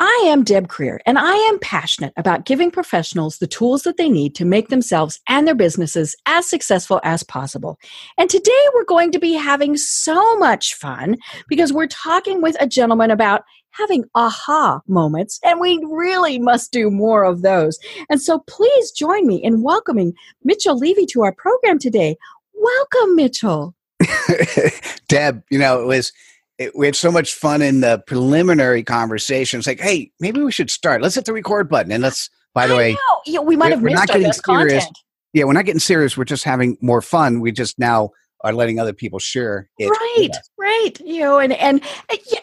I 0.00 0.24
am 0.26 0.42
Deb 0.42 0.66
Krier, 0.66 0.98
and 1.06 1.18
I 1.18 1.34
am 1.34 1.60
passionate 1.60 2.12
about 2.16 2.46
giving 2.46 2.72
professionals 2.72 3.38
the 3.38 3.46
tools 3.46 3.84
that 3.84 3.96
they 3.96 4.08
need 4.08 4.34
to 4.34 4.44
make 4.44 4.68
themselves 4.68 5.20
and 5.28 5.46
their 5.46 5.54
businesses 5.54 6.16
as 6.26 6.48
successful 6.48 7.00
as 7.04 7.22
possible. 7.22 7.78
And 8.18 8.28
today 8.28 8.50
we're 8.74 8.84
going 8.84 9.12
to 9.12 9.20
be 9.20 9.34
having 9.34 9.76
so 9.76 10.36
much 10.38 10.74
fun 10.74 11.16
because 11.48 11.72
we're 11.72 11.86
talking 11.86 12.42
with 12.42 12.56
a 12.58 12.66
gentleman 12.66 13.12
about 13.12 13.42
having 13.70 14.04
aha 14.16 14.80
moments, 14.88 15.38
and 15.44 15.60
we 15.60 15.80
really 15.88 16.40
must 16.40 16.72
do 16.72 16.90
more 16.90 17.22
of 17.22 17.42
those. 17.42 17.78
And 18.10 18.20
so 18.20 18.40
please 18.48 18.90
join 18.90 19.28
me 19.28 19.36
in 19.36 19.62
welcoming 19.62 20.12
Mitchell 20.42 20.76
Levy 20.76 21.06
to 21.06 21.22
our 21.22 21.32
program 21.32 21.78
today. 21.78 22.16
Welcome, 22.52 23.14
Mitchell. 23.14 23.76
Deb, 25.08 25.44
you 25.50 25.58
know, 25.58 25.80
it 25.80 25.86
was 25.86 26.12
it, 26.58 26.76
we 26.76 26.86
had 26.86 26.96
so 26.96 27.10
much 27.10 27.34
fun 27.34 27.62
in 27.62 27.80
the 27.80 28.02
preliminary 28.06 28.82
conversations. 28.82 29.66
Like, 29.66 29.80
hey, 29.80 30.12
maybe 30.20 30.40
we 30.40 30.52
should 30.52 30.70
start. 30.70 31.02
Let's 31.02 31.14
hit 31.14 31.24
the 31.24 31.32
record 31.32 31.68
button 31.68 31.92
and 31.92 32.02
let's. 32.02 32.30
By 32.54 32.68
the 32.68 32.74
I 32.74 32.76
way, 32.76 32.92
know. 32.92 33.20
Yeah, 33.26 33.40
we 33.40 33.56
might 33.56 33.72
have 33.72 33.82
we're 33.82 33.90
missed 33.90 34.02
not 34.02 34.06
getting 34.06 34.32
serious. 34.32 34.84
content. 34.84 34.98
yeah, 35.32 35.42
we're 35.42 35.54
not 35.54 35.64
getting 35.64 35.80
serious. 35.80 36.16
We're 36.16 36.24
just 36.24 36.44
having 36.44 36.78
more 36.80 37.02
fun. 37.02 37.40
We 37.40 37.50
just 37.50 37.80
now 37.80 38.10
are 38.44 38.52
letting 38.52 38.78
other 38.78 38.92
people 38.92 39.18
share 39.18 39.68
it. 39.78 39.88
right 39.88 40.28
right 40.58 41.00
you 41.00 41.20
know 41.20 41.38
and 41.38 41.54
and 41.54 41.82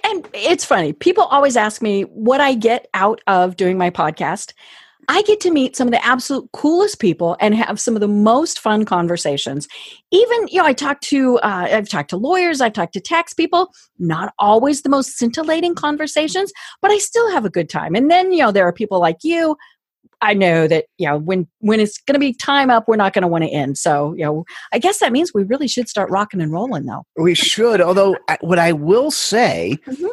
and 0.04 0.28
it's 0.34 0.66
funny 0.66 0.92
people 0.92 1.24
always 1.26 1.56
ask 1.56 1.82
me 1.82 2.02
what 2.02 2.42
i 2.42 2.56
get 2.56 2.88
out 2.96 3.22
of 3.28 3.56
doing 3.56 3.78
my 3.78 3.92
podcast 3.92 4.54
i 5.12 5.22
get 5.24 5.42
to 5.42 5.52
meet 5.52 5.76
some 5.76 5.88
of 5.88 5.92
the 5.92 6.06
absolute 6.06 6.50
coolest 6.54 7.00
people 7.00 7.36
and 7.42 7.54
have 7.54 7.80
some 7.80 7.96
of 7.96 8.02
the 8.02 8.08
most 8.08 8.60
fun 8.60 8.86
conversations. 8.86 9.68
Even 10.12 10.48
you 10.48 10.60
know 10.60 10.66
i 10.66 10.74
talk 10.74 11.02
to 11.02 11.38
uh, 11.40 11.68
i've 11.70 11.90
talked 11.90 12.10
to 12.12 12.18
lawyers 12.18 12.62
i've 12.62 12.74
talked 12.74 12.94
to 12.94 13.02
tax 13.02 13.34
people 13.34 13.72
not 14.00 14.34
always 14.40 14.82
the 14.82 14.90
most 14.90 15.18
scintillating 15.18 15.76
conversations 15.76 16.52
but 16.82 16.92
i 16.92 16.98
still 16.98 17.30
have 17.32 17.46
a 17.46 17.50
good 17.50 17.70
time. 17.70 17.94
And 17.96 18.10
then 18.10 18.32
you 18.32 18.40
know 18.40 18.52
there 18.52 18.68
are 18.68 18.74
people 18.74 19.00
like 19.00 19.18
you 19.24 19.58
I 20.22 20.34
know 20.34 20.68
that 20.68 20.86
you 20.98 21.08
know 21.08 21.18
when 21.18 21.48
when 21.60 21.80
it's 21.80 21.98
going 22.00 22.14
to 22.14 22.20
be 22.20 22.34
time 22.34 22.70
up, 22.70 22.88
we're 22.88 22.96
not 22.96 23.14
going 23.14 23.24
to 23.24 23.28
want 23.28 23.44
to 23.44 23.50
end. 23.50 23.78
So 23.78 24.14
you 24.14 24.24
know, 24.24 24.46
I 24.72 24.80
guess 24.80 25.00
that 25.00 25.12
means 25.12 25.32
we 25.34 25.44
really 25.44 25.68
should 25.68 25.90
start 25.90 26.10
rocking 26.10 26.42
and 26.42 26.52
rolling, 26.52 26.86
though. 26.86 27.04
We 27.18 27.34
should. 27.36 27.82
Although, 27.82 28.18
I- 28.30 28.38
what 28.42 28.60
I 28.60 28.72
will 28.72 29.12
say, 29.12 29.78
Mhm. 29.88 30.10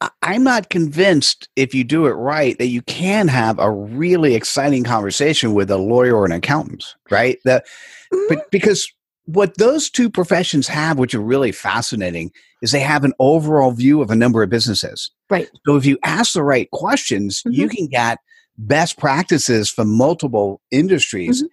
I- 0.00 0.10
I'm 0.22 0.42
not 0.44 0.70
convinced 0.70 1.48
if 1.56 1.74
you 1.74 1.84
do 1.84 2.06
it 2.06 2.12
right 2.12 2.56
that 2.58 2.68
you 2.68 2.80
can 2.82 3.28
have 3.28 3.58
a 3.58 3.70
really 3.70 4.34
exciting 4.34 4.82
conversation 4.82 5.52
with 5.54 5.70
a 5.70 5.76
lawyer 5.76 6.16
or 6.16 6.24
an 6.24 6.32
accountant, 6.32 6.84
right? 7.10 7.38
That, 7.44 7.66
Mm-hmm. 8.12 8.24
but 8.34 8.50
because 8.50 8.90
what 9.26 9.56
those 9.58 9.88
two 9.90 10.10
professions 10.10 10.66
have, 10.66 10.98
which 10.98 11.14
are 11.14 11.20
really 11.20 11.52
fascinating, 11.52 12.32
is 12.62 12.72
they 12.72 12.80
have 12.80 13.04
an 13.04 13.12
overall 13.20 13.70
view 13.72 14.00
of 14.02 14.10
a 14.10 14.16
number 14.16 14.42
of 14.42 14.50
businesses. 14.50 15.10
Right. 15.28 15.48
So 15.66 15.76
if 15.76 15.84
you 15.86 15.98
ask 16.02 16.32
the 16.32 16.42
right 16.42 16.68
questions, 16.72 17.42
you 17.46 17.68
Mhm. 17.68 17.70
can 17.76 17.86
get 17.86 18.18
best 18.66 18.98
practices 18.98 19.70
from 19.70 19.96
multiple 19.96 20.60
industries, 20.70 21.42
Mhm. 21.42 21.48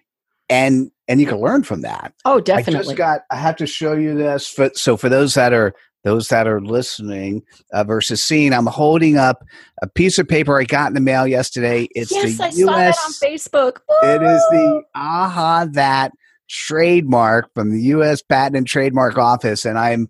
and 0.48 0.90
and 1.10 1.20
you 1.20 1.26
can 1.26 1.38
learn 1.40 1.62
from 1.62 1.80
that. 1.82 2.12
Oh, 2.26 2.36
I 2.36 2.40
definitely. 2.40 2.84
just 2.84 2.96
got. 2.96 3.22
I 3.30 3.36
have 3.36 3.56
to 3.56 3.66
show 3.66 3.94
you 3.94 4.14
this. 4.14 4.46
For, 4.46 4.70
so 4.74 4.96
for 4.96 5.08
those 5.08 5.34
that 5.34 5.52
are 5.52 5.72
those 6.04 6.28
that 6.28 6.46
are 6.46 6.60
listening 6.60 7.42
uh, 7.72 7.82
versus 7.84 8.22
seeing, 8.22 8.52
I'm 8.52 8.66
holding 8.66 9.16
up 9.16 9.42
a 9.82 9.88
piece 9.88 10.18
of 10.18 10.28
paper 10.28 10.58
I 10.60 10.64
got 10.64 10.88
in 10.88 10.94
the 10.94 11.00
mail 11.00 11.26
yesterday. 11.26 11.88
It's 11.92 12.12
yes, 12.12 12.36
the 12.36 12.44
I 12.44 12.48
U.S. 12.48 12.56
saw 12.58 12.76
that 12.76 12.96
on 13.04 13.12
Facebook. 13.12 13.78
It 14.02 14.22
is 14.22 14.42
the 14.50 14.82
AHAthat 14.96 16.10
trademark 16.48 17.52
from 17.54 17.72
the 17.72 17.82
U.S. 17.84 18.22
Patent 18.22 18.56
and 18.56 18.66
Trademark 18.66 19.18
Office, 19.18 19.64
and 19.64 19.78
I'm 19.78 20.08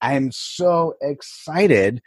I'm 0.00 0.30
so 0.30 0.94
excited 1.00 2.00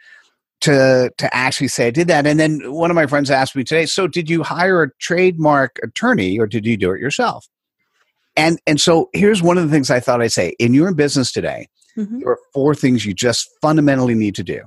to 0.62 1.10
to 1.18 1.34
actually 1.34 1.68
say 1.68 1.86
I 1.88 1.90
did 1.90 2.08
that. 2.08 2.26
And 2.26 2.38
then 2.38 2.72
one 2.72 2.90
of 2.90 2.94
my 2.94 3.06
friends 3.06 3.30
asked 3.30 3.56
me 3.56 3.64
today, 3.64 3.86
so 3.86 4.06
did 4.06 4.28
you 4.28 4.42
hire 4.42 4.82
a 4.82 4.90
trademark 5.00 5.78
attorney 5.82 6.38
or 6.38 6.46
did 6.46 6.66
you 6.66 6.76
do 6.76 6.90
it 6.92 7.00
yourself? 7.00 7.48
And 8.36 8.60
and 8.66 8.80
so 8.80 9.08
here's 9.12 9.42
one 9.42 9.58
of 9.58 9.64
the 9.64 9.70
things 9.70 9.90
I 9.90 10.00
thought 10.00 10.22
I'd 10.22 10.32
say. 10.32 10.54
In 10.58 10.74
your 10.74 10.92
business 10.94 11.32
today, 11.32 11.68
Mhm. 11.96 12.20
there 12.20 12.30
are 12.30 12.38
four 12.54 12.74
things 12.74 13.04
you 13.04 13.14
just 13.14 13.48
fundamentally 13.60 14.14
need 14.14 14.34
to 14.36 14.44
do. 14.44 14.62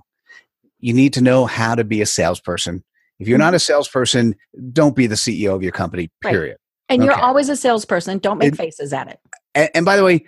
You 0.80 0.94
need 0.94 1.14
to 1.14 1.22
know 1.22 1.46
how 1.46 1.76
to 1.76 1.84
be 1.84 2.02
a 2.02 2.06
salesperson. 2.06 2.84
If 3.20 3.28
you're 3.28 3.38
not 3.38 3.54
a 3.54 3.60
salesperson, 3.60 4.36
don't 4.74 4.96
be 4.96 5.08
the 5.08 5.16
CEO 5.16 5.56
of 5.56 5.64
your 5.64 5.72
company, 5.72 6.10
Right. 6.24 6.32
period. 6.32 6.58
And 6.90 7.04
you're 7.04 7.14
always 7.18 7.48
a 7.48 7.56
salesperson. 7.56 8.18
Don't 8.18 8.38
make 8.38 8.54
It- 8.54 8.58
faces 8.58 8.92
at 8.92 9.08
it. 9.08 9.20
And, 9.56 9.70
and 9.76 9.86
by 9.86 9.96
the 9.96 10.04
way, 10.04 10.26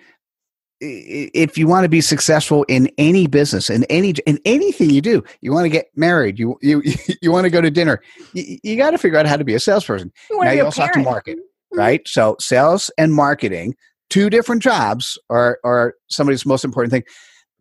if 0.81 1.57
you 1.57 1.67
want 1.67 1.83
to 1.85 1.89
be 1.89 2.01
successful 2.01 2.63
in 2.67 2.89
any 2.97 3.27
business, 3.27 3.69
in 3.69 3.83
any 3.85 4.11
in 4.25 4.39
anything 4.45 4.89
you 4.89 5.01
do, 5.01 5.23
you 5.41 5.51
want 5.51 5.65
to 5.65 5.69
get 5.69 5.87
married, 5.95 6.37
you 6.37 6.57
you 6.61 6.81
you 7.21 7.31
want 7.31 7.45
to 7.45 7.49
go 7.49 7.61
to 7.61 7.71
dinner, 7.71 8.01
you, 8.33 8.57
you 8.63 8.75
got 8.75 8.91
to 8.91 8.97
figure 8.97 9.17
out 9.17 9.25
how 9.25 9.37
to 9.37 9.43
be 9.43 9.53
a 9.53 9.59
salesperson. 9.59 10.11
You 10.29 10.41
Now 10.41 10.51
you 10.51 10.65
also 10.65 10.81
have 10.81 10.91
to 10.93 10.99
market, 10.99 11.37
right? 11.73 12.05
So 12.07 12.35
sales 12.39 12.91
and 12.97 13.13
marketing, 13.13 13.75
two 14.09 14.29
different 14.29 14.61
jobs, 14.61 15.17
are 15.29 15.59
are 15.63 15.95
somebody's 16.09 16.45
most 16.45 16.65
important 16.65 16.91
thing. 16.91 17.03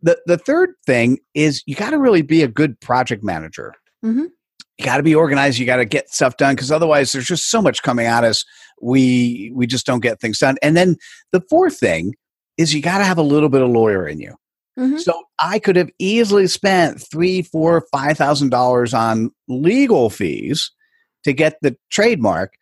The 0.01 0.19
the 0.25 0.37
third 0.37 0.71
thing 0.85 1.19
is 1.33 1.63
you 1.65 1.75
got 1.75 1.91
to 1.91 1.99
really 1.99 2.21
be 2.21 2.43
a 2.43 2.47
good 2.47 2.79
project 2.81 3.23
manager. 3.23 3.73
Mhm. 4.03 4.27
You 4.77 4.85
got 4.85 4.97
to 4.97 5.03
be 5.03 5.15
organized. 5.15 5.57
You 5.57 5.65
got 5.65 5.77
to 5.77 5.85
get 5.85 6.09
stuff 6.09 6.35
done 6.35 6.53
because 6.53 6.69
otherwise, 6.69 7.13
there's 7.13 7.25
just 7.27 7.49
so 7.49 7.61
much 7.61 7.81
coming 7.81 8.07
at 8.07 8.25
us. 8.25 8.43
We 8.81 9.53
we 9.55 9.67
just 9.67 9.85
don't 9.85 10.01
get 10.01 10.19
things 10.19 10.39
done. 10.39 10.57
And 10.61 10.75
then 10.75 10.97
the 11.31 11.41
fourth 11.49 11.77
thing 11.77 12.13
is 12.57 12.73
you 12.73 12.81
got 12.81 12.99
to 12.99 13.03
have 13.03 13.17
a 13.17 13.23
little 13.23 13.49
bit 13.49 13.61
of 13.61 13.69
lawyer 13.69 14.07
in 14.07 14.19
you. 14.19 14.35
Mhm. 14.77 14.99
So 14.99 15.23
I 15.39 15.59
could 15.59 15.75
have 15.75 15.89
easily 15.99 16.47
spent 16.47 17.01
three, 17.01 17.41
four, 17.41 17.85
five 17.91 18.17
thousand 18.17 18.49
dollars 18.49 18.93
on 18.93 19.31
legal 19.47 20.09
fees 20.09 20.71
to 21.23 21.33
get 21.33 21.57
the 21.61 21.75
trademark. 21.89 22.53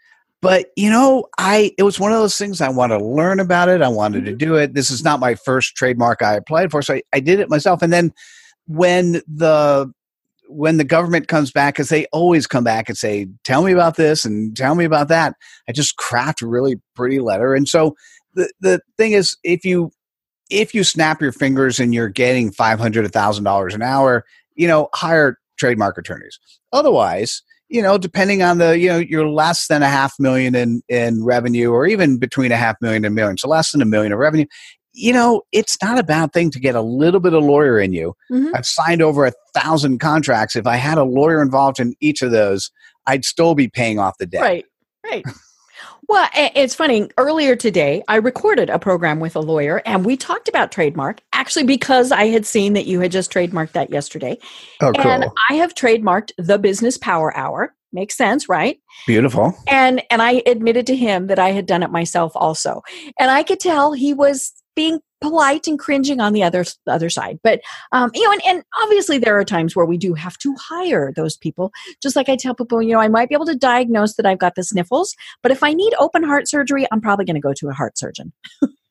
But 0.42 0.68
you 0.76 0.90
know, 0.90 1.26
I 1.38 1.72
it 1.78 1.84
was 1.84 2.00
one 2.00 2.12
of 2.12 2.20
those 2.20 2.38
things 2.38 2.62
I 2.62 2.70
wanted 2.70 3.00
to 3.00 3.06
learn 3.06 3.40
about 3.40 3.70
it. 3.70 3.82
I 3.82 3.88
wanted 3.88 4.26
to 4.26 4.36
do 4.36 4.56
it. 4.56 4.74
This 4.74 4.92
is 4.92 5.04
not 5.04 5.20
my 5.20 5.36
first 5.36 5.76
trademark 5.76 6.22
I 6.22 6.36
applied 6.36 6.70
for, 6.70 6.82
so 6.82 6.96
I, 6.96 7.02
I 7.14 7.20
did 7.20 7.40
it 7.40 7.50
myself. 7.50 7.82
And 7.82 7.94
then 7.94 8.14
when 8.68 9.22
the 9.28 9.92
when 10.50 10.78
the 10.78 10.84
government 10.84 11.30
comes 11.30 11.52
back, 11.52 11.74
because 11.74 11.90
they 11.90 12.06
always 12.08 12.46
come 12.46 12.64
back 12.64 12.90
and 12.90 12.98
say, 12.98 13.28
"Tell 13.44 13.64
me 13.64 13.72
about 13.72 13.96
this" 13.96 14.26
and 14.26 14.56
"Tell 14.56 14.76
me 14.76 14.86
about 14.86 15.08
that," 15.08 15.36
I 15.68 15.72
just 15.72 15.96
craft 15.96 16.42
a 16.42 16.48
really 16.48 16.80
pretty 16.96 17.20
letter. 17.20 17.56
And 17.56 17.68
so 17.68 17.96
the 18.34 18.52
the 18.62 18.82
thing 18.98 19.14
is, 19.14 19.38
if 19.44 19.66
you 19.66 19.92
if 20.50 20.74
you 20.74 20.84
snap 20.84 21.22
your 21.22 21.32
fingers 21.32 21.80
and 21.80 21.94
you're 21.94 22.10
getting 22.10 22.52
five 22.52 22.80
hundred, 22.80 23.06
a 23.06 23.10
thousand 23.10 23.44
dollars 23.44 23.74
an 23.74 23.82
hour, 23.82 24.26
you 24.56 24.68
know, 24.68 24.90
hire 24.94 25.38
trademark 25.58 25.98
attorneys. 25.98 26.40
Otherwise, 26.72 27.42
you 27.70 27.82
know, 27.82 27.98
depending 27.98 28.44
on 28.44 28.58
the, 28.58 28.78
you 28.78 28.88
know, 28.90 28.98
you're 28.98 29.28
less 29.28 29.68
than 29.68 29.82
a 29.82 29.88
half 29.88 30.14
million 30.20 30.56
in 30.56 30.82
in 30.90 31.24
revenue, 31.24 31.72
or 31.72 31.88
even 31.88 32.18
between 32.18 32.52
a 32.52 32.58
half 32.58 32.76
million 32.82 33.06
and 33.06 33.14
a 33.14 33.16
million, 33.16 33.38
so 33.38 33.48
less 33.48 33.72
than 33.72 33.82
a 33.82 33.86
million 33.86 34.12
of 34.12 34.20
revenue. 34.20 34.46
You 34.96 35.12
know, 35.12 35.42
it's 35.52 35.76
not 35.82 35.98
a 35.98 36.04
bad 36.04 36.34
thing 36.34 36.52
to 36.52 36.60
get 36.60 36.76
a 36.76 36.82
little 36.82 37.20
bit 37.20 37.34
of 37.34 37.44
lawyer 37.44 37.80
in 37.80 37.94
you. 37.94 38.14
Mhm. 38.32 38.52
I've 38.54 38.68
signed 38.68 39.02
over 39.02 39.26
a 39.26 39.34
thousand 39.56 39.98
contracts. 39.98 40.56
If 40.56 40.68
I 40.68 40.76
had 40.76 41.00
a 41.00 41.04
lawyer 41.04 41.42
involved 41.42 41.80
in 41.80 41.96
each 42.00 42.22
of 42.22 42.30
those, 42.30 42.70
I'd 43.08 43.26
still 43.26 43.56
be 43.56 43.68
paying 43.68 43.98
off 43.98 44.20
the 44.20 44.28
debt. 44.28 44.42
Right. 44.42 44.66
Right. 45.04 45.26
Well, 46.08 46.30
it's 46.34 46.76
funny. 46.76 47.10
Earlier 47.18 47.56
today, 47.56 48.04
I 48.08 48.18
recorded 48.18 48.70
a 48.70 48.80
program 48.80 49.20
with 49.20 49.36
a 49.36 49.40
lawyer 49.40 49.82
and 49.86 50.06
we 50.06 50.18
talked 50.18 50.48
about 50.50 50.72
trademark 50.72 51.22
actually 51.34 51.66
because 51.66 52.12
I 52.12 52.26
had 52.26 52.46
seen 52.46 52.74
that 52.74 52.86
you 52.86 53.00
had 53.00 53.12
just 53.12 53.32
trademarked 53.32 53.72
that 53.72 53.90
yesterday. 53.90 54.38
Oh, 54.82 54.92
cool. 54.94 55.12
And 55.12 55.26
I 55.50 55.56
have 55.56 55.74
trademarked 55.74 56.32
the 56.38 56.58
business 56.58 56.98
power 56.98 57.36
hour. 57.36 57.74
Makes 57.92 58.18
sense, 58.18 58.50
right? 58.50 58.80
Beautiful. 59.06 59.54
and 59.68 60.02
and 60.10 60.22
i 60.22 60.42
admitted 60.48 60.88
to 60.88 60.96
him 60.96 61.28
that 61.28 61.38
i 61.40 61.50
had 61.52 61.66
done 61.68 61.84
it 61.84 61.92
myself 61.92 62.32
also 62.36 62.82
and 63.20 63.30
i 63.30 63.44
could 63.44 63.60
tell 63.60 63.94
he 63.94 64.14
was 64.14 64.52
being 64.76 65.00
polite 65.22 65.68
and 65.68 65.80
cringing 65.80 66.20
on 66.20 66.34
the 66.34 66.44
other 66.44 66.66
the 66.86 66.92
other 66.92 67.10
side 67.10 67.40
but 67.44 67.62
um 67.94 68.12
you 68.14 68.24
know 68.24 68.32
and, 68.34 68.42
and 68.46 68.64
obviously 68.82 69.18
there 69.18 69.38
are 69.40 69.46
times 69.46 69.74
where 69.74 69.86
we 69.86 69.98
do 69.98 70.14
have 70.14 70.38
to 70.38 70.54
hire 70.60 71.14
those 71.16 71.38
people 71.38 71.72
just 72.02 72.16
like 72.16 72.28
i 72.28 72.36
tell 72.36 72.54
people 72.54 72.82
you 72.82 72.92
know 72.92 73.00
i 73.00 73.08
might 73.08 73.30
be 73.30 73.36
able 73.36 73.46
to 73.46 73.56
diagnose 73.56 74.16
that 74.16 74.26
i've 74.26 74.40
got 74.40 74.56
the 74.56 74.64
sniffles 74.64 75.16
but 75.42 75.50
if 75.52 75.64
i 75.64 75.72
need 75.72 75.94
open 75.98 76.24
heart 76.24 76.50
surgery 76.50 76.86
i'm 76.92 77.00
probably 77.00 77.24
going 77.24 77.36
to 77.36 77.40
go 77.42 77.54
to 77.54 77.70
a 77.70 77.74
heart 77.74 77.98
surgeon 77.98 78.34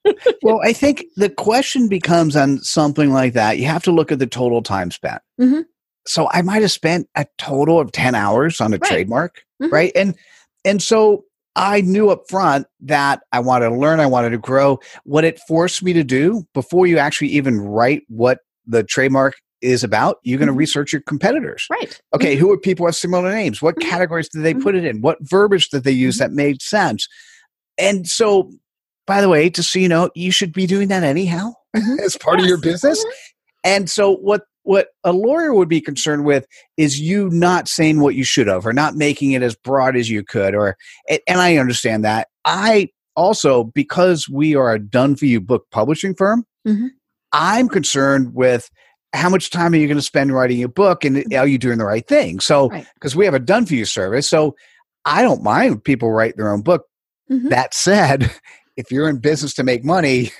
well, 0.43 0.61
I 0.65 0.73
think 0.73 1.05
the 1.17 1.31
question 1.31 1.89
becomes 1.89 2.35
on 2.35 2.59
something 2.59 3.13
like 3.13 3.35
that. 3.35 3.59
You 3.59 3.67
have 3.67 3.85
to 3.85 3.93
look 3.93 4.11
at 4.11 4.19
the 4.19 4.27
total 4.27 4.61
time 4.61 4.91
spent. 4.91 5.23
Mhm. 5.41 5.65
So 6.09 6.29
I 6.33 6.43
might 6.43 6.63
have 6.63 6.73
spent 6.73 7.09
a 7.15 7.25
total 7.39 7.79
of 7.79 7.93
ten 7.93 8.17
hours 8.17 8.61
on 8.61 8.73
a 8.75 8.79
Right. 8.79 8.89
trademark, 8.89 9.43
Mhm. 9.63 9.71
right? 9.71 9.93
And 9.95 10.17
and 10.65 10.83
so 10.83 11.25
I 11.57 11.83
knew 11.83 12.11
up 12.11 12.23
front 12.29 12.67
that 12.81 13.23
I 13.33 13.41
wanted 13.41 13.69
to 13.71 13.75
learn, 13.77 14.01
I 14.01 14.07
wanted 14.07 14.31
to 14.31 14.39
grow. 14.39 14.79
What 15.05 15.25
it 15.25 15.39
forced 15.47 15.83
me 15.83 15.93
to 15.93 16.05
do 16.05 16.47
before 16.55 16.87
you 16.87 16.99
actually 16.99 17.29
even 17.29 17.61
write 17.61 18.03
what 18.09 18.39
the 18.67 18.83
trademark 18.83 19.35
is 19.61 19.85
about, 19.85 20.17
you're 20.23 20.39
going 20.39 20.49
to 20.49 20.55
Mhm. 20.55 20.59
research 20.59 20.93
your 20.93 21.03
competitors. 21.03 21.67
Right. 21.71 22.01
Okay, 22.15 22.35
who 22.37 22.51
are 22.51 22.59
people 22.59 22.85
with 22.87 22.97
similar 22.97 23.31
names? 23.31 23.61
What 23.63 23.77
Mhm. 23.77 23.83
categories 23.83 24.29
did 24.29 24.43
they 24.43 24.55
Mhm. 24.55 24.63
put 24.63 24.75
it 24.75 24.85
in? 24.85 25.01
What 25.03 25.19
verbiage 25.21 25.69
did 25.69 25.85
they 25.85 25.93
use 25.93 26.17
Mhm. 26.17 26.19
that 26.21 26.33
made 26.33 26.63
sense? 26.63 27.07
And 27.79 28.07
so, 28.07 28.51
by 29.07 29.21
the 29.21 29.29
way, 29.29 29.51
just 29.51 29.73
so 29.73 29.79
you 29.79 29.89
know, 29.89 30.11
you 30.15 30.33
should 30.33 30.53
be 30.53 30.67
doing 30.67 30.89
that 30.89 31.03
anyhow 31.05 31.53
Mhm. 31.77 31.99
as 32.05 32.17
part 32.17 32.41
of 32.41 32.47
your 32.47 32.57
Yes. 32.59 32.81
business. 32.83 33.05
And 33.65 33.89
so, 33.89 34.17
what 34.17 34.43
what 34.65 34.89
a 35.05 35.13
lawyer 35.13 35.55
would 35.55 35.69
be 35.69 35.81
concerned 35.81 36.25
with 36.25 36.47
is 36.77 37.01
you 37.01 37.29
not 37.31 37.69
saying 37.69 38.01
what 38.01 38.15
you 38.15 38.25
should 38.25 38.47
have, 38.47 38.67
or 38.67 38.73
not 38.73 38.95
making 38.97 39.33
it 39.33 39.43
as 39.43 39.55
broad 39.55 39.97
as 39.97 40.09
you 40.11 40.23
could, 40.23 40.55
or 40.55 40.77
and 41.09 41.41
I 41.41 41.57
understand 41.57 42.05
that. 42.05 42.29
I 42.45 42.89
also, 43.17 43.65
because 43.65 44.29
we 44.29 44.55
are 44.55 44.73
a 44.73 44.79
done 44.79 45.17
for 45.17 45.27
you 45.27 45.41
book 45.41 45.67
publishing 45.71 46.15
firm, 46.15 46.45
Mhm. 46.67 46.91
I'm 47.33 47.69
concerned 47.69 48.35
with 48.35 48.71
how 49.15 49.29
much 49.29 49.51
time 49.51 49.73
are 49.73 49.77
you 49.77 49.87
going 49.87 49.99
to 49.99 50.03
spend 50.03 50.33
writing 50.33 50.59
your 50.59 50.69
book, 50.69 51.05
and 51.05 51.33
are 51.35 51.47
you 51.47 51.59
doing 51.59 51.79
the 51.79 51.85
right 51.85 52.07
thing? 52.07 52.41
So, 52.41 52.69
Right. 52.69 52.87
because 52.95 53.15
we 53.15 53.25
have 53.27 53.35
a 53.35 53.39
done 53.39 53.67
for 53.67 53.75
you 53.75 53.85
service, 53.85 54.29
so 54.29 54.55
I 55.05 55.23
don't 55.23 55.43
mind 55.43 55.85
people 55.85 56.11
write 56.13 56.37
their 56.37 56.53
own 56.53 56.63
book. 56.63 56.87
Mhm. 57.31 57.51
That 57.51 57.75
said, 57.75 58.31
if 58.77 58.91
you're 58.91 59.09
in 59.09 59.19
business 59.19 59.53
to 59.55 59.65
make 59.65 59.85
money, 59.85 60.31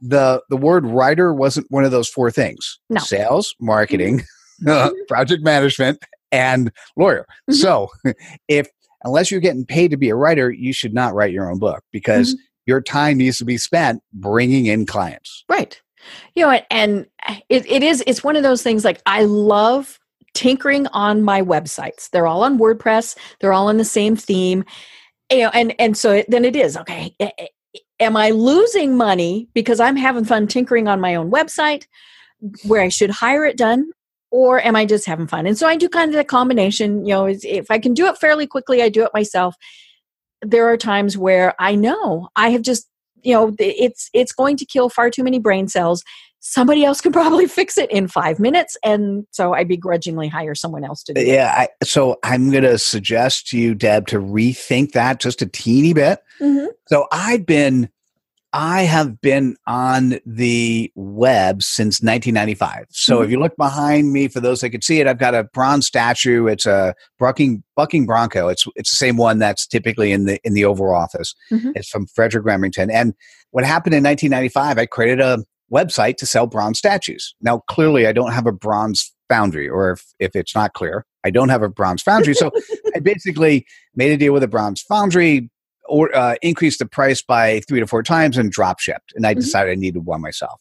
the 0.00 0.42
the 0.48 0.56
word 0.56 0.86
writer 0.86 1.34
wasn't 1.34 1.66
one 1.70 1.84
of 1.84 1.90
those 1.90 2.08
four 2.08 2.30
things. 2.30 2.78
No. 2.88 3.00
Sales, 3.00 3.54
marketing, 3.60 4.20
mm-hmm. 4.20 4.68
uh, 4.68 4.88
mm-hmm. 4.88 4.96
project 5.08 5.42
management, 5.42 6.02
and 6.32 6.72
lawyer. 6.96 7.26
Mhm. 7.50 7.54
So, 7.54 7.88
if 8.48 8.68
unless 9.04 9.30
you're 9.30 9.40
getting 9.40 9.64
paid 9.64 9.90
to 9.90 9.96
be 9.96 10.10
a 10.10 10.16
writer, 10.16 10.50
you 10.50 10.72
should 10.72 10.94
not 10.94 11.14
write 11.14 11.32
your 11.32 11.50
own 11.50 11.58
book 11.58 11.82
because 11.92 12.34
mm-hmm. 12.34 12.42
your 12.66 12.80
time 12.80 13.18
needs 13.18 13.38
to 13.38 13.44
be 13.44 13.56
spent 13.56 14.02
bringing 14.12 14.66
in 14.66 14.86
clients. 14.86 15.44
Right. 15.48 15.80
You 16.34 16.46
know, 16.46 16.60
and 16.70 17.06
eh, 17.26 17.40
it, 17.48 17.70
it 17.70 17.82
is, 17.82 18.02
it's 18.06 18.24
one 18.24 18.36
of 18.36 18.42
those 18.42 18.62
things 18.62 18.84
like 18.84 19.00
I 19.06 19.24
love 19.24 19.98
tinkering 20.34 20.86
on 20.88 21.22
my 21.22 21.42
websites. 21.42 22.10
They're 22.10 22.26
all 22.26 22.42
on 22.42 22.58
WordPress. 22.58 23.16
They're 23.40 23.52
all 23.52 23.68
on 23.68 23.76
the 23.76 23.84
same 23.84 24.16
theme. 24.16 24.64
You 25.30 25.44
know, 25.44 25.50
and, 25.54 25.74
and 25.78 25.96
so 25.96 26.12
it, 26.12 26.26
then 26.28 26.44
it 26.44 26.56
is, 26.56 26.76
okay, 26.76 27.14
a- 27.20 27.32
a- 27.38 27.50
am 27.98 28.16
I 28.16 28.30
losing 28.30 28.96
money 28.96 29.48
because 29.54 29.80
I'm 29.80 29.96
having 29.96 30.24
fun 30.24 30.46
tinkering 30.46 30.88
on 30.88 31.00
my 31.00 31.14
own 31.14 31.30
website 31.30 31.86
where 32.64 32.82
I 32.82 32.88
should 32.88 33.10
hire 33.10 33.44
it 33.44 33.56
done? 33.56 33.90
Or 34.32 34.60
am 34.60 34.76
I 34.76 34.86
just 34.86 35.06
having 35.06 35.26
fun? 35.26 35.46
And 35.46 35.58
so 35.58 35.66
I 35.66 35.76
do 35.76 35.88
kind 35.88 36.10
of 36.10 36.16
the 36.16 36.24
combination. 36.24 37.04
You 37.04 37.14
know, 37.14 37.26
if 37.26 37.70
I 37.70 37.80
can 37.80 37.94
do 37.94 38.06
it 38.06 38.16
fairly 38.16 38.46
quickly, 38.46 38.80
I 38.80 38.88
do 38.88 39.04
it 39.04 39.10
myself. 39.12 39.56
There 40.40 40.68
are 40.68 40.76
times 40.76 41.18
where 41.18 41.54
I 41.58 41.74
know 41.74 42.28
I 42.36 42.50
have 42.50 42.62
just 42.62 42.86
you 43.22 43.34
know 43.34 43.54
it's 43.58 44.08
it's 44.14 44.32
going 44.32 44.56
to 44.56 44.64
kill 44.64 44.88
far 44.88 45.10
too 45.10 45.24
many 45.24 45.38
brain 45.38 45.68
cells 45.68 46.02
somebody 46.40 46.84
else 46.84 47.00
can 47.00 47.12
probably 47.20 47.46
fix 47.46 47.78
it 47.78 47.90
in 47.90 48.08
five 48.08 48.38
minutes 48.40 48.76
and 48.82 49.26
so 49.30 49.52
i 49.54 49.62
begrudgingly 49.62 50.26
hire 50.28 50.54
someone 50.54 50.84
else 50.84 51.02
to 51.02 51.12
do 51.14 51.20
it 51.20 51.26
Yeah. 51.26 51.52
I, 51.56 51.68
so 51.84 52.18
I'm 52.24 52.50
going 52.50 52.64
to 52.64 52.78
suggest 52.78 53.46
to 53.48 53.58
you, 53.58 53.74
Deb, 53.74 54.06
to 54.08 54.18
rethink 54.18 54.92
that 54.92 55.20
just 55.20 55.42
a 55.42 55.46
teeny 55.46 55.92
bit. 55.92 56.20
Mhm. 56.40 56.68
So 56.88 57.06
I've 57.12 57.46
been, 57.46 57.88
I 58.52 58.82
have 58.82 59.20
been 59.20 59.56
on 59.66 60.18
the 60.26 60.90
web 60.96 61.62
since 61.62 62.02
1995. 62.02 62.86
So 62.90 63.22
if 63.22 63.30
you 63.30 63.38
look 63.38 63.56
behind 63.56 64.12
me, 64.12 64.26
for 64.28 64.40
those 64.40 64.60
that 64.60 64.70
could 64.70 64.82
see 64.82 65.00
it, 65.00 65.06
I've 65.06 65.18
got 65.18 65.34
a 65.34 65.44
bronze 65.44 65.86
statue. 65.86 66.46
It's 66.48 66.66
a 66.66 66.94
bucking 67.18 67.62
bucking 67.76 68.06
bronco. 68.06 68.48
It's 68.48 68.66
it's 68.74 68.90
the 68.90 68.96
same 68.96 69.16
one 69.16 69.38
that's 69.38 69.66
typically 69.66 70.10
in 70.10 70.24
the 70.24 70.40
in 70.42 70.54
the 70.54 70.64
Oval 70.64 70.92
Office. 70.92 71.32
Mhm. 71.52 71.72
It's 71.76 71.88
from 71.88 72.06
Frederic 72.08 72.44
Remington. 72.44 72.90
And 72.90 73.14
what 73.52 73.64
happened 73.64 73.94
in 73.94 74.02
1995? 74.02 74.78
I 74.78 74.86
created 74.86 75.20
a 75.20 75.44
website 75.72 76.16
to 76.16 76.26
sell 76.26 76.46
bronze 76.46 76.78
statues. 76.78 77.34
Now, 77.40 77.60
clearly, 77.68 78.06
I 78.06 78.12
don't 78.12 78.32
have 78.32 78.46
a 78.46 78.52
bronze 78.52 79.12
foundry, 79.28 79.68
or 79.68 79.92
if 79.92 80.04
if 80.18 80.34
it's 80.34 80.54
not 80.54 80.72
clear, 80.74 81.04
I 81.24 81.30
don't 81.30 81.48
have 81.48 81.62
a 81.62 81.68
bronze 81.68 82.02
foundry. 82.02 82.34
So 82.34 82.50
I 82.94 82.98
basically 83.00 83.66
made 83.94 84.12
a 84.12 84.16
deal 84.16 84.32
with 84.32 84.42
a 84.42 84.48
bronze 84.48 84.82
foundry, 84.82 85.50
or 85.88 86.14
uh, 86.14 86.34
increased 86.42 86.78
the 86.80 86.86
price 86.86 87.22
by 87.22 87.60
three 87.68 87.80
to 87.80 87.86
four 87.86 88.02
times, 88.02 88.36
and 88.36 88.50
drop 88.50 88.80
shipped. 88.80 89.12
And 89.14 89.26
I 89.26 89.34
Mhm. 89.34 89.40
decided 89.40 89.72
I 89.72 89.74
needed 89.76 90.04
one 90.04 90.20
myself. 90.20 90.60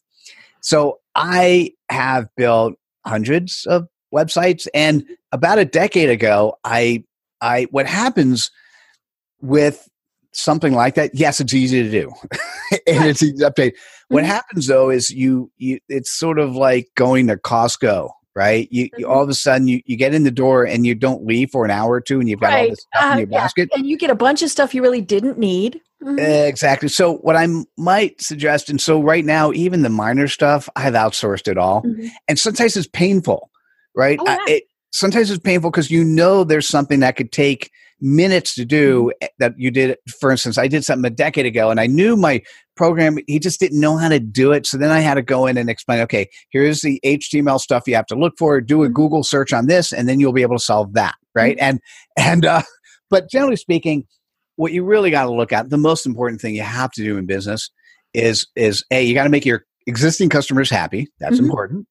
So 0.61 0.99
I 1.15 1.71
have 1.89 2.27
built 2.35 2.75
hundreds 3.05 3.65
of 3.67 3.87
websites, 4.13 4.67
and 4.73 5.05
about 5.31 5.57
a 5.59 5.65
decade 5.65 6.09
ago, 6.09 6.55
I 6.63 7.03
I 7.41 7.63
what 7.71 7.87
happens 7.87 8.51
with 9.41 9.87
something 10.33 10.73
like 10.73 10.95
that? 10.95 11.11
Yes, 11.13 11.39
it's 11.39 11.53
easy 11.53 11.83
to 11.83 11.89
do, 11.91 12.11
and 12.87 13.05
it's 13.05 13.21
easy 13.23 13.37
to 13.37 13.49
update. 13.51 13.73
What 14.09 14.23
Mhm. 14.23 14.27
happens 14.27 14.67
though 14.67 14.89
is 14.89 15.11
you 15.11 15.51
you 15.57 15.79
it's 15.89 16.11
sort 16.11 16.39
of 16.39 16.55
like 16.55 16.87
going 16.95 17.27
to 17.27 17.37
Costco. 17.37 18.09
Right, 18.35 18.69
you, 18.71 18.87
you 18.97 19.05
Mhm. 19.05 19.09
all 19.09 19.23
of 19.23 19.27
a 19.27 19.33
sudden 19.33 19.67
you, 19.67 19.81
you 19.85 19.97
get 19.97 20.13
in 20.13 20.23
the 20.23 20.31
door 20.31 20.63
and 20.63 20.85
you 20.85 20.95
don't 20.95 21.25
leave 21.25 21.49
for 21.51 21.65
an 21.65 21.71
hour 21.71 21.93
or 21.93 21.99
two, 21.99 22.19
and 22.21 22.29
you've 22.29 22.39
got 22.39 22.51
all 22.53 22.59
Right. 22.59 22.69
this 22.69 22.79
stuff 22.93 23.03
Uh, 23.03 23.11
in 23.13 23.19
your 23.19 23.27
yeah. 23.31 23.37
basket. 23.39 23.69
and 23.75 23.85
you 23.85 23.97
get 23.97 24.11
a 24.11 24.15
bunch 24.15 24.41
of 24.43 24.49
stuff 24.49 24.73
you 24.73 24.81
really 24.81 25.01
didn't 25.01 25.37
need 25.37 25.81
Mhm. 26.01 26.47
Exactly. 26.47 26.87
So 26.87 27.15
what 27.17 27.35
i 27.35 27.45
might 27.77 28.21
suggest, 28.21 28.69
and 28.69 28.79
so 28.79 29.01
right 29.01 29.25
now, 29.25 29.51
even 29.51 29.81
the 29.81 29.89
minor 29.89 30.29
stuff, 30.29 30.69
I've 30.77 30.93
outsourced 30.93 31.49
it 31.49 31.57
all, 31.57 31.81
Mhm. 31.81 32.09
and 32.29 32.39
sometimes 32.39 32.77
it's 32.77 32.87
painful, 32.87 33.49
right? 33.93 34.17
Oh, 34.21 34.25
I- 34.27 34.45
it, 34.47 34.63
sometimes 34.91 35.31
it's 35.31 35.41
painful 35.43 35.71
because 35.71 35.91
you 35.91 36.05
know 36.05 36.45
there's 36.45 36.67
something 36.67 37.01
that 37.01 37.17
could 37.17 37.33
take 37.33 37.71
minutes 38.01 38.53
to 38.55 38.65
do 38.65 39.11
Mm-hmm. 39.21 39.27
that 39.39 39.53
you 39.57 39.71
did. 39.71 39.97
For 40.19 40.31
instance, 40.31 40.57
I 40.57 40.67
did 40.67 40.83
something 40.85 41.05
a 41.05 41.13
decade 41.13 41.45
ago, 41.45 41.69
and 41.69 41.79
I 41.79 41.87
knew 41.87 42.15
my 42.15 42.41
program. 42.75 43.17
He 43.27 43.39
just 43.39 43.59
didn't 43.59 43.79
know 43.79 43.97
how 43.97 44.09
to 44.09 44.19
do 44.19 44.51
it, 44.51 44.65
so 44.65 44.77
then 44.77 44.91
I 44.91 44.99
had 44.99 45.15
to 45.15 45.21
go 45.21 45.45
in 45.47 45.57
and 45.57 45.69
explain. 45.69 45.99
Okay, 46.01 46.29
here's 46.49 46.81
the 46.81 46.99
HTML 47.05 47.59
stuff 47.59 47.83
you 47.87 47.95
have 47.95 48.05
to 48.07 48.15
look 48.15 48.33
for. 48.37 48.61
Do 48.61 48.83
a 48.83 48.89
Mhm. 48.89 48.93
Google 48.93 49.23
search 49.23 49.53
on 49.53 49.67
this, 49.67 49.91
and 49.93 50.07
then 50.07 50.19
you'll 50.19 50.33
be 50.33 50.41
able 50.41 50.57
to 50.57 50.63
solve 50.63 50.93
that, 50.93 51.15
right? 51.35 51.57
Mm-hmm. 51.57 51.65
And 51.69 51.79
and 52.17 52.45
uh, 52.45 52.61
but 53.09 53.29
generally 53.29 53.55
speaking 53.55 54.05
what 54.55 54.71
you 54.73 54.83
really 54.83 55.09
got 55.09 55.23
to 55.23 55.31
look 55.31 55.53
at 55.53 55.69
the 55.69 55.77
most 55.77 56.05
important 56.05 56.41
thing 56.41 56.53
you 56.53 56.61
have 56.63 56.91
to 56.91 57.03
do 57.03 57.17
in 57.17 57.25
business 57.25 57.69
is 58.13 58.47
is 58.55 58.83
a 58.91 59.01
you 59.03 59.13
got 59.13 59.23
to 59.23 59.29
make 59.29 59.45
your 59.45 59.63
existing 59.87 60.27
customers 60.29 60.69
happy 60.69 61.07
that's 61.19 61.37
Mhm. 61.37 61.43
important 61.45 61.87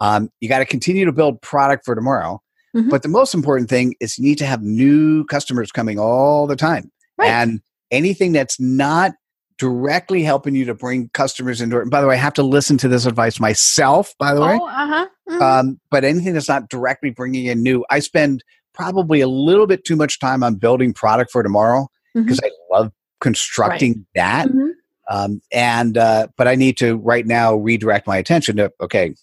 um, 0.00 0.28
you 0.40 0.48
got 0.48 0.58
to 0.58 0.64
continue 0.66 1.04
to 1.04 1.12
build 1.12 1.40
product 1.42 1.84
for 1.84 1.94
tomorrow 1.94 2.42
Mhm. 2.78 2.90
but 2.90 3.02
the 3.02 3.08
most 3.08 3.34
important 3.34 3.68
thing 3.68 3.94
is 4.00 4.18
you 4.18 4.24
need 4.24 4.38
to 4.38 4.46
have 4.46 4.62
new 4.62 5.24
customers 5.26 5.70
coming 5.72 5.98
all 5.98 6.46
the 6.46 6.56
time 6.56 6.90
Right. 7.18 7.28
and 7.30 7.60
anything 7.90 8.32
that's 8.32 8.58
not 8.60 9.12
directly 9.58 10.22
helping 10.22 10.54
you 10.54 10.64
to 10.66 10.74
bring 10.74 11.08
customers 11.14 11.60
into 11.60 11.78
it 11.78 11.82
and 11.82 11.90
by 11.90 12.00
the 12.00 12.06
way 12.06 12.14
i 12.14 12.18
have 12.18 12.34
to 12.34 12.42
listen 12.42 12.78
to 12.78 12.88
this 12.88 13.06
advice 13.06 13.40
myself 13.40 14.14
by 14.18 14.32
the 14.34 14.40
way 14.40 14.58
oh 14.60 14.66
uh-huh 14.66 15.06
Mhm. 15.28 15.40
um, 15.42 15.80
but 15.90 16.04
anything 16.04 16.32
that's 16.34 16.48
not 16.48 16.68
directly 16.70 17.10
bringing 17.10 17.46
in 17.46 17.62
new 17.62 17.84
i 17.90 17.98
spend 17.98 18.42
probably 18.74 19.20
a 19.20 19.26
little 19.28 19.66
bit 19.66 19.84
too 19.84 19.96
much 19.96 20.20
time 20.20 20.42
on 20.44 20.54
building 20.54 20.92
product 20.94 21.32
for 21.32 21.42
tomorrow 21.42 21.88
because 22.14 22.40
I 22.44 22.50
love 22.70 22.92
constructing 23.20 24.06
that. 24.14 24.48
Mhm. 24.48 24.70
Um, 25.10 25.40
and 25.52 25.98
uh, 25.98 26.28
but 26.36 26.46
I 26.48 26.54
need 26.54 26.76
to 26.78 26.96
right 26.96 27.26
now 27.26 27.54
redirect 27.56 28.06
my 28.06 28.16
attention 28.16 28.56
to 28.58 28.72
okay, 28.80 29.14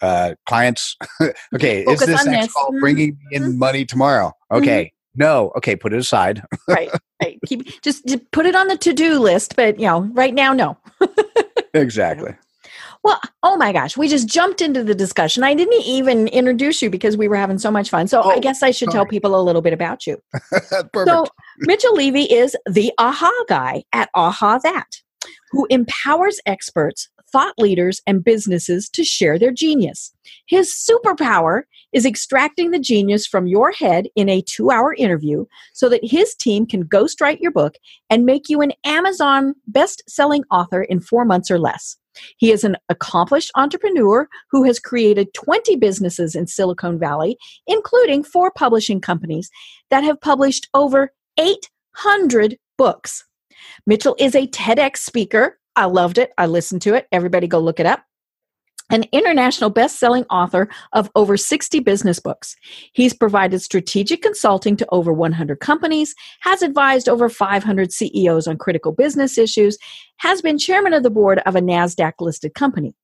uh, 0.00 0.34
clients. 0.46 0.96
okay, 1.54 1.84
Focus 1.84 2.02
is 2.02 2.06
this 2.08 2.24
this. 2.24 2.52
call 2.52 2.70
Mhm. 2.72 2.80
bringing 2.80 3.10
me 3.30 3.36
in 3.36 3.58
money 3.58 3.84
tomorrow? 3.84 4.32
Okay, 4.50 4.92
no, 5.14 5.52
okay, 5.56 5.76
put 5.76 5.92
it 5.92 5.98
aside. 5.98 6.42
right 6.68 6.90
right 7.22 7.38
keep 7.46 7.82
just, 7.82 8.06
just 8.06 8.30
put 8.30 8.46
it 8.46 8.54
on 8.56 8.66
the 8.68 8.76
to-do 8.78 9.18
list 9.18 9.54
but 9.56 9.78
you 9.78 9.86
know 9.86 10.02
right 10.14 10.32
now 10.34 10.52
no 10.54 10.78
exactly. 11.74 12.34
Well, 13.02 13.18
oh 13.42 13.56
my 13.56 13.72
gosh, 13.72 13.96
we 13.96 14.08
just 14.08 14.28
jumped 14.28 14.60
into 14.60 14.84
the 14.84 14.94
discussion. 14.94 15.42
I 15.42 15.54
didn't 15.54 15.82
even 15.84 16.28
introduce 16.28 16.82
you 16.82 16.90
because 16.90 17.16
we 17.16 17.28
were 17.28 17.36
having 17.36 17.58
so 17.58 17.70
much 17.70 17.88
fun. 17.88 18.08
So 18.08 18.20
I 18.20 18.34
Oh, 18.34 18.40
guess 18.40 18.62
I 18.62 18.72
should 18.72 18.90
tell 18.90 19.06
people 19.06 19.40
a 19.40 19.42
little 19.42 19.62
bit 19.62 19.72
about 19.72 20.06
you. 20.06 20.18
So 21.06 21.24
Mitchell 21.60 21.94
Levy 21.94 22.24
is 22.24 22.54
the 22.68 22.92
AHA 22.98 23.32
guy 23.48 23.84
at 23.94 24.10
AHAthat, 24.14 25.00
who 25.50 25.66
empowers 25.70 26.40
experts, 26.44 27.08
thought 27.32 27.54
leaders, 27.58 28.00
and 28.06 28.24
businesses 28.24 28.88
to 28.90 29.04
share 29.04 29.38
their 29.38 29.52
genius. 29.52 30.12
His 30.46 30.72
superpower 30.72 31.62
is 31.92 32.06
extracting 32.06 32.70
the 32.70 32.78
genius 32.78 33.26
from 33.26 33.46
your 33.46 33.72
head 33.72 34.08
in 34.16 34.28
a 34.28 34.42
two 34.42 34.70
hour 34.70 34.94
interview 34.94 35.44
so 35.72 35.88
that 35.88 36.04
his 36.04 36.34
team 36.34 36.66
can 36.66 36.84
ghostwrite 36.84 37.40
your 37.40 37.50
book 37.50 37.76
and 38.08 38.26
make 38.26 38.48
you 38.48 38.60
an 38.60 38.72
Amazon 38.84 39.54
best 39.66 40.02
selling 40.08 40.44
author 40.50 40.82
in 40.82 41.00
four 41.00 41.24
months 41.24 41.50
or 41.50 41.58
less. 41.58 41.96
He 42.38 42.50
is 42.50 42.64
an 42.64 42.76
accomplished 42.88 43.50
entrepreneur 43.54 44.28
who 44.50 44.64
has 44.64 44.78
created 44.78 45.32
20 45.34 45.76
businesses 45.76 46.34
in 46.34 46.46
Silicon 46.46 46.98
Valley, 46.98 47.36
including 47.66 48.24
four 48.24 48.50
publishing 48.50 49.00
companies 49.00 49.50
that 49.90 50.04
have 50.04 50.20
published 50.20 50.68
over 50.74 51.12
800 51.38 52.58
books. 52.76 53.24
Mitchell 53.86 54.16
is 54.18 54.34
a 54.34 54.46
TEDx 54.48 54.98
speaker. 54.98 55.58
I 55.76 55.86
loved 55.86 56.18
it. 56.18 56.32
I 56.36 56.46
listened 56.46 56.82
to 56.82 56.94
it. 56.94 57.06
Everybody 57.12 57.46
go 57.46 57.58
look 57.58 57.80
it 57.80 57.86
up. 57.86 58.04
an 58.90 59.04
international 59.12 59.70
best-selling 59.70 60.24
author 60.24 60.68
of 60.92 61.10
over 61.14 61.36
60 61.36 61.80
business 61.80 62.18
books. 62.18 62.56
He's 62.92 63.14
provided 63.14 63.60
strategic 63.60 64.22
consulting 64.22 64.76
to 64.76 64.86
over 64.90 65.12
100 65.12 65.60
companies, 65.60 66.14
has 66.40 66.62
advised 66.62 67.08
over 67.08 67.28
500 67.28 67.92
CEOs 67.92 68.46
on 68.46 68.58
critical 68.58 68.92
business 68.92 69.38
issues, 69.38 69.78
has 70.18 70.42
been 70.42 70.58
chairman 70.58 70.92
of 70.92 71.02
the 71.02 71.10
board 71.10 71.40
of 71.46 71.56
a 71.56 71.60
Nasdaq 71.60 72.14
listed 72.20 72.54
company. 72.54 72.94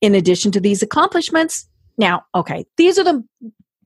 In 0.00 0.14
addition 0.14 0.52
to 0.52 0.60
these 0.60 0.82
accomplishments, 0.82 1.66
now, 1.98 2.22
okay, 2.34 2.64
these 2.76 2.98
are 2.98 3.04
the 3.04 3.24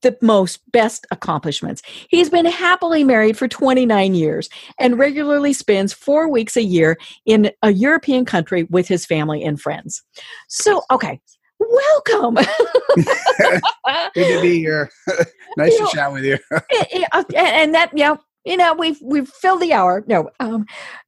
the 0.01 0.17
most 0.21 0.59
best 0.71 1.05
accomplishments. 1.11 1.81
He's 2.09 2.29
been 2.29 2.45
happily 2.45 3.03
married 3.03 3.37
for 3.37 3.47
29 3.47 4.13
years 4.13 4.49
and 4.79 4.99
regularly 4.99 5.53
spends 5.53 5.93
4 5.93 6.29
weeks 6.29 6.55
a 6.55 6.63
year 6.63 6.97
in 7.25 7.51
a 7.61 7.71
European 7.71 8.25
country 8.25 8.63
with 8.69 8.87
his 8.87 9.05
family 9.05 9.43
and 9.43 9.59
friends. 9.59 10.03
So, 10.47 10.83
okay, 10.91 11.19
welcome. 11.59 12.35
Good 12.95 14.15
to 14.15 14.41
be 14.41 14.59
here. 14.59 14.89
nice 15.57 15.71
You 15.71 15.77
to 15.77 15.83
know, 15.83 15.89
chat 15.89 16.11
with 16.13 16.25
you. 16.25 16.37
And 17.35 17.73
that, 17.73 17.91
yeah, 17.93 18.15
you 18.45 18.57
know, 18.57 18.73
we've 18.75 18.99
we've 19.01 19.27
filled 19.27 19.61
the 19.61 19.73
hour. 19.73 20.03
No, 20.07 20.29
um, 20.39 20.65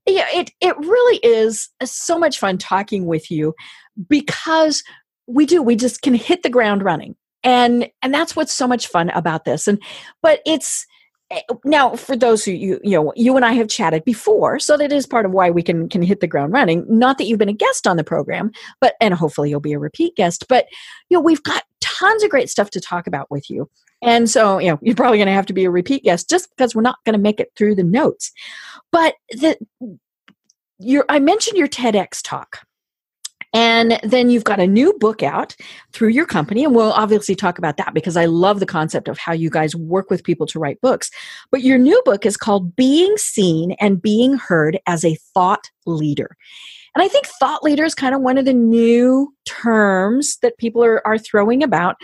yeah, 0.07 0.25
it 0.33 0.51
it 0.59 0.75
really 0.77 1.17
is 1.17 1.69
so 1.83 2.17
much 2.17 2.39
fun 2.39 2.57
talking 2.57 3.05
with 3.05 3.29
you 3.29 3.53
because 4.09 4.83
we 5.27 5.45
do. 5.45 5.61
We 5.61 5.75
just 5.75 6.01
can 6.01 6.15
hit 6.15 6.41
the 6.41 6.49
ground 6.49 6.83
running, 6.83 7.15
and 7.47 7.89
and 8.01 8.13
that's 8.13 8.35
what's 8.35 8.53
so 8.53 8.67
much 8.67 8.87
fun 8.87 9.09
about 9.11 9.45
this. 9.45 9.67
And 9.67 9.81
but 10.21 10.41
it's 10.45 10.85
eh, 11.31 11.39
now 11.63 11.95
for 11.95 12.17
those 12.17 12.43
who 12.43 12.51
you 12.51 12.79
you 12.83 12.91
know 12.91 13.13
you 13.15 13.37
and 13.37 13.45
I 13.45 13.53
have 13.53 13.69
chatted 13.69 14.03
before, 14.03 14.59
so 14.59 14.75
that 14.77 14.91
is 14.91 15.07
part 15.07 15.25
of 15.25 15.31
why 15.31 15.49
we 15.49 15.63
can 15.63 15.87
can 15.87 16.01
hit 16.01 16.19
the 16.19 16.27
ground 16.27 16.51
running. 16.51 16.85
Not 16.89 17.17
that 17.17 17.23
you've 17.23 17.39
been 17.39 17.47
a 17.47 17.53
guest 17.53 17.87
on 17.87 17.95
the 17.95 18.03
program, 18.03 18.51
but 18.81 18.95
and 18.99 19.13
hopefully 19.13 19.49
you'll 19.49 19.61
be 19.61 19.71
a 19.71 19.79
repeat 19.79 20.15
guest. 20.17 20.45
But 20.49 20.65
you 21.09 21.17
know 21.17 21.21
we've 21.21 21.41
got 21.41 21.63
tons 21.79 22.21
of 22.21 22.29
great 22.29 22.49
stuff 22.49 22.69
to 22.71 22.81
talk 22.81 23.07
about 23.07 23.31
with 23.31 23.49
you. 23.49 23.69
And 24.03 24.29
so, 24.29 24.59
you 24.59 24.69
know, 24.69 24.77
you're 24.83 24.93
probably 24.93 25.17
going 25.17 25.27
to 25.27 25.33
have 25.33 25.47
to 25.47 25.53
be 25.53 25.65
a 25.65 25.71
repeat 25.71 26.03
guest 26.03 26.29
just 26.29 26.49
because 26.55 26.75
we're 26.75 26.83
not 26.83 26.99
going 27.03 27.13
to 27.13 27.19
make 27.19 27.39
it 27.39 27.51
through 27.55 27.73
the 27.73 27.83
notes. 27.83 28.31
But 28.91 29.15
the 29.31 29.57
your 30.79 31.05
I 31.09 31.19
mentioned 31.19 31.57
your 31.57 31.67
TEDx 31.67 32.21
talk. 32.23 32.66
And 33.53 33.99
then 34.03 34.29
you've 34.29 34.43
got 34.43 34.59
a 34.59 34.67
new 34.67 34.93
book 34.99 35.23
out 35.23 35.55
through 35.93 36.09
your 36.09 36.25
company, 36.25 36.63
and 36.63 36.75
we'll 36.75 36.91
obviously 36.91 37.35
talk 37.35 37.57
about 37.57 37.77
that 37.77 37.93
because 37.93 38.17
I 38.17 38.25
love 38.25 38.59
the 38.59 38.65
concept 38.65 39.07
of 39.07 39.17
how 39.17 39.33
you 39.33 39.49
guys 39.49 39.75
work 39.75 40.09
with 40.09 40.23
people 40.23 40.45
to 40.47 40.59
write 40.59 40.81
books. 40.81 41.09
But 41.49 41.61
your 41.61 41.77
new 41.77 42.01
book 42.05 42.25
is 42.25 42.37
called 42.37 42.75
Being 42.75 43.15
Seen 43.17 43.71
and 43.79 44.01
Being 44.01 44.35
Heard 44.35 44.79
as 44.85 45.05
a 45.05 45.15
Thought 45.33 45.69
Leader. 45.85 46.35
And 46.95 47.03
I 47.03 47.07
think 47.07 47.27
thought 47.27 47.63
leader 47.63 47.83
is 47.83 47.93
kind 47.93 48.15
of 48.15 48.21
one 48.21 48.39
of 48.39 48.45
the 48.45 48.53
new 48.53 49.31
terms 49.45 50.37
that 50.41 50.57
people 50.57 50.83
are, 50.83 51.05
are 51.05 51.17
throwing 51.17 51.61
about 51.63 51.95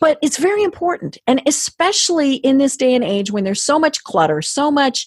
but 0.00 0.18
it's 0.20 0.36
very 0.36 0.64
important 0.64 1.16
and 1.28 1.40
especially 1.46 2.34
in 2.34 2.58
this 2.58 2.76
day 2.76 2.92
and 2.92 3.04
age 3.04 3.30
when 3.30 3.44
there's 3.44 3.62
so 3.62 3.78
much 3.78 4.02
clutter 4.02 4.42
so 4.42 4.70
much 4.70 5.06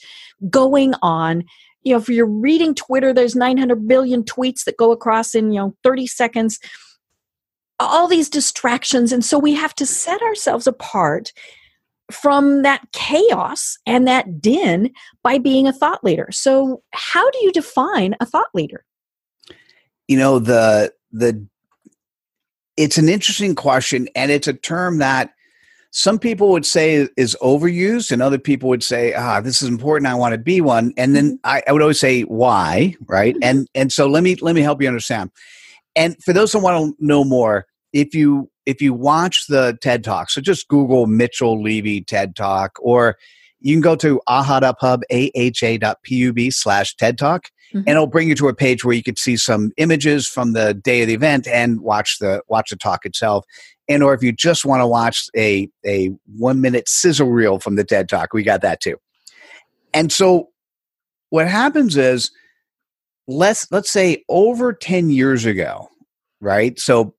going 0.50 0.94
on 1.02 1.44
you 1.86 1.94
know 1.94 2.00
if 2.00 2.10
you're 2.10 2.26
reading 2.26 2.76
twitter 2.76 3.14
there's 3.14 3.36
900 3.36 3.88
billion 3.88 4.24
tweets 4.24 4.66
that 4.66 4.76
go 4.76 4.92
across 4.92 5.34
in 5.34 5.52
you 5.52 5.60
know 5.60 5.76
30 5.84 6.08
seconds. 6.08 6.60
All 7.78 8.08
these 8.08 8.30
distractions 8.30 9.12
and 9.12 9.24
so 9.24 9.38
we 9.38 9.54
have 9.54 9.76
to 9.76 9.86
set 9.86 10.22
ourselves 10.22 10.66
apart 10.66 11.34
from 12.12 12.62
that 12.62 12.86
chaos 12.94 13.78
and 13.86 14.08
that 14.08 14.42
din 14.42 14.92
by 15.24 15.38
being 15.38 15.68
a 15.68 15.74
thought 15.74 16.04
leader. 16.04 16.30
So 16.32 16.84
how 16.94 17.30
do 17.32 17.38
you 17.42 17.52
define 17.52 18.16
a 18.20 18.26
thought 18.26 18.48
leader? 18.54 18.86
You 20.08 20.18
know 20.18 20.40
the 20.40 20.94
the 21.12 21.46
it's 22.78 22.98
an 22.98 23.10
interesting 23.10 23.56
question 23.56 24.08
and 24.16 24.32
it's 24.32 24.48
a 24.48 24.54
term 24.54 25.00
that 25.00 25.35
some 25.98 26.20
people 26.20 26.50
would 26.50 26.66
say 26.66 27.08
is 27.16 27.38
overused 27.42 28.12
and 28.12 28.22
other 28.22 28.38
people 28.38 28.68
would 28.68 28.84
say 28.84 29.14
ah 29.14 29.40
this 29.40 29.62
is 29.62 29.70
important 29.70 30.12
i 30.12 30.14
want 30.14 30.34
to 30.34 30.38
be 30.38 30.60
one 30.60 30.94
and 30.98 31.16
then 31.16 31.40
I, 31.46 31.64
I 31.66 31.72
would 31.72 31.82
always 31.82 32.00
say 32.02 32.24
why? 32.24 32.96
Right? 33.08 33.36
And 33.42 33.68
and 33.74 33.94
so 33.94 34.06
let 34.08 34.22
me 34.22 34.36
let 34.36 34.56
me 34.56 34.62
help 34.62 34.82
you 34.82 34.90
understand. 34.90 35.32
And 35.96 36.22
for 36.22 36.34
those 36.34 36.52
who 36.52 36.60
want 36.60 36.98
to 36.98 37.06
know 37.06 37.24
more 37.24 37.66
if 37.94 38.14
you 38.14 38.52
if 38.66 38.82
you 38.82 38.94
watch 38.94 39.48
the 39.48 39.78
ted 39.82 40.04
talk 40.04 40.30
so 40.30 40.42
just 40.42 40.68
google 40.68 41.08
mitchell 41.08 41.64
levy 41.64 42.02
ted 42.02 42.36
talk 42.36 42.78
or 42.82 43.16
you 43.62 43.74
can 43.74 43.82
go 43.82 43.96
to 43.96 44.20
aha.pub 44.28 45.02
aha.pub 45.12 46.40
slash 46.52 46.96
ted 46.98 47.18
talk 47.18 47.50
Mhm. 47.76 47.80
and 47.80 47.90
it'll 47.90 48.08
bring 48.08 48.30
you 48.30 48.36
to 48.36 48.48
a 48.48 48.54
page 48.56 48.86
where 48.86 48.96
you 48.96 49.04
could 49.04 49.20
see 49.20 49.36
some 49.38 49.72
images 49.78 50.28
from 50.28 50.54
the 50.54 50.74
day 50.74 51.02
of 51.02 51.08
the 51.08 51.14
event 51.14 51.48
and 51.48 51.82
watch 51.82 52.20
the 52.20 52.42
watch 52.48 52.70
the 52.70 52.76
talk 52.78 53.06
itself. 53.06 53.46
And 53.88 54.02
or 54.02 54.14
if 54.14 54.24
you 54.24 54.32
just 54.32 54.66
want 54.66 54.82
to 54.82 54.88
watch 54.88 55.28
a 55.36 55.70
a 55.86 56.12
one 56.38 56.62
minute 56.62 56.88
sizzle 56.90 57.30
reel 57.32 57.60
from 57.60 57.76
the 57.76 57.84
ted 57.84 58.08
talk 58.10 58.34
we 58.34 58.44
got 58.44 58.62
that 58.62 58.80
too. 58.82 58.98
And 59.94 60.12
so 60.12 60.50
what 61.30 61.48
happens 61.48 61.98
is 61.98 62.32
let's 63.28 63.70
let's 63.72 63.90
say 63.92 64.24
over 64.30 64.72
10 64.74 65.10
years 65.10 65.46
ago 65.46 65.90
right? 66.42 66.80
So 66.80 67.16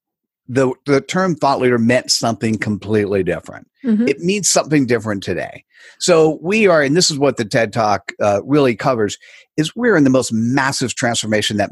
the 0.49 0.73
the 0.87 1.01
term 1.01 1.35
thought 1.35 1.61
leader 1.61 1.79
meant 1.79 2.11
something 2.11 2.57
completely 2.59 3.23
different. 3.23 3.69
Mhm. 3.85 4.09
it 4.09 4.19
means 4.21 4.49
something 4.51 4.85
different 4.87 5.23
today. 5.23 5.65
So 6.01 6.39
we 6.43 6.67
are 6.67 6.83
and 6.83 6.97
this 6.97 7.11
is 7.11 7.19
what 7.19 7.37
the 7.37 7.45
ted 7.45 7.73
talk 7.73 8.13
uh, 8.21 8.41
really 8.45 8.75
covers 8.75 9.17
is 9.57 9.75
we're 9.77 9.97
in 9.97 10.05
the 10.05 10.11
most 10.11 10.33
massive 10.33 10.95
transformation 10.95 11.57
that 11.59 11.71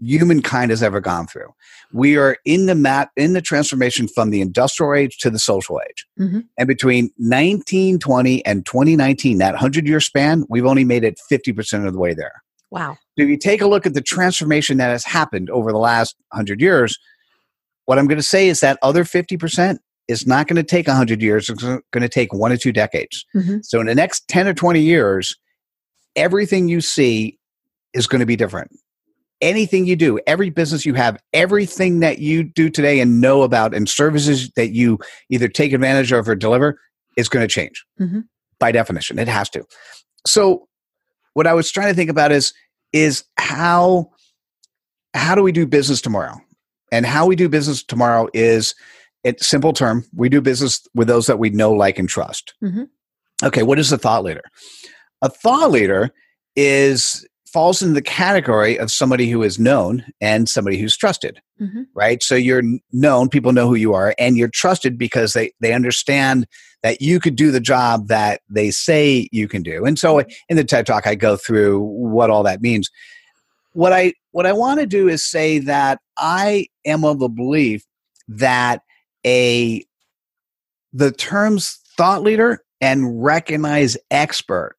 humankind 0.00 0.70
has 0.70 0.82
ever 0.82 1.00
gone 1.00 1.28
through. 1.28 1.48
We 1.92 2.16
are 2.16 2.36
in 2.44 2.66
the 2.66 2.74
mat 2.74 3.10
in 3.16 3.34
the 3.34 3.40
transformation 3.42 4.08
from 4.08 4.30
the 4.30 4.40
industrial 4.40 4.94
age 4.94 5.18
to 5.18 5.30
the 5.30 5.38
social 5.38 5.80
age. 5.88 6.04
Mhm. 6.18 6.44
and 6.58 6.66
between 6.68 7.10
1920 7.18 8.44
and 8.44 8.64
2019 8.66 9.38
that 9.38 9.54
100 9.54 9.86
year 9.86 10.00
span 10.00 10.44
we've 10.48 10.66
only 10.66 10.84
made 10.84 11.04
it 11.04 11.18
50% 11.30 11.86
of 11.86 11.92
the 11.92 11.98
way 11.98 12.14
there. 12.14 12.42
Wow. 12.70 12.96
If 13.16 13.28
you 13.28 13.36
take 13.36 13.60
a 13.60 13.68
look 13.68 13.84
at 13.86 13.94
the 13.94 14.00
transformation 14.00 14.78
that 14.78 14.88
has 14.88 15.04
happened 15.04 15.50
over 15.50 15.72
the 15.72 15.78
last 15.78 16.16
100 16.32 16.60
years, 16.60 16.98
what 17.86 17.98
I'm 17.98 18.06
going 18.06 18.18
to 18.18 18.22
say 18.22 18.48
is 18.48 18.60
that 18.60 18.78
other 18.82 19.04
50% 19.04 19.78
is 20.08 20.26
not 20.26 20.48
going 20.48 20.56
to 20.56 20.62
take 20.62 20.86
100 20.88 21.22
years. 21.22 21.48
It's 21.48 21.62
going 21.62 21.80
to 21.94 22.08
take 22.08 22.32
one 22.32 22.52
or 22.52 22.56
two 22.56 22.72
decades. 22.72 23.24
Mhm. 23.34 23.64
So 23.64 23.80
in 23.80 23.86
the 23.86 23.94
next 23.94 24.26
10 24.28 24.48
or 24.48 24.54
20 24.54 24.80
years, 24.80 25.36
everything 26.16 26.68
you 26.68 26.80
see 26.80 27.38
is 27.94 28.06
going 28.06 28.20
to 28.20 28.26
be 28.26 28.36
different. 28.36 28.70
Anything 29.40 29.86
you 29.86 29.96
do, 29.96 30.18
every 30.26 30.50
business 30.50 30.86
you 30.86 30.94
have, 30.94 31.18
everything 31.32 32.00
that 32.00 32.18
you 32.20 32.44
do 32.44 32.70
today 32.70 33.00
and 33.00 33.20
know 33.20 33.42
about 33.42 33.74
and 33.74 33.88
services 33.88 34.50
that 34.56 34.72
you 34.72 34.98
either 35.30 35.48
take 35.48 35.72
advantage 35.72 36.12
of 36.12 36.28
or 36.28 36.34
deliver 36.34 36.78
is 37.16 37.28
going 37.28 37.42
to 37.46 37.52
change 37.52 37.84
Mhm. 38.00 38.24
by 38.60 38.70
definition. 38.72 39.18
It 39.18 39.28
has 39.28 39.48
to. 39.50 39.64
So 40.26 40.68
what 41.34 41.46
I 41.46 41.54
was 41.54 41.70
trying 41.72 41.88
to 41.88 41.94
think 41.94 42.10
about 42.10 42.30
is 42.32 42.52
is 42.92 43.24
how 43.38 44.10
how 45.14 45.34
do 45.34 45.42
we 45.42 45.50
do 45.52 45.66
business 45.66 46.00
tomorrow? 46.00 46.40
And 46.92 47.04
how 47.06 47.26
we 47.26 47.34
do 47.34 47.48
business 47.48 47.82
tomorrow 47.82 48.28
is 48.32 48.74
it's 49.24 49.46
simple 49.46 49.72
term. 49.72 50.04
We 50.14 50.28
do 50.28 50.40
business 50.40 50.86
with 50.94 51.08
those 51.08 51.26
that 51.26 51.38
we 51.40 51.50
know, 51.50 51.72
like, 51.72 51.98
and 51.98 52.08
trust. 52.08 52.54
Mhm. 52.62 52.88
Okay, 53.42 53.62
what 53.64 53.78
is 53.80 53.90
a 53.90 53.98
thought 53.98 54.22
leader? 54.22 54.42
A 55.22 55.28
thought 55.28 55.70
leader 55.72 56.12
is 56.54 57.26
falls 57.52 57.82
into 57.82 57.94
the 57.94 58.02
category 58.02 58.78
of 58.78 58.90
somebody 58.90 59.30
who 59.30 59.42
is 59.42 59.58
known 59.58 60.04
and 60.22 60.48
somebody 60.48 60.78
who's 60.78 60.96
trusted 60.96 61.38
Mhm. 61.60 61.84
right 61.94 62.22
so 62.22 62.34
you're 62.34 62.62
known 62.92 63.28
people 63.28 63.52
know 63.52 63.68
who 63.68 63.74
you 63.74 63.92
are 63.92 64.14
and 64.18 64.38
you're 64.38 64.48
trusted 64.48 64.96
because 64.96 65.34
they 65.34 65.52
they 65.60 65.74
understand 65.74 66.46
that 66.82 67.02
you 67.02 67.20
could 67.20 67.36
do 67.36 67.50
the 67.50 67.60
job 67.60 68.08
that 68.08 68.40
they 68.48 68.70
say 68.70 69.28
you 69.32 69.48
can 69.48 69.62
do 69.62 69.84
and 69.84 69.98
so 69.98 70.22
in 70.48 70.56
the 70.56 70.64
ted 70.64 70.86
talk 70.86 71.06
i 71.06 71.14
go 71.14 71.36
through 71.36 71.80
what 71.80 72.30
all 72.30 72.42
that 72.42 72.62
means 72.62 72.88
what 73.74 73.92
i 73.92 74.14
what 74.30 74.46
i 74.46 74.52
want 74.52 74.80
to 74.80 74.86
do 74.86 75.06
is 75.08 75.22
say 75.22 75.58
that 75.58 76.00
i 76.16 76.66
am 76.84 77.04
of 77.04 77.18
the 77.18 77.28
belief 77.28 77.84
that 78.28 78.82
a 79.26 79.84
the 80.92 81.12
terms 81.12 81.78
thought 81.96 82.22
leader 82.22 82.62
and 82.80 83.22
recognize 83.22 83.96
expert 84.10 84.76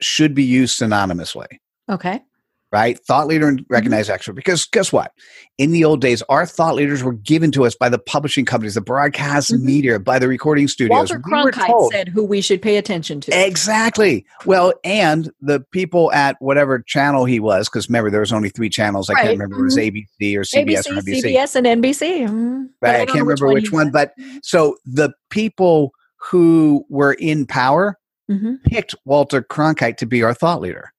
should 0.00 0.34
be 0.34 0.44
used 0.44 0.78
synonymously. 0.78 1.46
Okay 1.90 2.22
right? 2.72 2.98
Thought 3.06 3.26
leader 3.28 3.48
and 3.48 3.64
recognize 3.70 4.10
expert. 4.10 4.34
Because 4.34 4.64
guess 4.66 4.92
what? 4.92 5.12
In 5.58 5.72
the 5.72 5.84
old 5.84 6.00
days, 6.00 6.22
our 6.28 6.44
thought 6.44 6.74
leaders 6.74 7.02
were 7.02 7.12
given 7.12 7.52
to 7.52 7.64
us 7.64 7.74
by 7.74 7.88
the 7.88 7.98
publishing 7.98 8.44
companies, 8.44 8.74
the 8.74 8.80
broadcast 8.80 9.52
Mhm. 9.52 9.62
media, 9.62 9.98
by 10.00 10.18
the 10.18 10.28
recording 10.28 10.68
studios. 10.68 10.96
walter 11.10 11.22
We 11.24 11.32
cronkite 11.32 11.66
told- 11.66 11.92
said 11.92 12.08
who 12.08 12.24
we 12.24 12.40
should 12.40 12.60
pay 12.60 12.76
attention 12.76 13.20
to 13.22 13.46
Exactly. 13.46 14.26
Well, 14.44 14.72
and 14.84 15.30
the 15.40 15.60
people 15.72 16.12
at 16.12 16.36
whatever 16.40 16.80
channel 16.86 17.24
he 17.24 17.40
was, 17.40 17.68
because 17.68 17.88
remember, 17.88 18.10
there 18.10 18.20
was 18.20 18.32
only 18.32 18.48
three 18.48 18.68
channels. 18.68 19.08
I 19.08 19.14
Right. 19.14 19.22
can't 19.22 19.32
remember 19.38 19.56
if 19.56 19.60
it 19.60 19.64
was 19.64 19.76
Mhm. 19.76 19.82
ABC 20.20 20.36
or 20.36 20.44
CBS 20.44 20.86
abc 20.86 20.90
or 20.90 20.98
NBC. 20.98 21.22
cbs 21.36 21.56
and 21.56 21.66
nbc 21.66 22.26
Mm, 22.28 22.68
but 22.80 22.86
Right. 22.88 22.94
I 22.94 22.98
don't 22.98 23.06
can't 23.08 23.20
remember 23.26 23.48
which 23.48 23.66
you 23.66 23.70
one. 23.72 23.90
But 23.90 24.12
so 24.42 24.76
the 24.84 25.12
people 25.30 25.92
who 26.30 26.84
were 26.88 27.12
in 27.14 27.46
power 27.46 27.96
picked 28.64 28.94
Walter 29.04 29.40
Cronkite 29.40 29.96
to 29.98 30.06
be 30.06 30.22
our 30.24 30.34
thought 30.34 30.60
leader. 30.60 30.90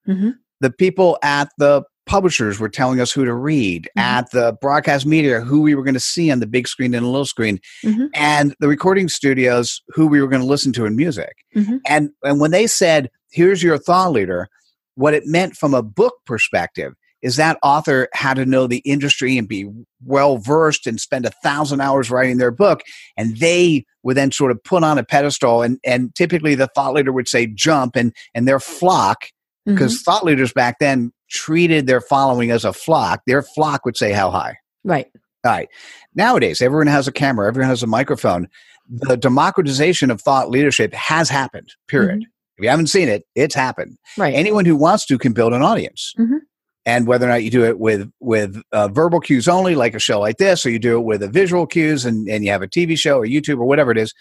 The 0.61 0.71
people 0.71 1.17
at 1.23 1.49
the 1.57 1.83
publishers 2.05 2.57
were 2.59 2.69
telling 2.69 3.01
us 3.01 3.11
who 3.11 3.25
to 3.25 3.33
read, 3.33 3.89
Mhm. 3.97 4.01
at 4.01 4.31
the 4.31 4.57
broadcast 4.61 5.05
media, 5.05 5.41
who 5.41 5.61
we 5.61 5.75
were 5.75 5.83
going 5.83 5.93
to 5.93 5.99
see 5.99 6.31
on 6.31 6.39
the 6.39 6.47
big 6.47 6.67
screen 6.67 6.93
and 6.93 7.05
the 7.05 7.09
little 7.09 7.25
screen, 7.25 7.59
Mhm. 7.83 8.07
and 8.13 8.55
the 8.61 8.67
recording 8.69 9.09
studios, 9.09 9.81
who 9.89 10.07
we 10.07 10.21
were 10.21 10.27
going 10.29 10.41
to 10.41 10.47
listen 10.47 10.71
to 10.73 10.85
in 10.85 10.95
music. 10.95 11.35
Mhm. 11.55 11.79
And, 11.85 12.11
and 12.23 12.39
when 12.39 12.51
they 12.51 12.65
said, 12.65 13.09
here's 13.29 13.61
your 13.61 13.77
thought 13.77 14.13
leader, 14.13 14.47
what 14.95 15.13
it 15.13 15.25
meant 15.25 15.57
from 15.57 15.73
a 15.73 15.83
book 15.83 16.13
perspective 16.25 16.93
is 17.21 17.35
that 17.35 17.57
author 17.63 18.07
had 18.13 18.35
to 18.35 18.45
know 18.45 18.67
the 18.67 18.77
industry 18.85 19.37
and 19.37 19.47
be 19.47 19.67
well 20.05 20.37
versed 20.37 20.87
and 20.87 21.01
spend 21.01 21.25
a 21.25 21.31
thousand 21.43 21.81
hours 21.81 22.09
writing 22.11 22.37
their 22.37 22.51
book. 22.51 22.81
And 23.17 23.35
they 23.37 23.85
were 24.03 24.13
then 24.13 24.31
sort 24.31 24.51
of 24.51 24.63
put 24.63 24.83
on 24.83 24.97
a 24.97 25.03
pedestal. 25.03 25.61
And, 25.63 25.79
and 25.83 26.13
typically 26.15 26.55
the 26.55 26.69
thought 26.73 26.93
leader 26.93 27.11
would 27.11 27.27
say 27.27 27.47
jump 27.47 27.95
and, 27.95 28.13
and 28.33 28.47
their 28.47 28.59
flock 28.59 29.25
Because 29.73 30.01
thought 30.01 30.23
leaders 30.25 30.53
back 30.53 30.79
then 30.79 31.11
treated 31.29 31.87
their 31.87 32.01
following 32.01 32.51
as 32.51 32.63
a 32.65 32.71
flock. 32.73 33.21
Their 33.27 33.41
flock 33.41 33.85
would 33.85 33.97
say 33.97 34.11
how 34.13 34.31
high. 34.31 34.57
right. 34.83 35.07
All 35.45 35.51
right. 35.51 35.69
Nowadays, 36.15 36.61
everyone 36.61 36.87
has 36.87 37.07
a 37.07 37.11
camera, 37.11 37.47
everyone 37.47 37.69
has 37.69 37.83
a 37.83 37.87
microphone. 37.87 38.47
The 38.89 39.15
democratization 39.17 40.09
of 40.11 40.21
thought 40.21 40.49
leadership 40.49 40.93
has 40.93 41.29
happened, 41.29 41.69
period. 41.87 42.23
If 42.57 42.63
you 42.63 42.69
haven't 42.69 42.87
seen 42.87 43.07
it, 43.07 43.23
it's 43.35 43.53
happened. 43.53 43.97
Right. 44.17 44.33
Anyone 44.33 44.65
who 44.65 44.75
wants 44.75 45.05
to 45.05 45.17
can 45.17 45.33
build 45.33 45.53
an 45.53 45.61
audience. 45.61 46.13
Mhm. 46.17 46.39
And 46.85 47.05
whether 47.05 47.25
or 47.25 47.29
not 47.29 47.43
you 47.43 47.51
do 47.51 47.63
it 47.65 47.79
with 47.79 48.09
with 48.19 48.61
uh, 48.71 48.87
verbal 48.87 49.19
cues 49.19 49.47
only, 49.47 49.75
like 49.75 49.93
a 49.93 49.99
show 49.99 50.19
like 50.21 50.37
this, 50.37 50.65
or 50.65 50.69
you 50.69 50.79
do 50.79 50.97
it 50.97 51.03
with 51.03 51.21
a 51.21 51.27
visual 51.27 51.67
cues 51.67 52.03
and, 52.05 52.27
and 52.29 52.43
you 52.45 52.51
have 52.51 52.61
a 52.61 52.67
TV 52.67 52.97
show 52.97 53.17
or 53.19 53.25
YouTube 53.25 53.59
or 53.59 53.65
whatever 53.65 53.91
it 53.91 53.97
is. 53.97 54.13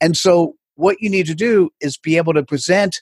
And 0.00 0.16
so, 0.16 0.54
what 0.74 0.96
you 1.00 1.08
need 1.10 1.26
to 1.26 1.34
do 1.34 1.70
is 1.80 1.96
be 1.98 2.16
able 2.16 2.32
to 2.34 2.42
present 2.42 3.00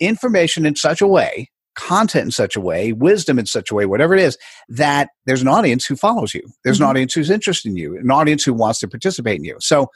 information 0.00 0.66
in 0.66 0.76
such 0.76 1.00
a 1.00 1.06
way, 1.06 1.50
content 1.74 2.26
in 2.26 2.30
such 2.30 2.56
a 2.56 2.60
way, 2.60 2.92
wisdom 2.92 3.38
in 3.38 3.46
such 3.46 3.70
a 3.70 3.74
way, 3.74 3.86
whatever 3.86 4.14
it 4.14 4.20
is, 4.20 4.36
that 4.68 5.10
there's 5.26 5.42
an 5.42 5.48
audience 5.48 5.86
who 5.86 5.96
follows 5.96 6.34
you. 6.34 6.42
There's 6.64 6.78
Mhm. 6.78 6.82
an 6.82 6.86
audience 6.90 7.14
who's 7.14 7.30
interested 7.30 7.68
in 7.68 7.76
you, 7.76 7.96
an 7.96 8.10
audience 8.10 8.44
who 8.44 8.52
wants 8.52 8.80
to 8.80 8.88
participate 8.88 9.38
in 9.38 9.44
you. 9.44 9.56
So 9.60 9.90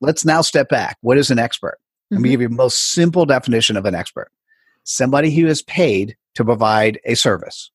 let's 0.00 0.24
now 0.24 0.42
step 0.42 0.68
back. 0.68 0.96
What 1.00 1.18
is 1.18 1.30
an 1.30 1.38
expert? 1.38 1.78
Let 2.10 2.20
me 2.20 2.28
Mhm. 2.28 2.32
give 2.32 2.40
you 2.42 2.48
the 2.48 2.54
most 2.54 2.92
simple 2.92 3.26
definition 3.26 3.76
of 3.76 3.84
an 3.86 3.94
expert 3.94 4.30
somebody 4.86 5.34
who 5.34 5.46
is 5.46 5.62
paid 5.62 6.14
to 6.34 6.44
provide 6.44 7.00
a 7.06 7.14
service. 7.14 7.70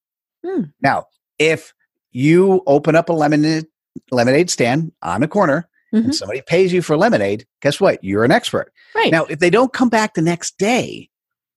Hmm. 0.46 0.66
Now, 0.82 1.06
if 1.40 1.74
you 2.12 2.62
open 2.68 2.96
up 2.96 3.10
a 3.10 3.14
lemonade, 3.14 3.66
lemonade 4.12 4.50
stand 4.50 4.92
on 5.02 5.24
a 5.24 5.28
corner 5.28 5.68
Mhm. 5.94 6.04
and 6.06 6.16
somebody 6.16 6.42
pays 6.42 6.72
you 6.72 6.82
for 6.84 6.96
lemonade, 6.96 7.48
guess 7.62 7.82
what? 7.82 8.04
You're 8.04 8.24
an 8.24 8.32
expert. 8.32 8.72
Right. 8.96 9.12
Now, 9.12 9.26
if 9.26 9.40
they 9.40 9.50
don't 9.50 9.74
come 9.74 9.90
back 9.90 10.14
the 10.14 10.22
next 10.22 10.58
day, 10.60 11.10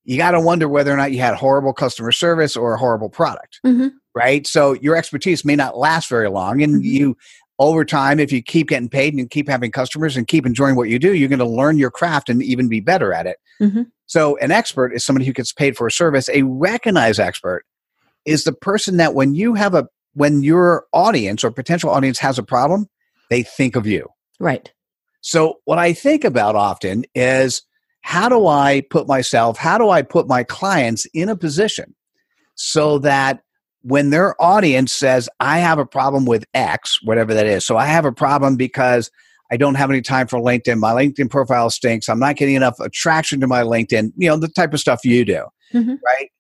you 0.05 0.17
got 0.17 0.33
to 0.33 0.41
wonder 0.41 0.69
whether 0.69 0.93
or 0.93 0.97
not 0.97 1.13
you 1.13 1.21
had 1.21 1.35
horrible 1.35 1.73
customer 1.73 2.13
service 2.13 2.57
or 2.57 2.75
a 2.75 2.79
horrible 2.79 3.09
product, 3.09 3.61
Mhm. 3.65 3.93
right? 4.15 4.47
So 4.47 4.73
your 4.75 4.97
expertise 4.97 5.45
may 5.45 5.57
not 5.57 5.77
last 5.79 6.09
very 6.09 6.29
long. 6.29 6.63
And 6.63 6.83
Mhm. 6.83 6.85
you, 6.85 7.17
over 7.59 7.85
time, 7.85 8.19
if 8.19 8.33
you 8.33 8.43
keep 8.43 8.69
getting 8.69 8.89
paid 8.89 9.15
and 9.15 9.31
keep 9.31 9.49
having 9.49 9.71
customers 9.71 10.17
and 10.17 10.27
keep 10.27 10.45
enjoying 10.45 10.75
what 10.75 10.89
you 10.89 10.99
do, 10.99 11.15
you're 11.15 11.29
going 11.29 11.39
to 11.39 11.45
learn 11.45 11.79
your 11.79 11.91
craft 11.91 12.29
and 12.29 12.43
even 12.43 12.69
be 12.69 12.81
better 12.81 13.13
at 13.13 13.27
it. 13.27 13.37
Mhm. 13.61 13.87
So 14.07 14.37
an 14.39 14.51
expert 14.51 14.93
is 14.93 15.05
somebody 15.05 15.25
who 15.25 15.33
gets 15.33 15.53
paid 15.53 15.77
for 15.77 15.87
a 15.87 15.93
service. 15.93 16.29
A 16.31 16.43
recognized 16.43 17.21
expert 17.21 17.65
is 18.25 18.45
the 18.45 18.53
person 18.53 18.97
that 18.97 19.15
when 19.15 19.35
you 19.35 19.55
have 19.55 19.75
a, 19.75 19.87
when 20.15 20.43
your 20.43 20.87
audience 20.93 21.45
or 21.45 21.51
potential 21.51 21.91
audience 21.91 22.19
has 22.19 22.39
a 22.39 22.43
problem, 22.43 22.89
they 23.31 23.43
think 23.43 23.77
of 23.77 23.87
you. 23.87 24.09
Right. 24.41 24.73
So, 25.21 25.61
what 25.65 25.79
I 25.79 25.93
think 25.93 26.25
about 26.25 26.57
often 26.57 27.05
is 27.15 27.63
how 28.03 28.29
do 28.29 28.47
I 28.47 28.83
put 28.91 29.09
myself, 29.09 29.57
how 29.57 29.79
do 29.79 29.89
I 29.91 30.03
put 30.03 30.29
my 30.29 30.45
clients 30.45 31.07
in 31.15 31.29
a 31.29 31.37
position 31.37 31.95
so 32.55 32.99
that 32.99 33.41
when 33.83 34.11
their 34.11 34.41
audience 34.41 34.93
says, 34.93 35.29
I 35.41 35.59
have 35.59 35.79
a 35.79 35.87
problem 35.87 36.25
with 36.25 36.45
X, 36.55 36.99
whatever 37.03 37.35
that 37.35 37.47
is, 37.47 37.65
so 37.65 37.77
I 37.77 37.87
have 37.87 38.05
a 38.05 38.13
problem 38.13 38.57
because 38.57 39.11
I 39.51 39.57
don't 39.57 39.75
have 39.75 39.91
any 39.91 40.03
time 40.03 40.29
for 40.29 40.39
LinkedIn, 40.39 40.79
my 40.79 40.93
LinkedIn 40.93 41.31
profile 41.31 41.71
stinks, 41.71 42.09
I'm 42.09 42.19
not 42.19 42.37
getting 42.37 42.55
enough 42.55 42.79
attraction 42.81 43.41
to 43.41 43.47
my 43.47 43.63
LinkedIn, 43.63 44.13
you 44.17 44.29
know, 44.29 44.37
the 44.37 44.49
type 44.49 44.73
of 44.73 44.81
stuff 44.81 45.05
you 45.05 45.25
do, 45.25 45.45
Mhm. 45.75 45.99
right? 46.05 46.31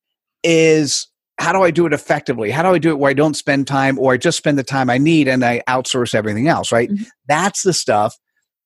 Is 0.44 1.08
how 1.38 1.52
do 1.52 1.62
I 1.62 1.70
do 1.70 1.86
it 1.86 1.92
effectively? 1.92 2.50
How 2.50 2.62
do 2.62 2.68
I 2.68 2.78
do 2.78 2.90
it 2.90 2.98
where 2.98 3.10
I 3.10 3.14
don't 3.14 3.34
spend 3.34 3.66
time 3.66 3.98
or 3.98 4.12
I 4.12 4.16
just 4.16 4.38
spend 4.38 4.58
the 4.58 4.62
time 4.64 4.88
I 4.88 4.98
need 4.98 5.28
and 5.28 5.44
I 5.44 5.62
outsource 5.68 6.14
everything 6.14 6.48
else, 6.48 6.70
right? 6.70 6.90
Mhm. 6.90 7.06
That's 7.26 7.62
the 7.62 7.72
stuff 7.72 8.16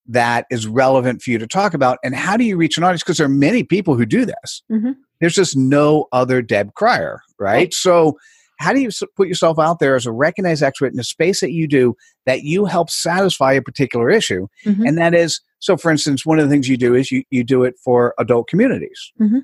that 0.09 0.47
is 0.51 0.67
relevant 0.67 1.23
for 1.23 1.31
you 1.31 1.39
to 1.39 1.47
talk 1.47 1.75
about. 1.75 1.99
And 2.05 2.15
how 2.15 2.37
do 2.37 2.45
you 2.45 2.57
reach 2.57 2.77
an 2.79 2.85
audience? 2.85 3.03
Because 3.03 3.19
there 3.19 3.27
are 3.27 3.31
many 3.31 3.63
people 3.63 3.97
who 3.97 4.07
do 4.07 4.25
this. 4.25 4.63
Mhm. 4.71 4.95
There's 5.21 5.35
just 5.35 5.57
no 5.57 6.07
other 6.13 6.43
Deb 6.43 6.73
Krier 6.75 7.19
right? 7.39 7.55
Right. 7.55 7.75
So, 7.75 8.17
how 8.59 8.73
do 8.73 8.81
you 8.81 8.89
put 9.17 9.29
yourself 9.29 9.59
out 9.59 9.81
there 9.81 9.97
as 9.97 10.07
a 10.07 10.13
recognized 10.13 10.63
expert 10.63 10.93
in 10.93 10.99
a 10.99 11.05
space 11.05 11.41
that 11.41 11.53
you 11.53 11.69
do 11.69 11.95
that 12.25 12.43
you 12.43 12.65
help 12.65 12.89
satisfy 12.89 13.53
a 13.53 13.61
particular 13.61 14.09
issue? 14.09 14.47
Mhm. 14.65 14.89
And 14.89 14.97
that 14.99 15.15
is, 15.15 15.41
so 15.59 15.77
for 15.77 15.91
instance, 15.91 16.25
one 16.25 16.39
of 16.39 16.47
the 16.47 16.51
things 16.51 16.67
you 16.67 16.79
do 16.79 16.95
is 16.95 17.11
you, 17.13 17.23
you 17.31 17.45
do 17.45 17.65
it 17.65 17.75
for 17.85 18.15
adult 18.19 18.49
communities, 18.49 19.13
Mhm. 19.21 19.43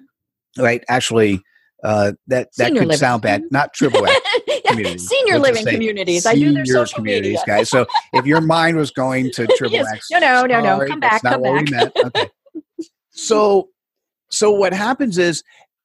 right? 0.59 0.83
Actually, 0.89 1.43
uh, 1.85 2.13
that, 2.29 2.49
that 2.57 2.67
Senior 2.67 2.81
could 2.81 2.89
living. 2.89 2.99
sound 2.99 3.23
bad, 3.23 3.43
not 3.51 3.73
triple 3.75 4.07
A 4.07 4.61
communities. 4.67 5.09
Senior 5.09 5.39
Let's 5.39 5.59
living 5.59 5.73
communities. 5.75 6.27
I 6.27 6.35
do 6.35 6.53
their 6.53 6.65
social 6.67 6.97
communities, 6.97 7.41
media. 7.41 7.45
guys. 7.47 7.69
So 7.71 7.87
if 8.13 8.25
your 8.27 8.41
mind 8.41 8.77
was 8.77 8.91
going 8.91 9.31
to 9.33 9.47
triple 9.57 9.71
Yes. 9.73 9.87
X, 9.93 10.09
No, 10.11 10.19
no, 10.21 10.43
no, 10.47 10.61
no. 10.61 10.65
sorry, 10.77 10.89
Come 10.91 11.01
back, 11.01 11.23
come 11.23 11.43
back. 11.43 11.93
Okay. 12.07 12.29
So, 13.11 13.69
so 14.31 14.51
what 14.51 14.73
happens 14.73 15.19
is 15.19 15.43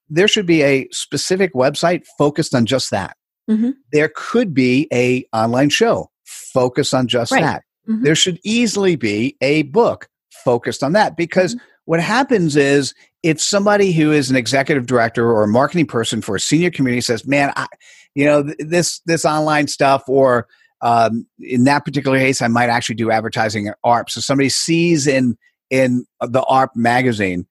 there 0.10 0.27
should 0.27 0.45
be 0.45 0.63
a 0.63 0.88
specific 0.91 1.53
website 1.53 2.03
focused 2.17 2.55
on 2.55 2.65
just 2.65 2.91
that. 2.91 3.17
Mhm. 3.49 3.73
There 3.91 4.12
could 4.15 4.53
be 4.53 4.88
a 4.93 5.25
online 5.33 5.69
show 5.69 6.10
focused 6.25 6.93
on 6.93 7.07
just 7.07 7.31
Right. 7.31 7.41
that. 7.43 7.63
Mhm. 7.89 8.03
There 8.03 8.15
should 8.15 8.39
easily 8.43 8.95
be 8.95 9.36
a 9.41 9.63
book 9.63 10.07
focused 10.43 10.83
on 10.83 10.93
that 10.93 11.17
because 11.17 11.55
Mm-hmm. 11.55 11.65
what 11.86 11.99
happens 12.01 12.55
is 12.55 12.93
if 13.27 13.41
somebody 13.41 13.91
who 13.91 14.11
is 14.11 14.29
an 14.29 14.35
executive 14.37 14.85
director 14.85 15.29
or 15.29 15.43
a 15.43 15.47
marketing 15.47 15.85
person 15.85 16.21
for 16.21 16.35
a 16.35 16.39
senior 16.39 16.71
community 16.71 17.01
says, 17.01 17.27
"Man, 17.27 17.51
I, 17.55 17.67
you 18.15 18.23
know 18.25 18.43
th- 18.43 18.55
this 18.59 18.99
this 19.05 19.25
online 19.25 19.67
stuff," 19.67 20.03
or 20.07 20.47
um, 20.81 21.25
in 21.39 21.65
that 21.65 21.83
particular 21.83 22.17
case, 22.17 22.41
I 22.41 22.47
might 22.47 22.69
actually 22.69 22.95
do 22.95 23.11
advertising 23.11 23.67
at 23.67 23.77
AARP. 23.85 24.09
So 24.09 24.21
somebody 24.21 24.49
sees 24.49 25.07
in 25.07 25.37
in 25.69 26.05
the 26.21 26.41
AARP 26.41 26.69
magazine 26.75 27.45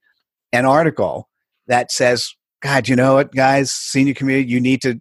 an 0.53 0.65
article 0.65 1.29
that 1.67 1.93
says, 1.93 2.35
"God, 2.63 2.89
you 2.89 2.97
know 2.97 3.15
what, 3.15 3.35
guys, 3.35 3.71
senior 3.71 4.15
community, 4.15 4.49
you 4.51 4.61
need 4.61 4.81
to." 4.83 4.99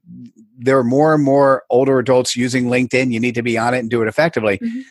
There 0.57 0.77
are 0.77 0.83
more 0.83 1.13
and 1.13 1.23
more 1.23 1.63
older 1.69 1.99
adults 1.99 2.35
using 2.35 2.65
LinkedIn. 2.65 3.11
You 3.11 3.19
need 3.19 3.35
to 3.35 3.43
be 3.43 3.57
on 3.57 3.73
it 3.73 3.79
and 3.79 3.89
do 3.89 4.01
it 4.01 4.07
effectively. 4.07 4.57
Mhm. 4.57 4.81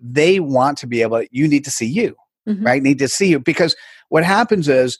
They 0.00 0.40
want 0.40 0.78
to 0.78 0.86
be 0.86 1.02
able. 1.02 1.24
You 1.30 1.48
need 1.48 1.64
to 1.64 1.70
see 1.70 1.86
you 1.86 2.14
Mhm. 2.48 2.64
right? 2.64 2.82
Need 2.82 2.98
to 3.00 3.08
see 3.08 3.28
you 3.28 3.40
because 3.40 3.74
what 4.08 4.24
happens 4.24 4.68
is, 4.68 4.98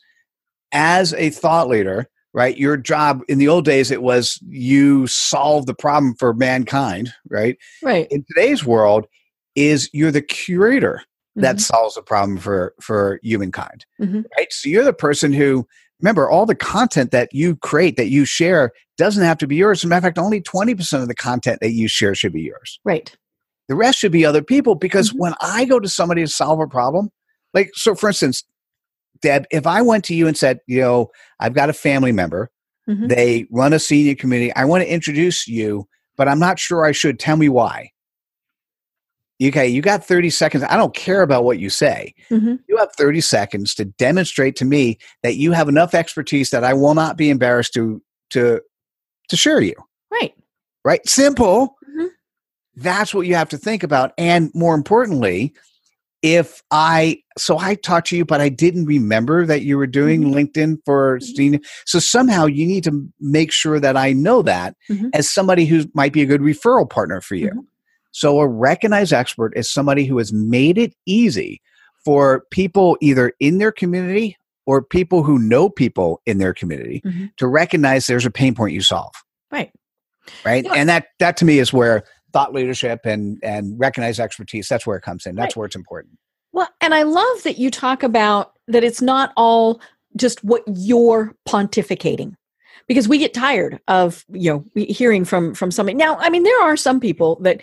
as 0.73 1.15
a 1.15 1.31
thought 1.31 1.69
leader, 1.69 2.09
right? 2.35 2.57
Your 2.57 2.77
job 2.77 3.23
in 3.29 3.39
the 3.39 3.49
old 3.49 3.65
days 3.65 3.91
it 3.91 4.03
was 4.03 4.39
you 4.49 5.07
solve 5.07 5.67
the 5.67 5.75
problem 5.75 6.15
for 6.19 6.35
mankind, 6.35 7.13
right? 7.31 7.57
Right. 7.83 8.07
In 8.11 8.25
today's 8.35 8.65
world, 8.65 9.07
is 9.55 9.89
you're 9.95 10.11
the 10.13 10.21
curator 10.21 11.03
that 11.35 11.57
Mhm. 11.57 11.61
solves 11.61 11.95
the 11.95 12.03
problem 12.03 12.37
for 12.39 12.75
for 12.81 13.19
humankind, 13.23 13.87
Mhm. 14.01 14.25
right? 14.37 14.53
So 14.53 14.69
you're 14.69 14.85
the 14.85 14.93
person 14.93 15.33
who 15.33 15.67
remember 16.01 16.29
all 16.29 16.45
the 16.45 16.55
content 16.55 17.11
that 17.13 17.31
you 17.33 17.57
create 17.57 17.97
that 17.97 18.09
you 18.11 18.27
share 18.27 18.73
doesn't 18.99 19.25
have 19.25 19.39
to 19.39 19.47
be 19.47 19.57
yours. 19.57 19.79
As 19.81 19.85
a 19.85 19.89
matter 19.89 19.99
of 19.99 20.05
fact, 20.05 20.19
only 20.19 20.43
twenty 20.43 20.75
percent 20.75 21.03
of 21.03 21.09
the 21.09 21.15
content 21.15 21.61
that 21.63 21.73
you 21.73 21.89
share 21.89 22.15
should 22.15 22.35
be 22.35 22.43
yours 22.43 22.79
Right. 22.85 23.17
the 23.69 23.75
rest 23.75 23.99
should 23.99 24.13
be 24.13 24.25
other 24.27 24.43
people 24.43 24.75
because 24.75 25.11
Mhm. 25.13 25.19
when 25.19 25.35
i 25.41 25.65
go 25.65 25.81
to 25.81 25.89
somebody 25.89 26.23
to 26.23 26.29
solve 26.29 26.61
a 26.61 26.67
problem 26.67 27.09
like 27.55 27.71
so 27.75 27.95
for 27.95 28.09
instance 28.09 28.45
deb 29.21 29.45
if 29.51 29.67
i 29.67 29.81
went 29.83 30.05
to 30.05 30.15
you 30.15 30.27
and 30.27 30.37
said 30.37 30.61
you 30.67 30.81
know 30.81 31.11
i've 31.41 31.55
got 31.55 31.71
a 31.71 31.73
family 31.75 32.13
member 32.13 32.51
Mhm. 32.89 33.09
they 33.09 33.47
run 33.51 33.73
a 33.73 33.79
senior 33.81 34.15
community 34.15 34.55
i 34.55 34.65
want 34.65 34.83
to 34.85 34.93
introduce 34.93 35.49
you 35.49 35.89
but 36.17 36.29
i'm 36.29 36.39
not 36.39 36.59
sure 36.59 36.85
i 36.87 36.93
should 36.93 37.19
tell 37.19 37.37
me 37.37 37.49
why 37.49 37.91
okay 39.43 39.67
you 39.69 39.83
got 39.83 40.05
30 40.07 40.31
seconds 40.31 40.65
i 40.69 40.77
don't 40.77 40.95
care 40.95 41.23
about 41.23 41.45
what 41.45 41.59
you 41.59 41.69
say 41.69 42.15
Mhm. 42.31 42.61
you 42.69 42.77
have 42.77 42.93
30 42.97 43.21
seconds 43.21 43.75
to 43.75 43.85
demonstrate 43.85 44.57
to 44.57 44.65
me 44.65 44.99
that 45.23 45.37
you 45.37 45.53
have 45.53 45.69
enough 45.69 45.95
expertise 45.95 46.51
that 46.51 46.65
i 46.65 46.73
will 46.73 46.95
not 46.95 47.17
be 47.17 47.29
embarrassed 47.29 47.75
to 47.75 48.01
to 48.31 48.61
to 49.29 49.37
share 49.37 49.61
you 49.61 49.75
Right. 50.13 50.33
right? 50.85 51.07
Simple. 51.09 51.77
Mhm. 51.91 52.09
That's 52.77 53.13
what 53.13 53.27
you 53.27 53.35
have 53.35 53.49
to 53.51 53.59
think 53.59 53.83
about. 53.83 54.13
And 54.17 54.51
more 54.55 54.75
importantly, 54.77 55.53
if 56.23 56.63
I, 56.71 57.19
so 57.39 57.59
I 57.59 57.75
talked 57.75 58.09
to 58.09 58.17
you, 58.17 58.25
but 58.25 58.41
I 58.41 58.49
didn't 58.49 58.87
remember 58.87 59.47
that 59.47 59.63
you 59.63 59.77
were 59.77 59.87
doing 59.87 60.25
Mhm. 60.25 60.35
LinkedIn 60.35 60.79
for 60.85 61.21
senior. 61.21 61.61
So 61.85 61.99
somehow 61.99 62.47
you 62.47 62.67
need 62.67 62.85
to 62.85 63.07
make 63.21 63.53
sure 63.53 63.79
that 63.79 63.97
I 63.97 64.13
know 64.13 64.43
that 64.43 64.75
Mhm. 64.91 65.11
as 65.15 65.31
somebody 65.31 65.67
who 65.67 65.85
might 65.95 66.13
be 66.13 66.23
a 66.23 66.27
good 66.27 66.41
referral 66.41 66.89
partner 66.89 67.21
for 67.21 67.35
you. 67.35 67.51
Mhm. 67.51 67.65
So 68.13 68.41
a 68.41 68.49
recognized 68.49 69.13
expert 69.13 69.53
is 69.57 69.71
somebody 69.71 70.07
who 70.07 70.19
has 70.19 70.33
made 70.33 70.79
it 70.79 70.95
easy 71.07 71.61
for 72.05 72.45
people 72.51 72.97
either 73.01 73.33
in 73.41 73.59
their 73.59 73.73
community 73.73 74.37
or 74.65 74.83
people 74.83 75.23
who 75.23 75.39
know 75.39 75.69
people 75.69 76.21
in 76.27 76.39
their 76.39 76.55
community 76.55 77.03
Mhm. 77.05 77.31
to 77.37 77.47
recognize 77.47 78.07
there's 78.07 78.27
a 78.27 78.31
pain 78.31 78.55
point 78.55 78.73
you 78.75 78.81
solve. 78.81 79.13
Right. 79.53 79.71
right 80.45 80.65
Yeah. 80.65 80.73
and 80.75 80.89
that 80.89 81.07
that 81.21 81.37
to 81.37 81.45
me 81.45 81.61
is 81.61 81.73
where 81.73 82.03
thought 82.37 82.53
leadership 82.53 83.01
and 83.05 83.39
and 83.43 83.79
recognize 83.79 84.21
expertise 84.21 84.69
that's 84.69 84.87
where 84.87 84.97
it 84.97 85.03
comes 85.03 85.27
in 85.27 85.35
that's 85.35 85.57
Right. 85.57 85.61
where 85.61 85.67
it's 85.67 85.77
important 85.77 86.19
Well, 86.53 86.69
and 86.81 86.95
I 86.95 87.03
love 87.03 87.43
that 87.45 87.59
you 87.59 87.71
talk 87.71 88.03
about 88.03 88.53
that 88.69 88.85
it's 88.85 89.03
not 89.03 89.33
all 89.37 89.81
just 90.17 90.43
what 90.43 90.63
you're 90.67 91.35
pontificating. 91.47 92.35
Because 92.89 93.09
we 93.09 93.19
get 93.19 93.35
tired 93.35 93.81
of, 93.89 94.25
you 94.33 94.65
know, 94.75 94.85
hearing 94.85 95.25
from 95.25 95.55
from 95.55 95.71
somebody. 95.71 95.97
Now, 95.97 96.17
I 96.19 96.31
mean, 96.31 96.45
there 96.45 96.63
are 96.63 96.77
some 96.77 97.01
people 97.01 97.37
that 97.41 97.61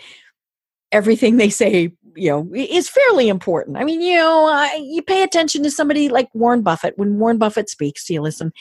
everything 0.91 1.37
they 1.37 1.49
say, 1.49 1.91
you 2.15 2.29
know, 2.29 2.49
is 2.53 2.89
fairly 2.89 3.29
important. 3.29 3.77
I 3.77 3.83
mean, 3.83 4.01
you 4.01 4.15
know, 4.15 4.47
I, 4.47 4.75
you 4.75 5.01
pay 5.01 5.23
attention 5.23 5.63
to 5.63 5.71
somebody 5.71 6.09
like 6.09 6.29
Warren 6.33 6.61
Buffett. 6.61 6.97
When 6.97 7.19
Warren 7.19 7.37
Buffett 7.37 7.69
speaks, 7.69 8.09
you 8.09 8.21
listen, 8.21 8.51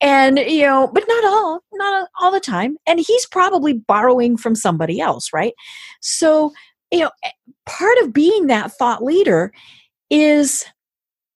and 0.00 0.38
you 0.38 0.62
know, 0.62 0.90
but 0.92 1.04
not 1.06 1.24
all, 1.24 1.60
not 1.74 2.08
all 2.20 2.30
the 2.30 2.40
time. 2.40 2.76
And 2.86 3.00
he's 3.00 3.26
probably 3.26 3.72
borrowing 3.74 4.36
from 4.36 4.54
somebody 4.54 5.00
else, 5.00 5.32
right? 5.32 5.54
So, 6.00 6.52
you 6.90 7.00
know, 7.00 7.10
eh, 7.24 7.30
part 7.66 7.98
of 7.98 8.12
being 8.12 8.46
that 8.46 8.72
thought 8.72 9.02
leader 9.02 9.52
is 10.10 10.64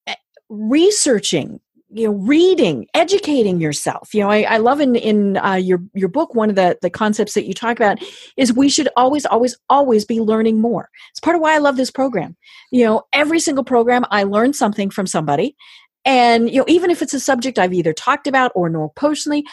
eh, 0.06 0.14
researching 0.48 1.60
you 1.96 2.06
know 2.06 2.14
reading 2.14 2.86
educating 2.92 3.58
yourself. 3.58 4.14
You 4.14 4.20
know 4.20 4.30
i, 4.30 4.42
I 4.42 4.56
love 4.58 4.80
in 4.80 4.96
in 4.96 5.38
uh, 5.38 5.54
your 5.54 5.82
your 5.94 6.08
book 6.08 6.34
one 6.34 6.50
of 6.50 6.56
the 6.56 6.78
the 6.82 6.90
concepts 6.90 7.32
that 7.34 7.46
you 7.46 7.54
talk 7.54 7.76
about 7.76 7.98
is 8.36 8.52
we 8.52 8.68
should 8.68 8.88
always 8.96 9.24
always 9.26 9.56
always 9.70 10.04
be 10.04 10.20
learning 10.20 10.60
more. 10.60 10.90
It's 11.10 11.20
part 11.20 11.36
of 11.36 11.42
why 11.42 11.54
i 11.54 11.58
love 11.58 11.76
this 11.76 11.90
program. 11.90 12.36
You 12.70 12.84
know 12.84 13.02
every 13.12 13.40
single 13.40 13.64
program 13.64 14.04
i 14.10 14.24
learn 14.24 14.52
something 14.52 14.90
from 14.90 15.06
somebody. 15.06 15.56
And 16.04 16.50
you 16.50 16.58
know 16.58 16.66
even 16.68 16.90
if 16.90 17.00
it's 17.00 17.14
a 17.14 17.20
subject 17.20 17.58
i've 17.58 17.72
either 17.72 17.94
talked 17.94 18.26
about 18.26 18.52
or 18.54 18.68
know 18.68 18.92
personally 18.94 19.44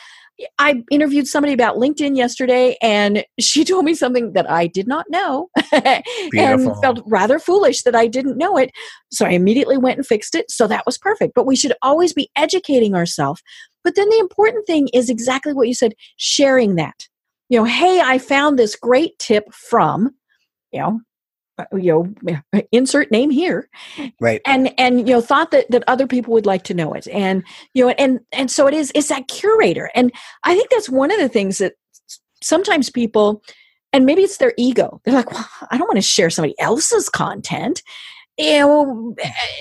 I 0.57 0.83
interviewed 0.91 1.27
somebody 1.27 1.53
about 1.53 1.77
LinkedIn 1.77 2.17
yesterday, 2.17 2.77
and 2.81 3.23
she 3.39 3.63
told 3.65 3.85
me 3.85 3.93
something 3.93 4.33
that 4.33 4.49
I 4.49 4.67
did 4.67 4.87
not 4.87 5.05
know 5.09 5.49
and 5.71 6.81
felt 6.81 7.03
rather 7.05 7.39
foolish 7.39 7.83
that 7.83 7.95
I 7.95 8.07
didn't 8.07 8.37
know 8.37 8.57
it. 8.57 8.71
So 9.11 9.25
I 9.25 9.31
immediately 9.31 9.77
went 9.77 9.97
and 9.97 10.07
fixed 10.07 10.35
it. 10.35 10.49
So 10.49 10.67
that 10.67 10.85
was 10.85 10.97
perfect. 10.97 11.33
But 11.35 11.45
we 11.45 11.55
should 11.55 11.73
always 11.81 12.13
be 12.13 12.29
educating 12.35 12.95
ourselves. 12.95 13.41
But 13.83 13.95
then 13.95 14.09
the 14.09 14.19
important 14.19 14.65
thing 14.65 14.89
is 14.93 15.09
exactly 15.09 15.53
what 15.53 15.67
you 15.67 15.73
said 15.73 15.93
sharing 16.17 16.75
that. 16.75 17.07
You 17.49 17.59
know, 17.59 17.65
hey, 17.65 17.99
I 17.99 18.17
found 18.17 18.57
this 18.57 18.75
great 18.75 19.19
tip 19.19 19.53
from, 19.53 20.11
you 20.71 20.79
know, 20.79 21.01
you 21.73 22.15
know, 22.23 22.61
insert 22.71 23.11
name 23.11 23.29
here. 23.29 23.69
Right. 24.19 24.41
And 24.45 24.73
and 24.79 25.07
you 25.07 25.15
know 25.15 25.21
thought 25.21 25.51
that 25.51 25.69
that 25.71 25.83
other 25.87 26.07
people 26.07 26.33
would 26.33 26.45
like 26.45 26.63
to 26.63 26.73
know 26.73 26.93
it. 26.93 27.07
And 27.07 27.43
you 27.73 27.85
know 27.85 27.93
and 27.97 28.19
and 28.31 28.49
so 28.49 28.67
it 28.67 28.73
is 28.73 28.91
it's 28.95 29.09
that 29.09 29.27
curator. 29.27 29.91
And 29.95 30.11
i 30.43 30.55
think 30.55 30.69
that's 30.69 30.89
one 30.89 31.11
of 31.11 31.19
the 31.19 31.29
things 31.29 31.57
that 31.59 31.73
sometimes 32.41 32.89
people 32.89 33.43
and 33.91 34.05
maybe 34.05 34.23
it's 34.23 34.37
their 34.37 34.53
ego. 34.57 35.01
They're 35.03 35.13
like 35.13 35.31
well, 35.31 35.47
i 35.69 35.77
don't 35.77 35.87
want 35.87 35.97
to 35.97 36.01
share 36.01 36.29
somebody 36.29 36.59
else's 36.59 37.09
content. 37.09 37.81
You 38.37 38.59
know 38.59 39.15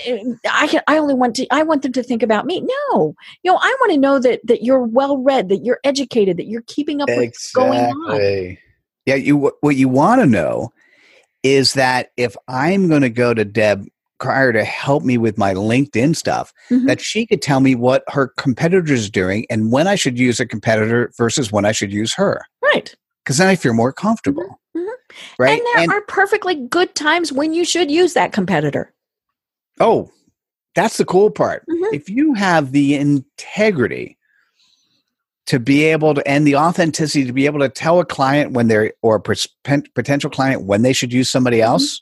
eh, 0.05 0.23
i 0.51 0.67
can 0.67 0.81
i 0.87 0.97
only 0.97 1.13
want 1.13 1.35
to 1.35 1.47
i 1.51 1.61
want 1.61 1.83
them 1.83 1.91
to 1.93 2.03
think 2.03 2.23
about 2.23 2.45
me. 2.45 2.61
No. 2.91 3.15
You 3.43 3.51
know 3.51 3.59
i 3.61 3.77
want 3.81 3.91
to 3.91 3.99
know 3.99 4.19
that 4.19 4.41
that 4.45 4.63
you're 4.63 4.83
well 4.83 5.17
read 5.17 5.49
that 5.49 5.63
you're 5.63 5.79
educated 5.83 6.37
that 6.37 6.47
you're 6.47 6.63
keeping 6.65 7.01
up 7.01 7.09
with 7.09 7.19
what's 7.19 7.51
going 7.51 7.79
on. 7.79 8.57
Yeah, 9.05 9.15
you 9.15 9.53
what 9.59 9.75
you 9.75 9.89
want 9.89 10.21
to 10.21 10.25
know 10.25 10.71
is 11.43 11.73
that 11.73 12.09
if 12.17 12.35
I'm 12.47 12.87
going 12.87 13.01
to 13.01 13.09
go 13.09 13.33
to 13.33 13.43
Deb 13.45 13.85
Krier 14.21 14.53
to 14.53 14.63
help 14.63 15.03
me 15.03 15.17
with 15.17 15.37
my 15.37 15.53
LinkedIn 15.53 16.15
stuff, 16.15 16.53
Mhm. 16.69 16.87
that 16.87 17.01
she 17.01 17.25
could 17.25 17.41
tell 17.41 17.59
me 17.59 17.75
what 17.75 18.03
her 18.07 18.27
competitors 18.37 19.07
are 19.07 19.11
doing 19.11 19.45
and 19.49 19.71
when 19.71 19.85
I 19.87 19.95
should 19.95 20.17
use 20.17 20.39
a 20.39 20.45
competitor 20.45 21.11
versus 21.17 21.51
when 21.51 21.65
I 21.65 21.73
should 21.73 21.91
use 21.91 22.13
her. 22.13 22.45
right 22.63 22.95
Because 23.23 23.37
then 23.37 23.47
I 23.47 23.55
feel 23.55 23.73
more 23.73 23.91
comfortable. 23.93 24.59
Mhm. 24.75 24.87
Right. 25.37 25.61
and 25.77 25.89
there 25.89 25.97
are 25.97 26.01
perfectly 26.07 26.55
good 26.55 26.95
times 26.95 27.31
when 27.33 27.53
you 27.53 27.65
should 27.65 27.91
use 27.91 28.13
that 28.13 28.31
competitor 28.33 28.93
oh, 29.79 30.09
that's 30.75 30.97
the 30.97 31.05
cool 31.05 31.29
part. 31.31 31.63
Mhm. 31.69 31.93
If 31.93 32.09
you 32.09 32.33
have 32.35 32.71
the 32.71 32.95
integrity 32.95 34.17
to 35.47 35.59
be 35.59 35.83
able 35.83 36.13
to 36.13 36.27
and 36.27 36.47
the 36.47 36.55
authenticity 36.55 37.25
to 37.25 37.33
be 37.33 37.45
able 37.45 37.59
to 37.59 37.69
tell 37.69 37.99
a 37.99 38.05
client 38.05 38.51
when 38.53 38.67
they're 38.67 38.93
or 39.01 39.15
a 39.15 39.19
potential 39.95 40.29
client 40.29 40.63
when 40.63 40.81
they 40.83 40.93
should 40.93 41.11
use 41.13 41.29
somebody 41.29 41.57
Mm-hmm. 41.57 41.71
else 41.73 42.01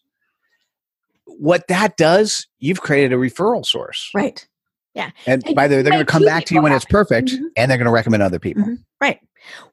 what 1.26 1.68
that 1.68 1.98
does 1.98 2.48
you've 2.60 2.82
created 2.82 3.14
a 3.14 3.16
referral 3.16 3.66
source 3.66 4.10
right 4.14 4.48
and 4.96 5.14
And 5.26 5.56
by 5.56 5.68
the 5.68 5.78
way 5.78 5.82
they're 5.82 5.92
going 5.94 6.06
to 6.06 6.12
come 6.12 6.26
back 6.26 6.46
to 6.46 6.54
you 6.56 6.62
when 6.62 6.74
it's 6.74 6.84
happy. 6.84 6.92
perfect 6.92 7.30
Mhm. 7.30 7.40
and 7.58 7.72
they're 7.72 7.78
going 7.78 7.86
to 7.86 7.92
recommend 7.92 8.22
other 8.24 8.40
people 8.40 8.64
Mhm. 8.64 8.78
Right. 9.00 9.20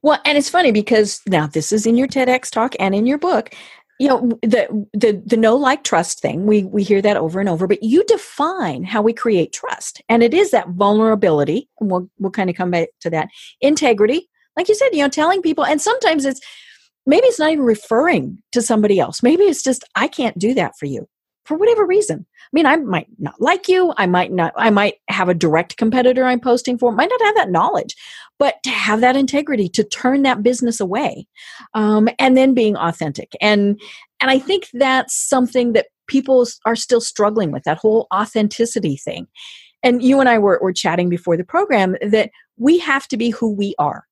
Well, 0.00 0.18
and 0.24 0.38
it's 0.38 0.48
funny 0.48 0.72
because 0.72 1.20
now 1.26 1.46
this 1.46 1.70
is 1.72 1.84
in 1.84 1.94
your 1.96 2.06
TEDx 2.08 2.48
talk 2.50 2.74
and 2.80 2.94
in 2.94 3.04
your 3.04 3.18
book. 3.18 3.50
You 3.98 4.08
know 4.08 4.38
the 4.42 4.86
the 4.92 5.22
the 5.26 5.36
no 5.36 5.56
like 5.56 5.82
trust 5.82 6.20
thing. 6.20 6.46
We 6.46 6.64
we 6.64 6.82
hear 6.82 7.02
that 7.02 7.16
over 7.16 7.40
and 7.40 7.48
over, 7.48 7.66
but 7.66 7.82
you 7.82 8.04
define 8.04 8.84
how 8.84 9.02
we 9.02 9.12
create 9.12 9.52
trust, 9.52 10.02
and 10.08 10.22
it 10.22 10.32
is 10.32 10.52
that 10.52 10.68
vulnerability. 10.68 11.68
And 11.80 11.90
we'll 11.90 12.08
we'll 12.18 12.30
kind 12.30 12.48
of 12.48 12.56
come 12.56 12.70
back 12.70 12.88
to 13.00 13.10
that 13.10 13.28
integrity, 13.60 14.28
like 14.56 14.68
you 14.68 14.74
said. 14.74 14.90
You 14.92 15.02
know, 15.02 15.08
telling 15.08 15.42
people, 15.42 15.64
and 15.64 15.80
sometimes 15.80 16.24
it's 16.24 16.40
maybe 17.06 17.26
it's 17.26 17.40
not 17.40 17.50
even 17.50 17.64
referring 17.64 18.38
to 18.52 18.62
somebody 18.62 19.00
else. 19.00 19.22
Maybe 19.22 19.44
it's 19.44 19.64
just 19.64 19.82
I 19.96 20.06
can't 20.06 20.38
do 20.38 20.54
that 20.54 20.78
for 20.78 20.86
you 20.86 21.08
for 21.48 21.56
whatever 21.56 21.84
reason. 21.84 22.24
I 22.28 22.50
mean, 22.52 22.66
I 22.66 22.76
might 22.76 23.08
not 23.18 23.40
like 23.40 23.68
you. 23.68 23.92
I 23.96 24.06
might 24.06 24.32
not. 24.32 24.52
I 24.56 24.70
might 24.70 24.94
have 25.08 25.28
a 25.28 25.34
direct 25.34 25.76
competitor 25.76 26.24
I'm 26.24 26.40
posting 26.40 26.78
for. 26.78 26.92
Might 26.92 27.10
not 27.10 27.26
have 27.26 27.34
that 27.34 27.50
knowledge 27.50 27.96
but 28.38 28.62
to 28.62 28.70
have 28.70 29.00
that 29.00 29.16
integrity 29.16 29.68
to 29.68 29.84
turn 29.84 30.22
that 30.22 30.42
business 30.42 30.80
away 30.80 31.26
um, 31.74 32.08
and 32.18 32.36
then 32.36 32.54
being 32.54 32.76
authentic 32.76 33.32
and 33.40 33.80
and 34.20 34.30
i 34.30 34.38
think 34.38 34.68
that's 34.72 35.14
something 35.14 35.72
that 35.72 35.86
people 36.06 36.46
are 36.64 36.76
still 36.76 37.00
struggling 37.00 37.50
with 37.52 37.64
that 37.64 37.78
whole 37.78 38.06
authenticity 38.14 38.96
thing 38.96 39.26
and 39.82 40.02
you 40.02 40.20
and 40.20 40.28
i 40.28 40.38
were, 40.38 40.58
were 40.62 40.72
chatting 40.72 41.08
before 41.08 41.36
the 41.36 41.44
program 41.44 41.96
that 42.00 42.30
we 42.56 42.78
have 42.78 43.06
to 43.08 43.16
be 43.16 43.30
who 43.30 43.52
we 43.52 43.74
are 43.78 44.06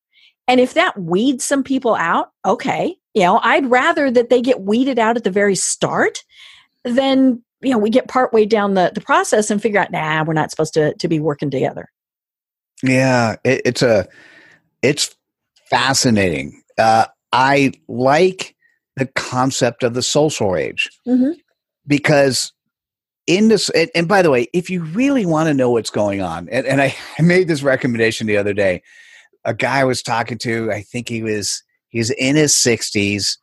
and 0.48 0.60
if 0.60 0.74
that 0.74 1.00
weeds 1.00 1.44
some 1.44 1.62
people 1.62 1.94
out 1.94 2.30
okay 2.44 2.94
you 3.14 3.22
know 3.22 3.40
i'd 3.42 3.66
rather 3.70 4.10
that 4.10 4.30
they 4.30 4.42
get 4.42 4.62
weeded 4.62 4.98
out 4.98 5.16
at 5.16 5.24
the 5.24 5.30
very 5.30 5.56
start 5.56 6.22
than 6.86 7.42
you 7.60 7.70
know 7.70 7.78
we 7.78 7.90
get 7.90 8.08
partway 8.08 8.46
down 8.46 8.74
the, 8.74 8.90
the 8.94 9.00
process 9.00 9.50
and 9.50 9.60
figure 9.60 9.80
out 9.80 9.90
nah 9.90 10.24
we're 10.24 10.32
not 10.32 10.50
supposed 10.50 10.74
to, 10.74 10.94
to 10.94 11.08
be 11.08 11.20
working 11.20 11.50
together 11.50 11.88
Yeah, 12.82 13.36
it, 13.44 13.62
it's 13.64 13.82
a 13.82 14.06
it's 14.82 15.14
fascinating. 15.70 16.62
Uh, 16.78 17.06
I 17.32 17.72
like 17.88 18.54
the 18.96 19.06
concept 19.06 19.82
of 19.82 19.94
the 19.94 20.02
social 20.02 20.56
age 20.56 20.90
mm-hmm. 21.06 21.32
because 21.86 22.52
in 23.26 23.48
this 23.48 23.68
and, 23.70 23.90
and 23.94 24.08
by 24.08 24.22
the 24.22 24.30
way, 24.30 24.48
if 24.52 24.70
you 24.70 24.84
really 24.84 25.26
want 25.26 25.48
to 25.48 25.54
know 25.54 25.70
what's 25.70 25.90
going 25.90 26.20
on, 26.20 26.48
and, 26.50 26.66
and 26.66 26.80
I, 26.80 26.94
I 27.18 27.22
made 27.22 27.48
this 27.48 27.62
recommendation 27.62 28.26
the 28.26 28.36
other 28.36 28.54
day. 28.54 28.82
A 29.44 29.54
guy 29.54 29.80
I 29.80 29.84
was 29.84 30.02
talking 30.02 30.38
to, 30.38 30.72
I 30.72 30.82
think 30.82 31.08
he 31.08 31.22
was 31.22 31.62
he's 31.88 32.10
in 32.10 32.36
his 32.36 32.56
sixties, 32.56 33.38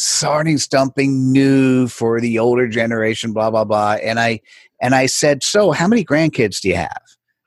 starting 0.00 0.56
something 0.56 1.30
new 1.30 1.86
for 1.86 2.20
the 2.20 2.38
older 2.38 2.66
generation, 2.68 3.32
blah 3.32 3.50
blah 3.50 3.64
blah. 3.64 3.92
And 4.02 4.18
I 4.18 4.40
and 4.80 4.94
I 4.94 5.06
said, 5.06 5.42
so 5.42 5.72
how 5.72 5.86
many 5.86 6.04
grandkids 6.04 6.60
do 6.60 6.68
you 6.68 6.76
have? 6.76 7.02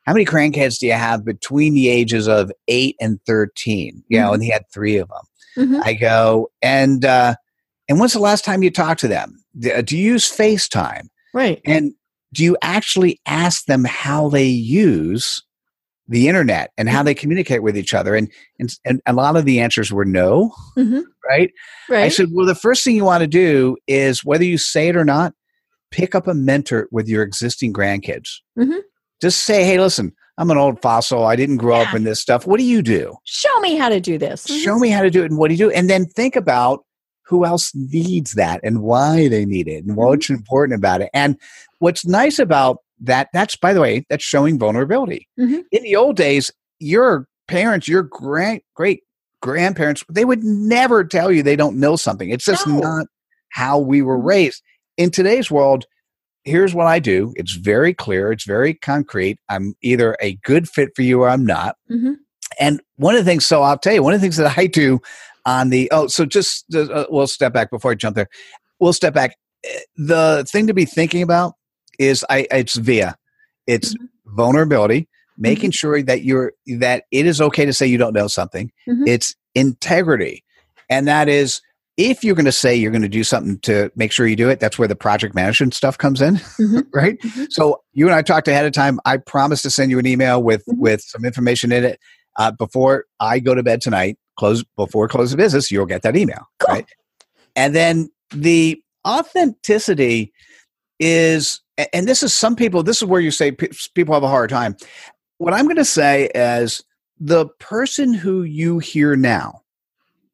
how 0.05 0.11
many 0.11 0.25
grandkids 0.25 0.79
do 0.79 0.85
you 0.85 0.91
have 0.91 1.23
between 1.23 1.73
the 1.73 1.87
ages 1.87 2.27
of 2.27 2.51
8 2.67 2.97
and 2.99 3.21
13 3.25 4.03
you 4.09 4.19
know 4.19 4.31
Mhm. 4.31 4.33
and 4.33 4.43
he 4.43 4.49
had 4.49 4.63
three 4.73 4.97
of 4.97 5.07
them 5.07 5.23
Mm-hmm. 5.65 5.79
i 5.85 5.93
go 5.93 6.49
and 6.61 7.05
uh 7.05 7.35
and 7.87 7.99
when's 7.99 8.11
the 8.11 8.19
last 8.19 8.43
time 8.43 8.63
you 8.63 8.69
talked 8.69 8.99
to 8.99 9.07
them 9.07 9.41
uh, 9.73 9.81
do 9.81 9.97
you 9.97 10.11
use 10.11 10.29
facetime 10.29 11.07
right 11.33 11.61
and 11.63 11.93
do 12.33 12.43
you 12.43 12.57
actually 12.61 13.21
ask 13.25 13.63
them 13.65 13.85
how 13.85 14.27
they 14.27 14.43
use 14.45 15.41
the 16.07 16.27
internet 16.27 16.71
and 16.77 16.89
how 16.89 17.01
they 17.01 17.13
communicate 17.13 17.63
with 17.63 17.77
each 17.77 17.93
other 17.93 18.15
and 18.15 18.29
and, 18.59 18.77
and 18.85 19.01
a 19.05 19.13
lot 19.13 19.37
of 19.37 19.45
the 19.45 19.59
answers 19.59 19.91
were 19.91 20.05
no 20.05 20.53
mm-hmm. 20.77 21.01
right 21.29 21.51
right 21.89 22.03
I 22.03 22.09
said, 22.09 22.29
well, 22.31 22.45
the 22.45 22.55
first 22.55 22.83
thing 22.83 22.95
you 22.95 23.05
want 23.05 23.21
to 23.21 23.27
do 23.27 23.77
is 23.87 24.25
whether 24.25 24.43
you 24.43 24.57
say 24.57 24.89
it 24.89 24.95
or 24.95 25.05
not, 25.05 25.33
pick 25.91 26.15
up 26.15 26.27
a 26.27 26.33
mentor 26.33 26.87
with 26.91 27.07
your 27.07 27.23
existing 27.23 27.71
grandkids. 27.71 28.29
Mhm. 28.57 28.81
Just 29.21 29.45
say, 29.45 29.63
hey, 29.63 29.79
listen, 29.79 30.11
I'm 30.37 30.51
an 30.51 30.57
old 30.57 30.81
fossil. 30.81 31.25
I 31.25 31.35
didn't 31.35 31.57
grow 31.57 31.77
up 31.77 31.93
in 31.93 32.03
this 32.03 32.19
stuff. 32.19 32.45
What 32.47 32.59
do 32.59 32.65
you 32.65 32.81
do? 32.81 33.15
show 33.23 33.59
me 33.59 33.75
how 33.75 33.89
to 33.89 33.99
do 33.99 34.17
this 34.17 34.47
Mhm. 34.47 34.63
Show 34.63 34.79
me 34.79 34.89
how 34.89 35.01
to 35.01 35.09
do 35.09 35.23
it 35.23 35.31
and 35.31 35.37
what 35.37 35.49
do 35.49 35.53
you 35.53 35.69
do? 35.69 35.71
And 35.71 35.89
then 35.89 36.05
think 36.05 36.35
about 36.35 36.83
who 37.25 37.45
else 37.45 37.71
needs 37.73 38.33
that 38.33 38.59
and 38.63 38.81
why 38.81 39.27
they 39.29 39.45
need 39.45 39.67
it 39.67 39.85
and 39.85 39.95
what's 39.95 40.29
important 40.29 40.77
about 40.77 41.01
it. 41.01 41.09
And 41.13 41.37
what's 41.79 42.05
nice 42.05 42.37
about 42.37 42.79
that, 43.03 43.29
that's, 43.33 43.55
by 43.55 43.73
the 43.73 43.81
way, 43.81 44.05
that's 44.09 44.23
showing 44.23 44.57
vulnerability. 44.57 45.27
Mhm. 45.39 45.63
In 45.71 45.83
the 45.83 45.95
old 45.95 46.15
days, 46.15 46.51
your 46.79 47.27
parents, 47.47 47.87
your 47.87 48.03
great, 48.03 48.63
great 48.75 49.01
grandparents, 49.41 50.03
they 50.09 50.25
would 50.25 50.43
never 50.43 51.03
tell 51.03 51.31
you 51.31 51.43
they 51.43 51.55
don't 51.55 51.79
know 51.79 51.95
something. 51.95 52.29
It's 52.29 52.45
just 52.45 52.65
No. 52.65 52.79
not 52.79 53.07
how 53.49 53.77
we 53.77 54.01
were 54.01 54.17
Mhm. 54.17 54.25
raised. 54.25 54.61
In 54.97 55.11
today's 55.11 55.51
world, 55.51 55.85
here's 56.45 56.73
what 56.73 56.87
I 56.87 56.99
do. 56.99 57.33
It's 57.35 57.53
very 57.53 57.93
clear, 57.93 58.31
it's 58.31 58.45
very 58.45 58.73
concrete. 58.73 59.37
I'm 59.49 59.75
either 59.81 60.15
a 60.21 60.35
good 60.43 60.67
fit 60.69 60.89
for 60.95 61.01
you 61.01 61.21
or 61.21 61.29
I'm 61.29 61.45
not. 61.45 61.75
Mhm. 61.91 62.15
And 62.59 62.81
one 62.97 63.15
of 63.15 63.23
the 63.25 63.29
things, 63.29 63.45
so 63.45 63.61
I'll 63.63 63.77
tell 63.77 63.93
you, 63.93 64.03
one 64.03 64.13
of 64.13 64.19
the 64.21 64.25
things 64.25 64.37
that 64.37 64.57
I 64.57 64.67
do, 64.67 64.99
on 65.45 65.69
the 65.71 65.89
oh 65.91 66.07
so 66.07 66.25
just 66.25 66.73
uh, 66.73 67.05
we'll 67.09 67.27
step 67.27 67.51
back 67.51 67.69
before 67.69 67.91
i 67.91 67.95
jump 67.95 68.15
there 68.15 68.29
we'll 68.79 68.93
step 68.93 69.13
back 69.13 69.35
Eh, 69.65 69.79
the 69.97 70.45
thing 70.49 70.67
to 70.67 70.73
be 70.73 70.85
thinking 70.85 71.21
about 71.21 71.53
is 71.99 72.25
i 72.29 72.47
it's 72.51 72.75
via 72.75 73.15
it's 73.67 73.93
Mhm. 73.93 74.07
vulnerability 74.25 75.07
making 75.37 75.71
sure 75.71 76.01
that 76.03 76.23
you're 76.23 76.53
that 76.79 77.05
it 77.11 77.25
is 77.25 77.41
okay 77.41 77.65
to 77.65 77.73
say 77.73 77.85
you 77.87 77.97
don't 77.97 78.13
know 78.13 78.27
something 78.27 78.71
Mhm. 78.87 79.07
it's 79.07 79.35
integrity 79.55 80.43
and 80.89 81.07
that 81.07 81.27
is 81.29 81.61
if 81.95 82.23
you're 82.23 82.33
going 82.35 82.45
to 82.45 82.51
say 82.51 82.75
you're 82.75 82.91
going 82.91 83.03
to 83.03 83.07
do 83.09 83.23
something 83.23 83.59
to 83.59 83.91
make 83.95 84.11
sure 84.11 84.25
you 84.25 84.35
do 84.35 84.49
it 84.49 84.59
that's 84.59 84.79
where 84.79 84.87
the 84.87 84.95
project 84.95 85.35
management 85.35 85.73
stuff 85.73 85.97
comes 85.97 86.21
in 86.21 86.35
Mhm. 86.59 86.85
right 86.93 87.19
Mhm. 87.21 87.47
so 87.51 87.81
you 87.93 88.05
and 88.07 88.15
i 88.15 88.21
talked 88.21 88.47
ahead 88.47 88.65
of 88.65 88.71
time 88.73 88.99
i 89.05 89.17
promised 89.17 89.63
to 89.63 89.69
send 89.69 89.91
you 89.91 89.99
an 89.99 90.07
email 90.07 90.41
with 90.41 90.63
Mhm. 90.67 90.77
with 90.79 91.01
some 91.01 91.23
information 91.25 91.71
in 91.71 91.83
it 91.83 91.99
uh, 92.39 92.51
before 92.51 93.05
i 93.19 93.39
go 93.39 93.53
to 93.55 93.61
bed 93.63 93.81
tonight 93.81 94.17
close 94.37 94.63
before 94.75 95.07
close 95.07 95.31
of 95.33 95.37
business 95.37 95.69
you'll 95.71 95.85
get 95.85 96.01
that 96.01 96.15
email 96.17 96.47
Cool. 96.59 96.75
right 96.75 96.85
and 97.55 97.75
then 97.75 98.09
the 98.31 98.81
authenticity 99.07 100.31
is 100.99 101.61
and 101.93 102.07
this 102.07 102.23
is 102.23 102.33
some 102.33 102.55
people 102.55 102.83
this 102.83 103.01
is 103.01 103.07
where 103.07 103.21
you 103.21 103.31
say 103.31 103.51
people 103.51 104.13
have 104.13 104.23
a 104.23 104.27
hard 104.27 104.49
time 104.49 104.75
what 105.37 105.53
i'm 105.53 105.65
going 105.65 105.75
to 105.75 105.85
say 105.85 106.29
is 106.35 106.83
the 107.19 107.47
person 107.59 108.13
who 108.13 108.43
you 108.43 108.79
hear 108.79 109.15
now 109.15 109.61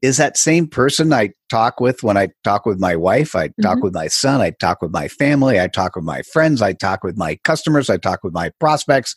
is 0.02 0.17
that 0.17 0.38
same 0.38 0.67
person 0.67 1.13
i 1.13 1.30
talk 1.49 1.80
with 1.80 2.04
when 2.04 2.17
i 2.17 2.28
talk 2.43 2.65
with 2.65 2.80
my 2.80 2.95
wife 2.95 3.36
i 3.36 3.47
talk 3.62 3.78
Mhm. 3.78 3.84
with 3.84 3.93
my 3.93 4.08
son 4.08 4.41
i 4.41 4.49
talk 4.52 4.82
with 4.82 4.91
my 4.91 5.08
family 5.08 5.60
i 5.60 5.67
talk 5.67 5.95
with 5.95 6.06
my 6.06 6.21
friends 6.23 6.62
i 6.62 6.73
talk 6.73 7.04
with 7.04 7.17
my 7.17 7.36
customers 7.43 7.89
i 7.89 7.97
talk 7.97 8.23
with 8.23 8.34
my 8.34 8.49
prospects 8.60 9.15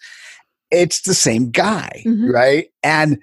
it's 0.70 1.02
the 1.02 1.14
same 1.14 1.50
guy 1.50 2.02
Mhm. 2.06 2.32
right 2.32 2.66
and 2.82 3.18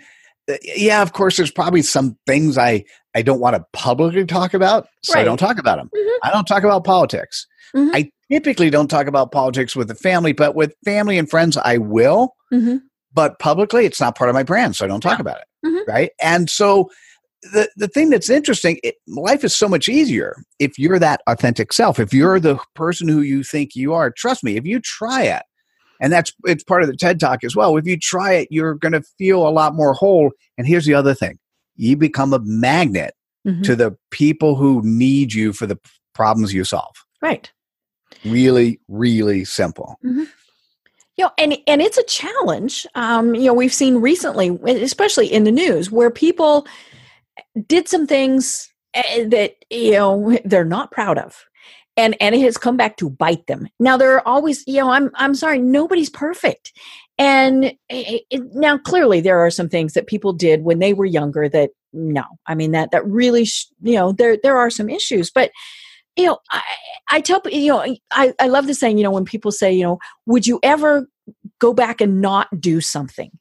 uh, 0.50 0.56
yeah 0.76 1.02
of 1.02 1.14
course 1.14 1.38
there's 1.38 1.52
probably 1.52 1.82
some 1.82 2.18
things 2.28 2.58
i 2.58 2.84
i 3.16 3.22
don't 3.22 3.40
want 3.40 3.56
to 3.56 3.66
publicly 3.74 4.26
talk 4.26 4.54
about 4.54 4.88
so 5.04 5.18
i 5.20 5.24
don't 5.24 5.38
talk 5.38 5.58
about 5.58 5.78
them 5.78 5.90
Mhm. 5.96 6.18
i 6.24 6.32
don't 6.32 6.46
talk 6.46 6.64
about 6.64 6.84
politics 6.84 7.46
Mhm. 7.76 7.90
i 7.94 8.10
typically 8.32 8.70
don't 8.70 8.88
talk 8.90 9.08
about 9.08 9.32
politics 9.32 9.76
with 9.76 9.88
the 9.88 9.96
family 9.96 10.34
but 10.34 10.56
with 10.56 10.74
family 10.86 11.18
and 11.18 11.30
friends 11.30 11.58
i 11.58 11.78
will 11.78 12.36
Mhm. 12.54 12.82
but 13.14 13.40
publicly 13.40 13.86
it's 13.86 14.00
not 14.00 14.18
part 14.18 14.30
of 14.30 14.34
my 14.34 14.44
brand 14.44 14.76
so 14.76 14.86
i 14.86 14.88
don't 14.88 15.02
talk 15.02 15.18
Yeah. 15.20 15.22
about 15.22 15.38
it 15.42 15.68
Mhm. 15.68 15.88
right 15.88 16.12
and 16.22 16.50
so 16.50 16.90
the 17.54 17.70
the 17.78 17.88
thing 17.88 18.10
that's 18.10 18.30
interesting 18.30 18.80
it, 18.84 18.96
life 19.08 19.44
is 19.46 19.56
so 19.56 19.68
much 19.70 19.88
easier 19.88 20.36
if 20.60 20.78
you're 20.78 21.00
that 21.00 21.22
authentic 21.28 21.72
self 21.74 22.00
if 22.00 22.14
you're 22.14 22.40
the 22.40 22.60
person 22.76 23.08
who 23.08 23.22
you 23.22 23.44
think 23.44 23.76
you 23.76 23.94
are 23.94 24.12
trust 24.12 24.44
me 24.44 24.58
if 24.58 24.66
you 24.66 24.80
try 24.82 25.24
it 25.24 25.44
and 26.02 26.12
that's 26.14 26.32
it's 26.46 26.64
part 26.64 26.82
of 26.84 26.90
the 26.90 26.96
ted 26.98 27.20
talk 27.20 27.44
as 27.44 27.56
well 27.56 27.78
if 27.78 27.86
you 27.86 27.98
try 27.98 28.34
it 28.34 28.48
you're 28.52 28.76
going 28.76 28.92
to 28.92 29.02
feel 29.18 29.48
a 29.48 29.50
lot 29.52 29.74
more 29.74 29.94
whole 29.94 30.32
and 30.58 30.68
here's 30.68 30.86
the 30.86 30.94
other 30.94 31.14
thing 31.14 31.38
you 31.78 31.96
become 31.96 32.34
a 32.34 32.40
magnet 32.44 33.14
Mhm. 33.48 33.64
to 33.64 33.74
the 33.74 33.96
people 34.12 34.58
who 34.58 34.82
need 34.84 35.32
you 35.34 35.54
for 35.54 35.66
the 35.66 35.78
problems 36.14 36.54
you 36.54 36.66
solve 36.66 36.94
right 37.22 37.52
really 38.26 38.80
really 38.88 39.46
simple. 39.46 39.98
Mm-hmm. 40.06 40.24
You 41.18 41.26
know 41.26 41.32
and 41.38 41.58
and 41.68 41.82
it's 41.82 41.98
a 41.98 42.04
challenge 42.04 42.88
um 42.96 43.36
you 43.36 43.46
know 43.46 43.54
we've 43.54 43.74
seen 43.74 43.98
recently 43.98 44.58
eh, 44.68 44.80
especially 44.82 45.28
in 45.28 45.44
the 45.44 45.52
news 45.52 45.92
where 45.92 46.10
people 46.10 46.66
did 47.68 47.90
some 47.90 48.08
things 48.08 48.72
eh, 48.94 49.26
that 49.28 49.56
you 49.70 49.92
know 49.92 50.38
they're 50.46 50.64
not 50.64 50.92
proud 50.92 51.18
of 51.18 51.46
and 51.98 52.16
and 52.22 52.36
it 52.36 52.42
has 52.42 52.58
come 52.58 52.78
back 52.78 52.96
to 52.98 53.10
bite 53.10 53.46
them. 53.48 53.68
Now 53.80 53.98
there 53.98 54.14
are 54.14 54.26
always 54.26 54.64
you 54.66 54.78
know 54.78 54.92
i'm 54.92 55.12
i'm 55.16 55.36
sorry 55.36 55.60
nobody's 55.60 56.10
perfect 56.10 56.72
and 57.20 57.66
it, 57.90 58.24
it, 58.30 58.56
now 58.56 58.78
clearly 58.78 59.20
there 59.20 59.40
are 59.40 59.52
some 59.52 59.68
things 59.68 59.94
that 59.94 60.08
people 60.08 60.32
did 60.32 60.64
when 60.64 60.80
they 60.80 60.94
were 60.94 61.06
younger 61.06 61.50
that 61.50 61.72
no 61.92 62.24
i 62.48 62.56
mean 62.56 62.72
that 62.72 62.92
that 62.92 63.06
really 63.06 63.46
sh- 63.46 63.68
you 63.82 63.96
know 63.96 64.12
there 64.14 64.38
there 64.42 64.58
are 64.58 64.70
some 64.70 64.90
issues 64.90 65.30
but 65.30 65.52
you 66.16 66.26
know 66.26 66.38
i 66.52 66.62
i 67.12 67.22
tell 67.22 67.42
you 67.46 67.68
know 67.68 67.96
i 68.12 68.34
i 68.40 68.48
love 68.48 68.68
the 68.68 68.74
saying 68.74 68.98
you 68.98 69.04
know 69.04 69.12
when 69.12 69.26
people 69.26 69.52
say 69.52 69.72
you 69.72 69.84
know 69.84 69.98
would 70.26 70.46
you 70.46 70.60
ever 70.64 71.08
go 71.60 71.74
back 71.74 72.02
and 72.02 72.22
not 72.22 72.48
do 72.60 72.82
something? 72.82 73.32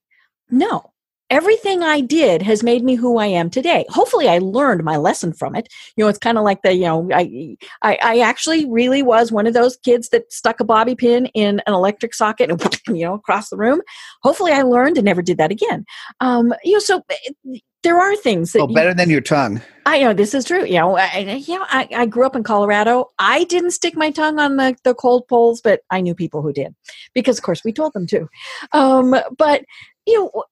No. 0.50 0.92
Everything 1.31 1.83
i 1.83 2.00
did 2.00 2.40
has 2.40 2.62
made 2.62 2.83
me 2.83 2.94
who 2.94 3.18
i 3.18 3.26
am 3.26 3.50
today. 3.50 3.85
Hopefully 3.90 4.28
i 4.28 4.38
learned 4.38 4.83
my 4.83 4.96
lesson 4.96 5.35
from 5.35 5.54
it. 5.54 5.68
You 5.94 6.02
know 6.02 6.09
it's 6.09 6.18
kind 6.18 6.38
of 6.38 6.44
like 6.44 6.62
the 6.62 6.72
you 6.72 6.87
know 6.87 7.07
I, 7.12 7.54
I 7.83 7.98
i 8.02 8.18
actually 8.20 8.64
really 8.64 9.02
was 9.02 9.31
one 9.31 9.46
of 9.46 9.52
those 9.52 9.76
kids 9.76 10.09
that 10.09 10.33
stuck 10.33 10.59
a 10.59 10.64
bobby 10.64 10.94
pin 10.94 11.26
in 11.35 11.61
an 11.66 11.74
electric 11.74 12.14
socket 12.14 12.50
and 12.50 12.81
you 12.98 13.04
know 13.04 13.12
across 13.12 13.50
the 13.50 13.59
room. 13.59 13.83
Hopefully 14.22 14.52
i 14.52 14.62
learned 14.62 14.96
and 14.96 15.04
never 15.04 15.20
did 15.20 15.37
that 15.37 15.50
again. 15.50 15.85
Um 16.20 16.54
you 16.64 16.72
know 16.72 16.78
so 16.78 17.02
eh, 17.11 17.59
there 17.82 17.98
are 18.00 18.16
things 18.16 18.52
that 18.52 18.68
you- 18.68 18.74
better 18.74 18.94
than 18.94 19.10
your 19.10 19.20
tongue 19.20 19.60
I 19.86 20.00
know 20.00 20.12
this 20.12 20.34
is 20.34 20.44
true. 20.44 20.66
You 20.66 20.74
know, 20.74 20.98
I, 20.98 21.06
I- 21.14 21.42
you 21.46 21.58
know, 21.58 21.64
I, 21.66 21.88
I 21.96 22.04
grew 22.06 22.26
up 22.26 22.36
in 22.36 22.42
Colorado. 22.42 23.06
I 23.18 23.44
didn't 23.44 23.70
stick 23.70 23.96
my 23.96 24.10
tongue 24.10 24.38
on 24.38 24.56
the, 24.56 24.76
the 24.84 24.92
cold 24.92 25.26
poles, 25.28 25.62
but 25.62 25.80
I 25.90 26.02
knew 26.02 26.14
people 26.14 26.42
who 26.42 26.52
did, 26.52 26.74
because 27.14 27.38
of 27.38 27.44
course 27.44 27.64
we 27.64 27.72
told 27.72 27.94
them 27.94 28.06
to. 28.08 28.28
Um, 28.72 29.14
but 29.38 29.64
you 30.06 30.30
know, 30.34 30.44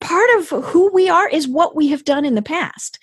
part 0.00 0.30
of 0.38 0.48
who 0.64 0.90
we 0.90 1.10
are 1.10 1.28
is 1.28 1.46
what 1.46 1.76
we 1.76 1.88
have 1.88 2.04
done 2.04 2.24
in 2.24 2.34
the 2.34 2.40
past, 2.40 2.98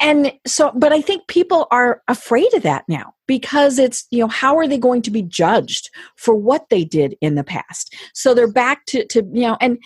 and 0.00 0.32
so. 0.46 0.72
But 0.74 0.90
I 0.92 1.02
think 1.02 1.28
people 1.28 1.66
are 1.70 2.00
afraid 2.08 2.52
of 2.54 2.62
that 2.62 2.84
now 2.88 3.12
because 3.26 3.78
it's 3.78 4.06
you 4.10 4.20
know 4.20 4.28
how 4.28 4.56
are 4.56 4.66
they 4.66 4.78
going 4.78 5.02
to 5.02 5.10
be 5.10 5.22
judged 5.22 5.90
for 6.16 6.34
what 6.34 6.70
they 6.70 6.82
did 6.82 7.14
in 7.20 7.34
the 7.34 7.44
past? 7.44 7.94
So 8.14 8.32
they're 8.32 8.50
back 8.50 8.86
to 8.86 9.04
to 9.08 9.18
you 9.34 9.42
know 9.48 9.58
and. 9.60 9.76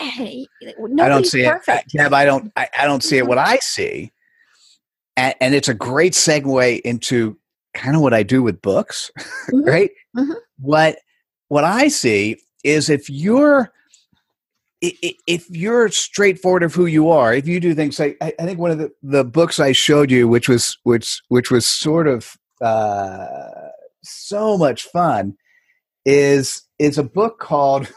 I 0.00 1.08
don't 1.08 1.26
see 1.26 1.44
perfect. 1.44 1.94
it. 1.94 1.98
Deb, 1.98 2.12
I 2.12 2.24
don't. 2.24 2.52
I, 2.56 2.68
I 2.78 2.86
don't 2.86 3.02
see 3.02 3.18
it. 3.18 3.26
What 3.26 3.38
I 3.38 3.56
see, 3.58 4.12
and, 5.16 5.34
and 5.40 5.54
it's 5.54 5.68
a 5.68 5.74
great 5.74 6.12
segue 6.14 6.80
into 6.80 7.38
kind 7.74 7.96
of 7.96 8.02
what 8.02 8.14
I 8.14 8.22
do 8.22 8.42
with 8.42 8.60
books, 8.62 9.10
Mhm. 9.52 9.66
right? 9.66 9.90
Mhm. 10.16 10.34
What 10.58 10.96
what 11.48 11.64
I 11.64 11.88
see 11.88 12.38
is 12.64 12.88
if 12.90 13.08
you're 13.10 13.70
if 14.80 15.48
you're 15.48 15.88
straightforward 15.88 16.62
of 16.62 16.74
who 16.74 16.86
you 16.86 17.08
are, 17.10 17.32
if 17.32 17.46
you 17.48 17.58
do 17.60 17.74
things 17.74 17.98
like 17.98 18.16
I, 18.20 18.32
I 18.38 18.44
think 18.44 18.58
one 18.58 18.70
of 18.70 18.78
the, 18.78 18.90
the 19.02 19.24
books 19.24 19.58
I 19.60 19.72
showed 19.72 20.10
you, 20.10 20.28
which 20.28 20.48
was 20.48 20.76
which 20.82 21.22
which 21.28 21.50
was 21.50 21.64
sort 21.66 22.06
of 22.06 22.36
uh, 22.60 23.46
so 24.02 24.58
much 24.58 24.84
fun, 24.84 25.36
is 26.04 26.62
is 26.78 26.98
a 26.98 27.02
book 27.04 27.38
called. 27.38 27.90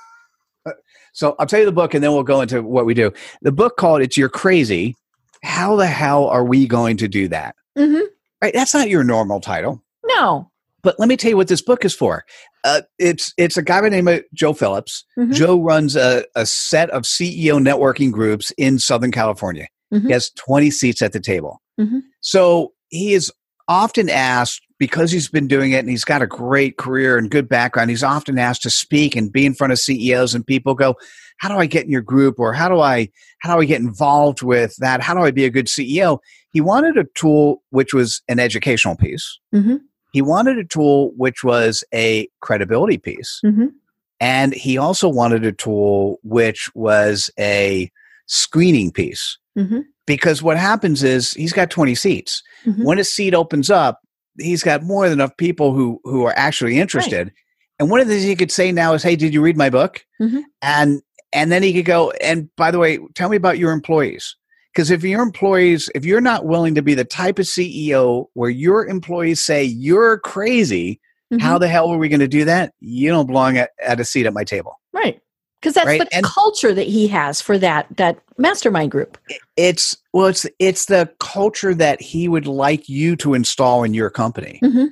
So 1.18 1.36
I'll 1.40 1.48
tell 1.48 1.60
you 1.60 1.66
the 1.66 1.72
book, 1.72 1.96
and 1.96 2.04
then 2.04 2.12
we'll 2.14 2.22
go 2.22 2.42
into 2.42 2.62
what 2.62 2.86
we 2.86 2.94
do. 2.94 3.12
The 3.42 3.52
book 3.52 3.76
called 3.78 4.04
"It's 4.04 4.18
You're 4.18 4.30
Crazy." 4.30 4.96
How 5.44 5.76
the 5.76 5.88
hell 5.88 6.28
are 6.28 6.46
we 6.46 6.68
going 6.68 6.96
to 6.98 7.08
do 7.08 7.28
that? 7.30 7.56
Mhm. 7.76 8.04
Right? 8.40 8.54
That's 8.54 8.74
not 8.76 8.88
your 8.90 9.04
normal 9.04 9.40
title. 9.40 9.84
No. 10.06 10.52
But 10.84 11.00
let 11.00 11.10
me 11.10 11.18
tell 11.18 11.30
you 11.32 11.38
what 11.38 11.48
this 11.48 11.62
book 11.62 11.84
is 11.86 11.96
for. 11.96 12.24
Uh, 12.64 12.82
it's 13.00 13.34
it's 13.36 13.58
a 13.58 13.64
guy 13.64 13.82
by 13.82 13.90
the 13.90 13.96
name 13.96 14.08
of 14.08 14.22
Joe 14.36 14.54
Phillips. 14.54 15.04
Mhm. 15.18 15.34
Joe 15.34 15.60
runs 15.60 15.96
a, 15.96 16.24
a 16.36 16.46
set 16.46 16.92
of 16.92 17.02
CEO 17.04 17.58
networking 17.60 18.12
groups 18.12 18.52
in 18.56 18.78
Southern 18.78 19.12
California. 19.12 19.68
Mhm. 19.92 20.06
He 20.06 20.12
has 20.14 20.30
20 20.32 20.70
seats 20.70 21.02
at 21.02 21.14
the 21.14 21.20
table. 21.20 21.62
Mhm. 21.80 22.02
So 22.22 22.74
he 22.90 23.14
is 23.16 23.32
often 23.68 24.08
asked, 24.08 24.62
because 24.80 25.12
he's 25.12 25.28
been 25.28 25.48
doing 25.48 25.72
it 25.72 25.80
and 25.80 25.90
he's 25.90 26.06
got 26.06 26.22
a 26.22 26.28
great 26.28 26.78
career 26.78 27.18
and 27.18 27.32
good 27.32 27.48
background, 27.50 27.90
he's 27.90 28.04
often 28.04 28.38
asked 28.38 28.64
to 28.64 28.70
speak 28.70 29.16
and 29.16 29.32
be 29.32 29.46
in 29.46 29.54
front 29.54 29.74
of 29.74 29.80
CEOs 29.80 30.36
and 30.36 30.46
people 30.46 30.76
go, 30.76 30.96
How 31.38 31.50
do 31.50 31.56
I 31.56 31.66
get 31.66 31.86
in 31.86 31.92
your 31.92 32.02
group? 32.02 32.40
Or 32.40 32.54
how 32.54 32.70
do 32.70 32.80
I 32.80 33.10
how 33.40 33.56
do 33.56 33.62
I 33.62 33.66
get 33.66 33.82
involved 33.82 34.42
with 34.42 34.76
that? 34.78 35.02
How 35.02 35.14
do 35.14 35.22
I 35.22 35.32
be 35.32 35.46
a 35.46 35.50
good 35.50 35.68
CEO? 35.68 36.20
He 36.52 36.62
wanted 36.62 36.98
a 36.98 37.06
tool 37.16 37.62
which 37.70 37.94
was 37.94 38.22
an 38.28 38.40
educational 38.40 38.96
piece. 38.96 39.40
Mhm. 39.54 39.82
He 40.14 40.22
wanted 40.22 40.58
a 40.58 40.64
tool 40.64 41.12
which 41.18 41.44
was 41.44 41.84
a 41.94 42.28
credibility 42.42 42.98
piece. 42.98 43.40
Mhm. 43.46 43.72
And 44.20 44.54
he 44.54 44.78
also 44.78 45.08
wanted 45.10 45.46
a 45.46 45.52
tool 45.52 46.20
which 46.24 46.70
was 46.74 47.30
a 47.40 47.92
screening 48.26 48.92
piece. 48.92 49.38
Mhm. 49.58 49.84
Because 50.08 50.42
what 50.42 50.58
happens 50.58 51.04
is 51.04 51.34
he's 51.34 51.54
got 51.54 51.70
20 51.70 51.94
seats. 51.94 52.42
Mhm. 52.66 52.84
When 52.84 52.98
a 53.00 53.04
seat 53.04 53.34
opens 53.36 53.70
up, 53.70 54.00
he's 54.40 54.64
got 54.64 54.84
more 54.84 55.06
than 55.10 55.20
enough 55.20 55.36
people 55.38 55.74
who, 55.74 56.00
who 56.04 56.26
are 56.26 56.34
actually 56.38 56.80
interested. 56.80 57.32
And 57.80 57.90
one 57.90 58.00
of 58.00 58.08
the 58.08 58.14
things 58.16 58.26
he 58.26 58.36
could 58.36 58.52
say 58.52 58.72
now 58.72 58.94
is, 58.94 59.04
Hey, 59.04 59.16
did 59.16 59.34
you 59.34 59.42
read 59.42 59.58
my 59.58 59.70
book? 59.70 60.04
Mhm. 60.22 60.44
And 60.62 61.02
and 61.34 61.52
then 61.52 61.62
he 61.62 61.74
could 61.74 61.86
go, 61.86 62.12
and 62.22 62.50
by 62.56 62.72
the 62.72 62.80
way, 62.80 63.00
tell 63.14 63.28
me 63.30 63.36
about 63.36 63.58
your 63.58 63.72
employees. 63.74 64.36
Because 64.74 64.90
if 64.92 65.04
your 65.04 65.22
employees, 65.22 65.90
if 65.94 66.06
you're 66.06 66.22
not 66.22 66.46
willing 66.46 66.74
to 66.76 66.82
be 66.82 66.94
the 66.94 67.04
type 67.04 67.38
of 67.40 67.46
CEO 67.46 68.28
where 68.34 68.50
your 68.50 68.86
employees 68.88 69.44
say 69.46 69.64
you're 69.64 70.20
crazy, 70.20 71.02
how 71.42 71.58
Mhm. 71.58 71.60
the 71.62 71.68
hell 71.68 71.90
are 71.90 71.98
we 71.98 72.08
going 72.10 72.22
to 72.22 72.28
do 72.30 72.46
that? 72.46 72.74
You 72.80 73.10
don't 73.10 73.26
belong 73.28 73.58
at, 73.58 73.72
at 73.84 74.00
a 74.00 74.06
seat 74.06 74.26
at 74.26 74.34
my 74.34 74.44
table. 74.46 74.80
right 74.94 75.20
because 75.62 75.74
that's 75.74 75.88
Right, 75.88 76.00
the 76.00 76.16
and- 76.16 76.26
culture 76.26 76.74
that 76.74 76.88
he 76.88 77.08
has 77.08 77.42
for 77.42 77.58
that 77.58 77.88
that 77.98 78.20
mastermind 78.38 78.92
group 78.92 79.18
It's 79.56 79.98
well, 80.14 80.28
it's 80.28 80.46
it's 80.60 80.86
the 80.86 81.10
culture 81.20 81.74
that 81.74 82.02
he 82.02 82.28
would 82.28 82.48
like 82.48 82.88
you 82.88 83.16
to 83.18 83.34
install 83.34 83.84
in 83.84 83.94
your 83.94 84.10
company, 84.10 84.60
Mhm. 84.64 84.90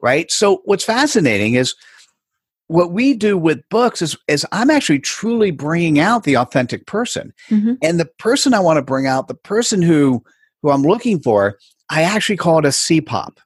right? 0.00 0.30
So 0.30 0.62
what's 0.64 0.84
fascinating 0.84 1.54
is 1.54 1.74
what 2.68 2.92
we 2.92 3.12
do 3.14 3.36
with 3.36 3.60
books 3.70 4.00
is, 4.00 4.16
is 4.28 4.46
I'm 4.52 4.70
actually 4.70 5.00
truly 5.00 5.50
bringing 5.50 5.98
out 5.98 6.24
the 6.24 6.36
authentic 6.38 6.86
person. 6.86 7.32
Mhm. 7.50 7.76
And 7.82 8.00
the 8.00 8.06
person 8.18 8.54
I 8.54 8.60
want 8.60 8.78
to 8.78 8.82
bring 8.82 9.06
out, 9.06 9.28
the 9.28 9.34
person 9.34 9.82
who 9.82 10.22
who 10.62 10.70
I'm 10.70 10.82
looking 10.82 11.18
for, 11.20 11.58
I 11.90 12.02
actually 12.02 12.36
call 12.36 12.60
it 12.60 12.64
a 12.64 12.68
CPOP. 12.68 13.38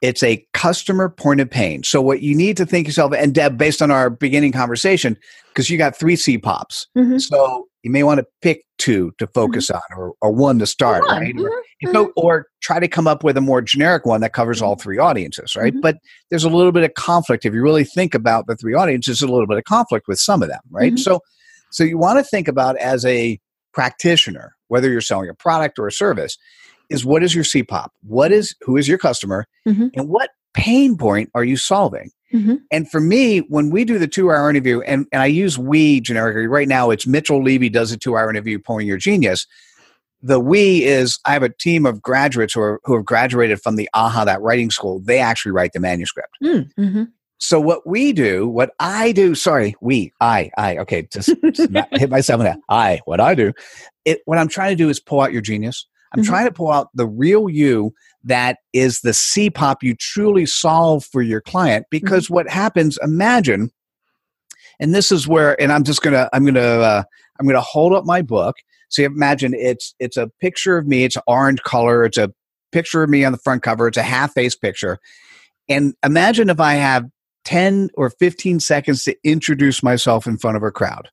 It's 0.00 0.22
a 0.22 0.44
customer 0.54 1.10
point 1.10 1.40
of 1.40 1.50
pain. 1.50 1.82
So 1.82 2.00
what 2.00 2.22
you 2.22 2.34
need 2.34 2.56
to 2.56 2.64
think 2.64 2.86
yourself, 2.86 3.12
and 3.12 3.34
Deb, 3.34 3.58
based 3.58 3.82
on 3.82 3.90
our 3.90 4.08
beginning 4.08 4.52
conversation, 4.52 5.16
because 5.48 5.68
you 5.68 5.76
got 5.76 5.96
three 5.96 6.16
CPOPs, 6.16 6.86
Mhm. 6.96 7.20
so 7.20 7.66
you 7.82 7.90
may 7.90 8.02
want 8.02 8.18
to 8.18 8.26
pick 8.40 8.62
two 8.78 9.12
to 9.18 9.26
focus 9.26 9.68
on, 9.70 9.80
or, 9.94 10.14
or 10.22 10.32
one 10.32 10.58
to 10.58 10.66
start, 10.66 11.02
One. 11.06 11.20
right? 11.20 11.34
Mhm. 11.34 11.48
You 11.82 11.92
know, 11.92 12.12
or 12.16 12.46
try 12.62 12.78
to 12.80 12.88
come 12.88 13.06
up 13.06 13.22
with 13.22 13.36
a 13.36 13.40
more 13.42 13.60
generic 13.60 14.06
one 14.06 14.22
that 14.22 14.32
covers 14.32 14.62
all 14.62 14.74
three 14.76 14.96
audiences, 14.98 15.54
right? 15.54 15.74
Mhm. 15.74 15.82
But 15.82 15.96
there's 16.30 16.44
a 16.44 16.48
little 16.50 16.72
bit 16.72 16.84
of 16.84 16.94
conflict 16.94 17.44
if 17.44 17.52
you 17.52 17.62
really 17.62 17.84
think 17.84 18.14
about 18.14 18.46
the 18.46 18.56
three 18.56 18.74
audiences. 18.74 19.20
A 19.20 19.26
little 19.26 19.46
bit 19.46 19.58
of 19.58 19.64
conflict 19.64 20.08
with 20.08 20.18
some 20.18 20.42
of 20.42 20.48
them, 20.48 20.60
right? 20.70 20.98
So, 20.98 21.20
so 21.70 21.84
you 21.84 21.98
want 21.98 22.18
to 22.18 22.22
think 22.24 22.48
about 22.48 22.76
as 22.78 23.04
a 23.04 23.38
practitioner, 23.74 24.54
whether 24.68 24.90
you're 24.90 25.00
selling 25.00 25.28
a 25.28 25.34
product 25.34 25.78
or 25.78 25.86
a 25.86 25.92
service, 25.92 26.36
is 26.90 27.04
what 27.04 27.22
is 27.22 27.34
your 27.34 27.44
CPOP? 27.44 27.88
What 28.02 28.32
is 28.32 28.54
who 28.62 28.76
is 28.76 28.88
your 28.88 28.98
customer, 28.98 29.46
Mhm. 29.66 29.90
and 29.94 30.08
what 30.08 30.30
pain 30.54 30.96
point 30.96 31.30
are 31.34 31.44
you 31.44 31.56
solving? 31.56 32.10
Mhm. 32.32 32.60
And 32.70 32.90
for 32.90 33.00
me, 33.00 33.38
when 33.38 33.70
we 33.70 33.84
do 33.84 33.98
the 33.98 34.06
two 34.06 34.30
hour 34.30 34.48
interview, 34.50 34.80
and, 34.82 35.06
and 35.12 35.22
I 35.22 35.26
use 35.26 35.58
we 35.58 36.00
generically, 36.00 36.46
right 36.46 36.68
now 36.68 36.90
it's 36.90 37.06
Mitchell 37.06 37.42
Levy 37.42 37.68
does 37.68 37.90
a 37.92 37.96
two 37.96 38.16
hour 38.16 38.30
interview, 38.30 38.58
Pulling 38.58 38.86
Your 38.86 38.98
Genius. 38.98 39.46
The 40.22 40.38
we 40.38 40.84
is 40.84 41.18
I 41.24 41.32
have 41.32 41.42
a 41.42 41.48
team 41.48 41.86
of 41.86 42.02
graduates 42.02 42.52
who, 42.54 42.60
are, 42.60 42.80
who 42.84 42.94
have 42.94 43.04
graduated 43.06 43.62
from 43.62 43.76
the 43.76 43.88
AHAthat 43.94 44.38
writing 44.40 44.70
school. 44.70 45.00
They 45.00 45.18
actually 45.18 45.52
write 45.52 45.72
the 45.72 45.80
manuscript. 45.80 46.36
Mm, 46.44 46.70
mhm. 46.78 47.08
So 47.38 47.58
what 47.58 47.86
we 47.86 48.12
do, 48.12 48.46
what 48.46 48.72
I 48.80 49.12
do, 49.12 49.34
sorry, 49.34 49.74
we, 49.80 50.12
I, 50.20 50.50
I, 50.58 50.76
okay, 50.78 51.08
just, 51.10 51.34
just 51.52 51.70
hit 51.92 52.10
myself 52.10 52.40
in 52.40 52.44
that. 52.44 52.58
I, 52.68 53.00
what 53.06 53.18
I 53.18 53.34
do, 53.34 53.54
it, 54.04 54.20
what 54.26 54.36
I'm 54.36 54.48
trying 54.48 54.70
to 54.72 54.76
do 54.76 54.90
is 54.90 55.00
pull 55.00 55.22
out 55.22 55.32
your 55.32 55.40
genius. 55.40 55.86
I'm 56.12 56.22
Mhm. 56.22 56.26
trying 56.26 56.46
to 56.46 56.52
pull 56.52 56.70
out 56.72 56.88
the 56.94 57.06
real 57.06 57.48
you 57.48 57.94
that 58.24 58.58
is 58.72 59.00
the 59.00 59.12
CPOP 59.12 59.82
you 59.82 59.94
truly 59.94 60.44
solve 60.46 61.04
for 61.04 61.22
your 61.22 61.40
client. 61.40 61.86
Because 61.90 62.28
what 62.28 62.48
happens, 62.48 62.98
imagine, 63.02 63.70
and 64.78 64.94
this 64.94 65.12
is 65.12 65.28
where, 65.28 65.60
and 65.60 65.72
I'm 65.72 65.84
just 65.84 66.02
gonna, 66.02 66.28
I'm 66.32 66.44
gonna, 66.44 66.60
uh, 66.60 67.02
I'm 67.38 67.46
gonna 67.46 67.60
hold 67.60 67.92
up 67.92 68.04
my 68.04 68.22
book. 68.22 68.56
So 68.88 69.02
you 69.02 69.06
imagine 69.06 69.54
it's 69.54 69.94
it's 70.00 70.16
a 70.16 70.28
picture 70.40 70.76
of 70.76 70.86
me. 70.86 71.04
It's 71.04 71.16
orange 71.26 71.62
color. 71.62 72.04
It's 72.04 72.18
a 72.18 72.32
picture 72.72 73.02
of 73.02 73.10
me 73.10 73.24
on 73.24 73.32
the 73.32 73.38
front 73.38 73.62
cover. 73.62 73.86
It's 73.86 73.96
a 73.96 74.02
half 74.02 74.32
face 74.34 74.56
picture. 74.56 74.98
And 75.68 75.94
imagine 76.04 76.50
if 76.50 76.58
I 76.60 76.74
have 76.74 77.06
10 77.44 77.90
or 77.94 78.10
15 78.10 78.58
seconds 78.60 79.04
to 79.04 79.16
introduce 79.24 79.82
myself 79.82 80.26
in 80.26 80.38
front 80.38 80.56
of 80.56 80.62
a 80.64 80.70
crowd. 80.72 81.08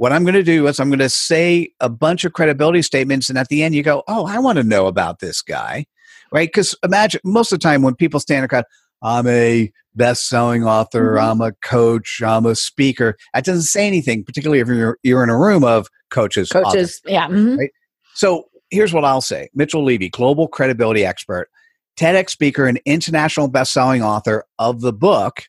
What 0.00 0.14
I'm 0.14 0.22
going 0.24 0.32
to 0.32 0.42
do 0.42 0.66
is 0.66 0.80
I'm 0.80 0.88
going 0.88 0.98
to 1.00 1.10
say 1.10 1.74
a 1.80 1.90
bunch 1.90 2.24
of 2.24 2.32
credibility 2.32 2.80
statements. 2.80 3.28
And 3.28 3.36
at 3.36 3.48
the 3.48 3.62
end, 3.62 3.74
you 3.74 3.82
go, 3.82 4.02
Oh, 4.08 4.24
I 4.24 4.38
want 4.38 4.56
to 4.56 4.64
know 4.64 4.86
about 4.86 5.18
this 5.18 5.42
guy. 5.42 5.84
Right. 6.32 6.48
Because 6.48 6.74
imagine 6.82 7.20
most 7.22 7.52
of 7.52 7.58
the 7.58 7.62
time 7.62 7.82
when 7.82 7.94
people 7.94 8.18
stand 8.18 8.38
in 8.38 8.44
a 8.44 8.48
crowd, 8.48 8.64
I'm 9.02 9.26
a 9.26 9.70
best 9.94 10.26
selling 10.26 10.64
author, 10.64 11.16
Mhm. 11.16 11.22
I'm 11.30 11.40
a 11.42 11.52
coach, 11.62 12.22
I'm 12.24 12.46
a 12.46 12.54
speaker. 12.54 13.14
That 13.34 13.44
doesn't 13.44 13.64
say 13.64 13.86
anything, 13.86 14.24
particularly 14.24 14.60
if 14.60 14.68
you're, 14.68 14.96
you're 15.02 15.22
in 15.22 15.28
a 15.28 15.36
room 15.38 15.64
of 15.64 15.86
coaches. 16.10 16.50
authors. 16.52 16.64
Coaches, 16.72 17.00
yeah. 17.04 17.26
mhm. 17.28 17.58
Right. 17.58 17.70
So 18.14 18.44
here's 18.70 18.94
what 18.94 19.04
I'll 19.04 19.20
say 19.20 19.50
Mitchell 19.54 19.84
Levy, 19.84 20.08
global 20.08 20.48
credibility 20.48 21.04
expert, 21.04 21.50
TEDx 21.98 22.30
speaker, 22.30 22.64
and 22.64 22.80
international 22.86 23.48
best-selling 23.48 24.02
author 24.02 24.44
of 24.58 24.80
the 24.80 24.94
book. 24.94 25.42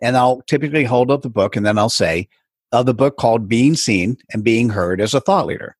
And 0.00 0.16
I'll 0.16 0.40
typically 0.46 0.84
hold 0.84 1.10
up 1.10 1.20
the 1.20 1.28
book 1.28 1.54
and 1.54 1.66
then 1.66 1.76
I'll 1.76 1.90
say, 1.90 2.28
of 2.72 2.86
the 2.86 2.94
book 2.94 3.16
called 3.16 3.48
Being 3.48 3.74
Seen 3.74 4.16
and 4.32 4.44
Being 4.44 4.70
Heard 4.70 5.00
as 5.00 5.14
a 5.14 5.20
Thought 5.20 5.46
Leader. 5.46 5.76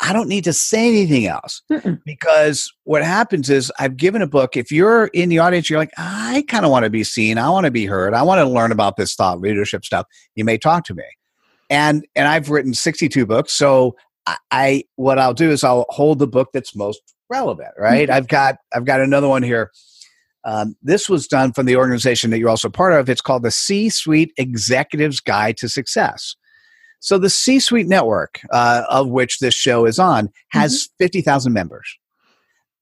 I 0.00 0.12
don't 0.12 0.28
need 0.28 0.44
to 0.44 0.52
say 0.52 0.88
anything 0.88 1.26
else 1.26 1.62
Mm-mm. 1.70 2.00
because 2.04 2.70
what 2.84 3.04
happens 3.04 3.48
is 3.48 3.72
I've 3.78 3.96
given 3.96 4.22
a 4.22 4.26
book. 4.26 4.56
If 4.56 4.70
you're 4.72 5.06
in 5.08 5.28
the 5.28 5.38
audience, 5.38 5.70
you're 5.70 5.78
like, 5.78 5.92
I 5.96 6.44
kind 6.48 6.64
of 6.64 6.70
want 6.70 6.84
to 6.84 6.90
be 6.90 7.04
seen. 7.04 7.38
I 7.38 7.48
want 7.48 7.64
to 7.64 7.70
be 7.70 7.86
heard. 7.86 8.12
I 8.12 8.22
want 8.22 8.40
to 8.40 8.44
learn 8.44 8.72
about 8.72 8.96
this 8.96 9.14
thought 9.14 9.40
leadership 9.40 9.84
stuff. 9.84 10.06
You 10.34 10.44
may 10.44 10.58
talk 10.58 10.84
to 10.86 10.94
me. 10.94 11.04
And 11.70 12.06
and 12.14 12.28
I've 12.28 12.50
written 12.50 12.74
62 12.74 13.24
books. 13.24 13.52
So 13.54 13.96
I, 14.26 14.36
I 14.50 14.84
what 14.96 15.18
I'll 15.18 15.32
do 15.32 15.50
is 15.50 15.64
I'll 15.64 15.86
hold 15.88 16.18
the 16.18 16.26
book 16.26 16.50
that's 16.52 16.76
most 16.76 17.00
relevant, 17.30 17.70
right? 17.78 18.08
Mm-hmm. 18.08 18.16
I've 18.16 18.28
got 18.28 18.56
I've 18.74 18.84
got 18.84 19.00
another 19.00 19.28
one 19.28 19.42
here. 19.42 19.70
Um, 20.44 20.76
this 20.82 21.08
was 21.08 21.26
done 21.26 21.52
from 21.52 21.66
the 21.66 21.76
organization 21.76 22.30
that 22.30 22.38
you're 22.38 22.50
also 22.50 22.68
part 22.68 22.92
of. 22.92 23.08
It's 23.08 23.20
called 23.20 23.42
the 23.42 23.50
C 23.50 23.88
Suite 23.88 24.32
Executives 24.36 25.20
Guide 25.20 25.56
to 25.58 25.68
Success. 25.68 26.36
So 27.00 27.18
the 27.18 27.30
C 27.30 27.60
Suite 27.60 27.86
network, 27.86 28.40
uh, 28.50 28.84
of 28.88 29.08
which 29.08 29.38
this 29.38 29.54
show 29.54 29.84
is 29.84 29.98
on, 29.98 30.30
has 30.50 30.88
50,000 30.98 31.52
members. 31.52 31.98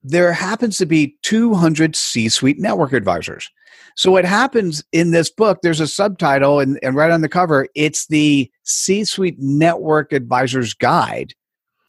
There 0.04 0.32
happens 0.32 0.78
to 0.78 0.86
be 0.86 1.16
200 1.22 1.94
C 1.94 2.28
Suite 2.28 2.58
network 2.58 2.92
advisors. 2.92 3.50
So 3.96 4.10
what 4.10 4.24
happens 4.24 4.82
in 4.92 5.10
this 5.10 5.30
book, 5.30 5.58
there's 5.62 5.80
a 5.80 5.86
subtitle, 5.86 6.60
and, 6.60 6.78
and 6.82 6.96
right 6.96 7.10
on 7.10 7.20
the 7.20 7.28
cover, 7.28 7.66
it's 7.74 8.06
the 8.06 8.50
C 8.64 9.04
Suite 9.04 9.36
Network 9.38 10.12
Advisors 10.12 10.74
Guide 10.74 11.34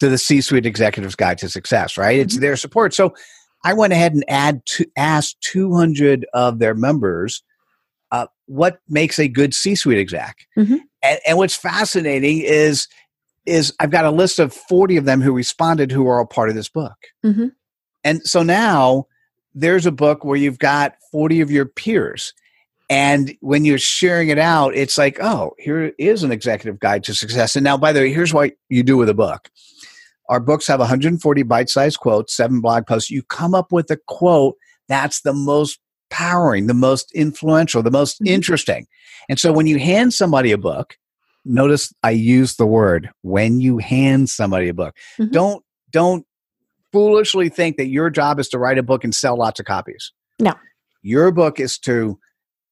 to 0.00 0.08
the 0.08 0.18
C 0.18 0.40
Suite 0.40 0.66
Executives 0.66 1.14
Guide 1.14 1.38
to 1.38 1.48
Success, 1.48 1.96
right? 1.96 2.18
It's 2.18 2.38
their 2.38 2.56
support. 2.56 2.94
So 2.94 3.14
I 3.64 3.72
went 3.72 3.92
ahead 3.92 4.12
and 4.12 4.24
add 4.28 4.64
to, 4.66 4.86
asked 4.96 5.40
200 5.40 6.26
of 6.34 6.58
their 6.58 6.74
members 6.74 7.42
uh, 8.12 8.26
what 8.46 8.78
makes 8.88 9.18
a 9.18 9.26
good 9.26 9.54
C 9.54 9.74
Suite 9.74 9.98
exec. 9.98 10.46
Mhm. 10.56 10.80
And, 11.02 11.20
and 11.26 11.38
what's 11.38 11.56
fascinating 11.56 12.40
is 12.40 12.86
is 13.46 13.74
I've 13.78 13.90
got 13.90 14.06
a 14.06 14.10
list 14.10 14.38
of 14.38 14.54
40 14.54 14.96
of 14.96 15.04
them 15.04 15.20
who 15.20 15.32
responded 15.32 15.90
who 15.92 16.06
are 16.08 16.18
all 16.18 16.26
part 16.26 16.48
of 16.48 16.54
this 16.54 16.68
book. 16.68 16.96
Mhm. 17.24 17.52
And 18.02 18.22
so 18.26 18.42
now 18.42 19.06
there's 19.54 19.84
a 19.86 19.92
book 19.92 20.24
where 20.24 20.36
you've 20.36 20.58
got 20.58 20.94
40 21.12 21.40
of 21.40 21.50
your 21.50 21.66
peers. 21.66 22.32
And 22.90 23.34
when 23.40 23.64
you're 23.64 23.78
sharing 23.78 24.28
it 24.28 24.38
out, 24.38 24.74
it's 24.74 24.98
like, 24.98 25.18
oh, 25.20 25.52
here 25.58 25.92
is 25.98 26.22
an 26.22 26.32
executive 26.32 26.78
guide 26.80 27.04
to 27.04 27.14
success. 27.14 27.56
And 27.56 27.64
now, 27.64 27.76
by 27.76 27.92
the 27.92 28.00
way, 28.00 28.12
here's 28.12 28.34
what 28.34 28.52
you 28.68 28.82
do 28.82 28.96
with 28.96 29.08
a 29.08 29.14
book. 29.14 29.50
Our 30.28 30.40
books 30.40 30.66
have 30.68 30.80
140 30.80 31.42
bite 31.42 31.68
sized 31.68 31.98
quotes, 32.00 32.34
seven 32.34 32.60
blog 32.60 32.86
posts. 32.86 33.10
You 33.10 33.22
come 33.24 33.54
up 33.54 33.72
with 33.72 33.90
a 33.90 33.98
quote 34.08 34.56
that's 34.88 35.22
the 35.22 35.32
most 35.32 35.78
powering, 36.10 36.66
the 36.66 36.74
most 36.74 37.10
influential, 37.14 37.82
the 37.82 37.90
most 37.90 38.20
Mhm. 38.22 38.28
interesting. 38.28 38.86
And 39.28 39.38
so 39.38 39.52
when 39.52 39.66
you 39.66 39.78
hand 39.78 40.12
somebody 40.14 40.52
a 40.52 40.58
book, 40.58 40.96
notice 41.44 41.92
I 42.02 42.10
use 42.10 42.56
the 42.56 42.66
word 42.66 43.10
when 43.22 43.60
you 43.60 43.78
hand 43.78 44.28
somebody 44.30 44.68
a 44.68 44.74
book. 44.74 44.94
Mhm. 45.18 45.30
Don't 45.32 45.64
don't 45.90 46.26
foolishly 46.92 47.48
think 47.48 47.76
that 47.76 47.86
your 47.88 48.10
job 48.10 48.38
is 48.38 48.48
to 48.48 48.58
write 48.58 48.78
a 48.78 48.82
book 48.82 49.04
and 49.04 49.14
sell 49.14 49.36
lots 49.36 49.58
of 49.60 49.66
copies. 49.66 50.12
No. 50.40 50.54
Your 51.02 51.30
book 51.32 51.58
is 51.60 51.78
to 51.80 52.18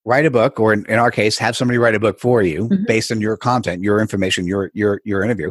write 0.05 0.27
a 0.27 0.31
book 0.31 0.59
or 0.59 0.73
in, 0.73 0.85
in 0.87 0.99
our 0.99 1.11
case 1.11 1.39
have 1.39 1.57
somebody 1.57 1.79
write 1.79 1.95
a 1.95 2.01
book 2.01 2.19
for 2.21 2.43
you 2.43 2.69
Mhm. 2.69 2.87
based 2.87 3.11
on 3.13 3.21
your 3.21 3.37
content, 3.37 3.83
your 3.83 4.01
information, 4.01 4.47
your 4.47 4.71
your 4.75 5.01
your 5.05 5.23
interview. 5.23 5.51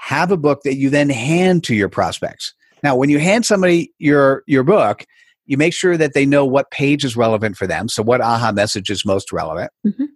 Have 0.00 0.30
a 0.30 0.36
book 0.36 0.60
that 0.64 0.76
you 0.76 0.90
then 0.90 1.10
hand 1.10 1.64
to 1.64 1.74
your 1.74 1.88
prospects. 1.88 2.54
Now, 2.82 2.96
when 2.96 3.10
you 3.10 3.18
hand 3.18 3.44
somebody 3.44 3.92
your 3.98 4.42
your 4.46 4.62
book, 4.64 5.04
you 5.46 5.56
make 5.56 5.72
sure 5.74 5.96
that 5.96 6.14
they 6.14 6.24
know 6.26 6.44
what 6.44 6.70
page 6.70 7.04
is 7.04 7.16
relevant 7.16 7.56
for 7.56 7.66
them. 7.66 7.88
So 7.88 8.02
what 8.02 8.20
aha 8.20 8.52
message 8.52 8.90
is 8.90 9.04
most 9.04 9.32
relevant. 9.32 9.70
Mhm. 9.86 10.06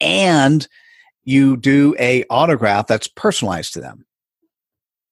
And 0.00 0.68
you 1.24 1.56
do 1.56 1.94
a 1.98 2.24
autograph 2.28 2.86
that's 2.86 3.08
personalized 3.08 3.72
to 3.74 3.80
them. 3.80 4.04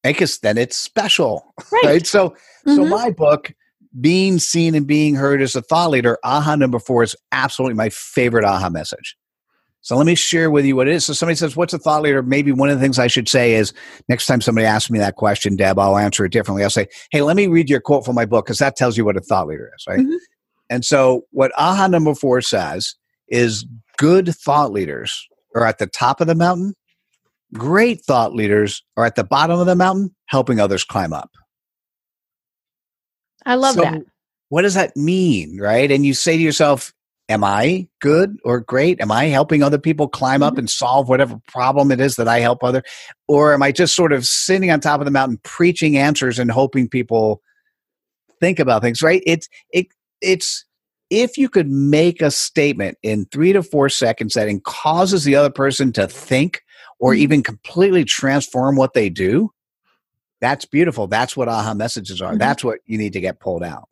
Because 0.03 0.38
then 0.40 0.59
it's 0.59 0.77
special. 0.77 1.55
Right. 1.72 1.85
Right. 1.85 2.07
So 2.07 2.35
so 2.66 2.85
Mhm. 2.85 2.90
my 2.90 3.11
book, 3.11 3.53
Being 4.01 4.38
Seen 4.38 4.75
and 4.75 4.87
Being 4.87 5.14
Heard 5.14 5.40
as 5.40 5.57
a 5.57 5.62
Thought 5.62 5.90
Leader, 5.90 6.18
aha 6.22 6.55
number 6.57 6.79
four 6.79 7.03
is 7.03 7.16
absolutely 7.33 7.75
my 7.75 7.88
favorite 7.88 8.44
aha 8.44 8.68
message. 8.68 9.16
So 9.83 9.97
let 9.97 10.07
me 10.07 10.14
share 10.14 10.51
with 10.51 10.64
you 10.64 10.77
what 10.77 10.87
it 10.88 10.95
is. 10.95 11.05
So 11.05 11.12
somebody 11.12 11.37
says, 11.37 11.57
What's 11.57 11.75
a 11.75 11.79
thought 11.79 12.03
leader? 12.03 12.23
Maybe 12.23 12.53
one 12.53 12.68
of 12.71 12.79
the 12.79 12.83
things 12.83 12.99
I 12.99 13.09
should 13.09 13.29
say 13.29 13.55
is 13.55 13.73
next 14.09 14.27
time 14.27 14.40
somebody 14.40 14.64
asks 14.66 14.90
me 14.90 14.99
that 15.01 15.16
question, 15.16 15.57
Deb, 15.57 15.79
I'll 15.79 15.99
answer 15.99 16.25
it 16.25 16.33
differently. 16.33 16.62
I'll 16.62 16.71
say, 16.71 16.87
Hey, 17.11 17.23
let 17.23 17.37
me 17.37 17.49
read 17.49 17.68
your 17.68 17.81
quote 17.81 18.05
from 18.05 18.14
my 18.14 18.25
book 18.25 18.47
because 18.47 18.59
that 18.59 18.77
tells 18.77 18.97
you 18.97 19.05
what 19.05 19.16
a 19.16 19.21
thought 19.21 19.49
leader 19.49 19.71
is, 19.77 19.85
right? 19.88 19.99
Mhm. 20.01 20.18
And 20.71 20.85
so 20.85 21.27
what 21.33 21.53
aha 21.59 21.88
number 21.88 22.14
four 22.14 22.40
says 22.40 22.95
is 23.29 23.66
good 23.99 24.35
thought 24.35 24.73
leaders 24.73 25.29
are 25.55 25.67
at 25.67 25.79
the 25.79 25.87
top 25.87 26.21
of 26.21 26.29
the 26.29 26.35
mountain. 26.35 26.75
Great 27.52 28.02
thought 28.04 28.35
leaders 28.35 28.83
are 28.96 29.04
at 29.04 29.17
the 29.17 29.25
bottom 29.25 29.59
of 29.59 29.67
the 29.67 29.75
mountain, 29.77 30.15
helping 30.27 30.61
others 30.61 30.85
climb 30.85 31.13
up. 31.13 31.31
I 33.44 33.56
love 33.56 33.75
So 33.75 33.83
that. 33.83 34.02
What 34.48 34.63
does 34.63 34.75
that 34.75 34.96
mean, 34.96 35.59
right? 35.59 35.90
And 35.90 36.06
you 36.06 36.15
say 36.15 36.37
to 36.37 36.42
yourself, 36.42 36.92
Am 37.33 37.42
I 37.42 37.88
good 38.00 38.37
or 38.44 38.60
great? 38.60 39.00
Am 39.00 39.10
I 39.10 39.24
helping 39.24 39.62
other 39.62 39.78
people 39.78 40.06
climb 40.06 40.42
up 40.42 40.54
Mhm. 40.54 40.58
and 40.58 40.70
solve 40.70 41.08
whatever 41.08 41.40
problem 41.48 41.90
it 41.90 41.98
is 42.00 42.16
that 42.16 42.28
I 42.28 42.40
help 42.40 42.62
other? 42.62 42.83
Or 43.26 43.54
am 43.54 43.62
I 43.62 43.72
just 43.72 43.96
sort 43.96 44.12
of 44.12 44.26
sitting 44.26 44.70
on 44.70 44.80
top 44.80 45.00
of 45.00 45.06
the 45.06 45.10
mountain 45.10 45.40
preaching 45.42 45.96
answers 45.96 46.38
and 46.38 46.50
hoping 46.50 46.88
people 46.88 47.40
think 48.38 48.58
about 48.58 48.83
things, 48.83 49.00
right? 49.00 49.22
It's 49.26 49.48
it 49.72 49.87
it's 50.20 50.64
if 51.08 51.38
you 51.38 51.48
could 51.48 51.70
make 51.70 52.20
a 52.20 52.30
statement 52.30 52.98
in 53.02 53.24
three 53.33 53.52
to 53.54 53.62
four 53.62 53.88
seconds 53.88 54.35
that 54.35 54.48
causes 54.64 55.24
the 55.24 55.35
other 55.37 55.50
person 55.50 55.92
to 55.92 56.06
think 56.06 56.62
or 57.00 57.12
Mhm. 57.14 57.18
even 57.18 57.42
completely 57.42 58.04
transform 58.04 58.76
what 58.76 58.92
they 58.94 59.08
do, 59.08 59.50
that's 60.40 60.64
beautiful. 60.66 61.06
That's 61.06 61.35
what 61.37 61.48
aha 61.48 61.72
messages 61.74 62.20
are. 62.20 62.35
Mhm. 62.35 62.38
That's 62.38 62.62
what 62.64 62.80
you 62.87 62.98
need 62.98 63.12
to 63.14 63.20
get 63.20 63.40
pulled 63.40 63.62
out. 63.62 63.88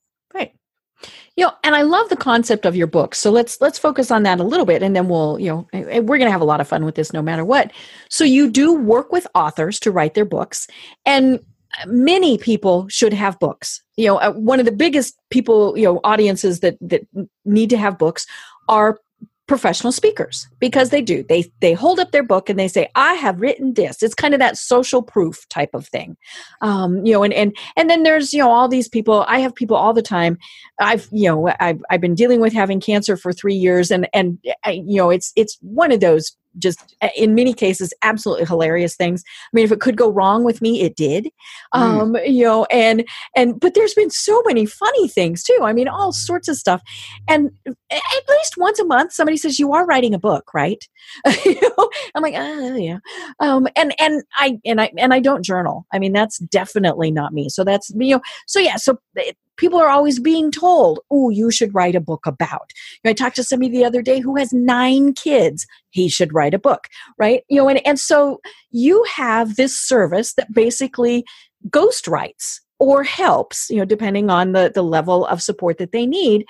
You 1.41 1.47
know, 1.47 1.55
and 1.65 1.75
I 1.75 1.81
love 1.81 2.11
the 2.11 2.19
concept 2.19 2.67
of 2.67 2.77
your 2.77 2.87
book. 2.87 3.15
So 3.15 3.31
let's 3.31 3.63
let's 3.63 3.79
focus 3.79 4.11
on 4.11 4.25
that 4.25 4.41
a 4.41 4.45
little 4.45 4.67
bit, 4.67 4.83
and 4.83 4.95
then 4.95 5.09
we'll, 5.09 5.39
you 5.41 5.49
know, 5.49 5.67
and- 5.73 5.89
and 5.89 6.07
we're 6.07 6.19
going 6.19 6.29
to 6.29 6.33
have 6.33 6.43
a 6.43 6.45
lot 6.45 6.61
of 6.61 6.69
fun 6.69 6.85
with 6.85 6.97
this, 6.97 7.15
no 7.15 7.23
matter 7.23 7.47
what. 7.47 7.73
So 8.11 8.25
you 8.25 8.51
do 8.51 8.75
work 8.75 9.11
with 9.11 9.27
authors 9.35 9.81
to 9.81 9.91
write 9.91 10.13
their 10.13 10.27
books, 10.27 10.67
and 11.07 11.41
uh, 11.79 11.87
many 11.87 12.37
people 12.37 12.89
should 12.89 13.15
have 13.15 13.39
books. 13.39 13.81
You 13.97 14.09
know, 14.09 14.17
uh, 14.19 14.33
one 14.33 14.61
of 14.61 14.67
the 14.67 14.73
biggest 14.73 15.17
people, 15.31 15.79
you 15.79 15.85
know, 15.87 15.99
audiences 16.05 16.61
that 16.61 16.77
that 16.83 17.07
need 17.47 17.71
to 17.71 17.79
have 17.79 17.97
books 17.97 18.27
are 18.69 18.99
professional 19.51 19.91
speakers 19.91 20.47
because 20.61 20.91
they 20.91 21.03
do. 21.03 21.25
They 21.25 21.51
they 21.59 21.73
hold 21.73 21.99
up 21.99 22.13
their 22.13 22.23
book 22.23 22.49
and 22.49 22.57
they 22.57 22.69
say 22.69 22.89
i 22.95 23.15
have 23.15 23.41
written 23.41 23.75
this. 23.75 24.01
It's 24.01 24.15
kind 24.15 24.33
of 24.33 24.39
that 24.39 24.57
social 24.57 25.03
proof 25.03 25.45
type 25.49 25.71
of 25.75 25.89
thing. 25.89 26.17
Um, 26.61 27.05
you 27.05 27.13
know 27.13 27.25
and 27.25 27.35
and 27.35 27.57
and 27.77 27.91
then 27.91 28.05
there's 28.05 28.33
you 28.33 28.39
know 28.39 28.49
all 28.49 28.69
these 28.69 28.89
people 28.89 29.25
i 29.27 29.41
have 29.41 29.53
people 29.53 29.77
all 29.77 29.93
the 29.93 30.03
time. 30.03 30.39
I've 30.79 31.09
you 31.11 31.29
know 31.29 31.53
i've, 31.59 31.83
I've 31.91 32.01
been 32.01 32.15
dealing 32.15 32.41
with 32.41 32.53
having 32.53 32.79
cancer 32.79 33.17
for 33.17 33.33
three 33.33 33.57
years 33.57 33.91
and 33.91 34.09
and 34.15 34.39
I, 34.65 34.83
you 34.87 34.99
know 34.99 35.11
it's 35.11 35.33
it's 35.35 35.59
one 35.63 35.91
of 35.91 35.99
those 35.99 36.37
just 36.59 36.97
in 37.17 37.35
many 37.35 37.55
cases 37.55 37.93
absolutely 38.03 38.45
hilarious 38.45 38.97
things. 38.97 39.23
I 39.27 39.51
mean 39.53 39.65
if 39.65 39.73
it 39.73 39.81
could 39.81 39.97
go 39.97 40.11
wrong 40.11 40.45
with 40.45 40.61
me 40.61 40.83
it 40.83 40.97
did. 40.97 41.29
Um 41.73 42.17
you 42.25 42.45
know 42.45 42.65
and 42.67 43.07
and 43.37 43.59
but 43.59 43.75
there's 43.75 43.95
been 43.95 44.11
so 44.11 44.43
many 44.47 44.67
funny 44.67 45.09
things 45.09 45.43
too. 45.43 45.59
I 45.63 45.73
mean 45.73 45.89
all 45.89 46.13
sorts 46.13 46.49
of 46.49 46.57
stuff. 46.57 46.83
And 47.29 47.51
at 47.67 48.29
least 48.29 48.57
once 48.57 48.79
a 48.79 48.85
month 48.85 49.13
somebody 49.13 49.37
says 49.37 49.59
you 49.59 49.73
are 49.73 49.87
writing 49.87 50.15
a 50.15 50.19
book 50.19 50.53
right? 50.55 50.87
You 51.45 51.59
know? 51.61 51.91
I'm 52.15 52.23
like 52.23 52.35
oh 52.37 52.77
yeah. 52.77 52.99
Um 53.41 53.67
and 53.77 53.95
and 53.99 54.23
i 54.35 54.59
and 54.65 54.81
i 54.81 54.93
and 54.97 55.15
i 55.15 55.21
don't 55.21 55.45
journal. 55.45 55.87
I 55.93 55.99
mean 55.99 56.13
that's 56.13 56.39
definitely 56.39 57.11
not 57.11 57.33
me. 57.33 57.49
So 57.49 57.65
that's 57.65 57.91
you 57.91 58.17
know 58.17 58.23
so 58.47 58.61
yeah 58.61 58.77
so 58.77 58.99
people 59.61 59.79
are 59.79 59.91
always 59.91 60.19
being 60.19 60.51
told 60.51 61.01
oh 61.11 61.29
you 61.29 61.51
should 61.51 61.75
write 61.75 61.95
a 61.95 62.01
book 62.01 62.27
about. 62.27 62.73
You 62.95 63.01
know, 63.05 63.11
i 63.11 63.15
talked 63.15 63.37
to 63.37 63.45
somebody 63.45 63.71
the 63.71 63.85
other 63.85 64.03
day 64.03 64.19
who 64.19 64.37
has 64.37 64.53
nine 64.53 65.13
kids. 65.13 65.67
He 65.91 66.09
should 66.09 66.35
write 66.35 66.55
a 66.55 66.59
book 66.59 66.89
right? 67.19 67.45
You 67.49 67.59
know 67.59 67.69
and, 67.69 67.87
and 67.87 68.01
so 68.01 68.41
you 68.71 69.05
have 69.15 69.57
this 69.57 69.79
service 69.79 70.35
that 70.35 70.53
basically 70.53 71.25
ghost 71.71 72.09
writes 72.09 72.61
or 72.79 73.05
helps 73.05 73.69
you 73.69 73.77
know 73.77 73.85
depending 73.85 74.31
on 74.31 74.53
the 74.53 74.73
the 74.75 74.83
level 74.83 75.27
of 75.27 75.43
support 75.43 75.79
that 75.79 75.93
they 75.93 76.07
need. 76.07 76.47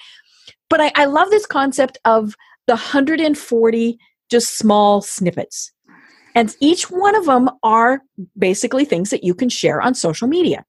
But 0.71 0.81
i, 0.81 0.93
I 0.95 1.05
love 1.07 1.31
this 1.31 1.47
concept 1.47 1.99
of 2.05 2.35
the 2.67 2.75
140 2.75 3.99
just 4.31 4.57
small 4.57 5.03
snippets. 5.03 5.73
And 6.37 6.55
each 6.61 6.89
one 6.89 7.17
of 7.17 7.27
them 7.27 7.51
are 7.65 8.03
basically 8.39 8.85
things 8.85 9.11
that 9.11 9.25
you 9.25 9.35
can 9.35 9.49
share 9.49 9.83
on 9.83 9.97
social 9.97 10.29
media 10.29 10.65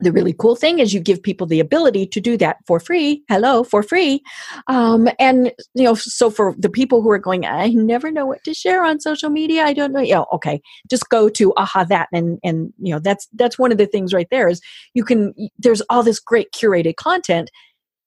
the 0.00 0.12
really 0.12 0.32
cool 0.32 0.56
thing 0.56 0.78
is 0.78 0.92
you 0.92 1.00
give 1.00 1.22
people 1.22 1.46
the 1.46 1.60
ability 1.60 2.06
to 2.06 2.20
do 2.20 2.36
that 2.36 2.58
for 2.66 2.78
free 2.78 3.22
hello 3.28 3.64
for 3.64 3.82
free. 3.82 4.22
Um, 4.66 5.08
and 5.18 5.52
you 5.74 5.84
know 5.84 5.94
so 5.94 6.30
for 6.30 6.54
the 6.58 6.70
people 6.70 7.02
who 7.02 7.10
are 7.10 7.18
going 7.18 7.44
i 7.46 7.68
never 7.68 8.10
know 8.10 8.26
what 8.26 8.44
to 8.44 8.54
share 8.54 8.84
on 8.84 9.00
social 9.00 9.30
media 9.30 9.64
i 9.64 9.72
don't 9.72 9.92
know 9.92 10.00
yeah 10.00 10.22
okay 10.32 10.60
just 10.90 11.08
go 11.08 11.28
to 11.28 11.52
AHAthat 11.56 12.06
and 12.12 12.38
and 12.42 12.72
you 12.78 12.92
know 12.92 12.98
that's 12.98 13.28
that's 13.34 13.58
one 13.58 13.72
of 13.72 13.78
the 13.78 13.86
things 13.86 14.12
right 14.12 14.28
there 14.30 14.48
is 14.48 14.60
you 14.94 15.04
can 15.04 15.34
there's 15.58 15.82
all 15.90 16.02
this 16.02 16.20
great 16.20 16.52
curated 16.52 16.96
content 16.96 17.50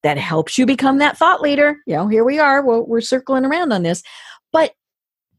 that 0.03 0.17
helps 0.17 0.57
you 0.57 0.65
become 0.65 0.99
that 0.99 1.17
thought 1.17 1.41
leader. 1.41 1.77
You 1.85 1.95
know 1.95 2.07
here 2.07 2.23
we 2.23 2.39
are 2.39 2.65
we're, 2.65 2.81
we're 2.81 3.01
circling 3.01 3.45
around 3.45 3.71
on 3.71 3.83
this. 3.83 4.03
But 4.51 4.73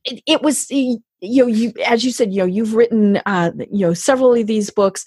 it, 0.04 0.22
it 0.26 0.42
was 0.42 0.70
you 0.70 1.00
know 1.22 1.46
you 1.46 1.72
as 1.86 2.04
you 2.04 2.10
said 2.10 2.32
you 2.32 2.38
know 2.38 2.46
you've 2.46 2.74
written 2.74 3.20
uh 3.26 3.52
you 3.70 3.86
know 3.86 3.94
several 3.94 4.34
of 4.34 4.46
these 4.46 4.70
books 4.70 5.04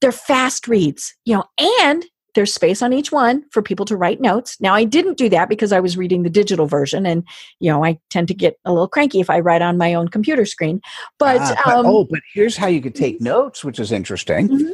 they're 0.00 0.12
fast 0.12 0.66
reads 0.68 1.14
you 1.24 1.34
know 1.34 1.44
and 1.80 2.06
there's 2.36 2.54
space 2.54 2.80
on 2.80 2.92
each 2.92 3.10
one 3.10 3.44
for 3.50 3.60
people 3.60 3.84
to 3.84 3.96
write 3.96 4.20
notes 4.20 4.56
now 4.60 4.74
i 4.74 4.84
didn't 4.84 5.18
do 5.18 5.28
that 5.28 5.48
because 5.48 5.72
i 5.72 5.80
was 5.80 5.96
reading 5.96 6.22
the 6.22 6.30
digital 6.30 6.66
version 6.66 7.04
and 7.06 7.24
you 7.58 7.70
know 7.70 7.84
i 7.84 7.98
tend 8.08 8.28
to 8.28 8.34
get 8.34 8.56
a 8.64 8.72
little 8.72 8.88
cranky 8.88 9.20
if 9.20 9.28
i 9.30 9.38
write 9.40 9.62
on 9.62 9.76
my 9.78 9.94
own 9.94 10.08
computer 10.08 10.44
screen 10.44 10.80
but, 11.18 11.40
Ah, 11.40 11.54
but- 11.64 11.74
um, 11.76 11.86
oh, 11.86 12.04
but 12.04 12.20
here's 12.34 12.56
how 12.56 12.66
you 12.66 12.80
could 12.80 12.94
take 12.94 13.20
notes, 13.20 13.64
which 13.64 13.78
is 13.78 13.92
interesting. 13.92 14.48
Mhm. 14.48 14.72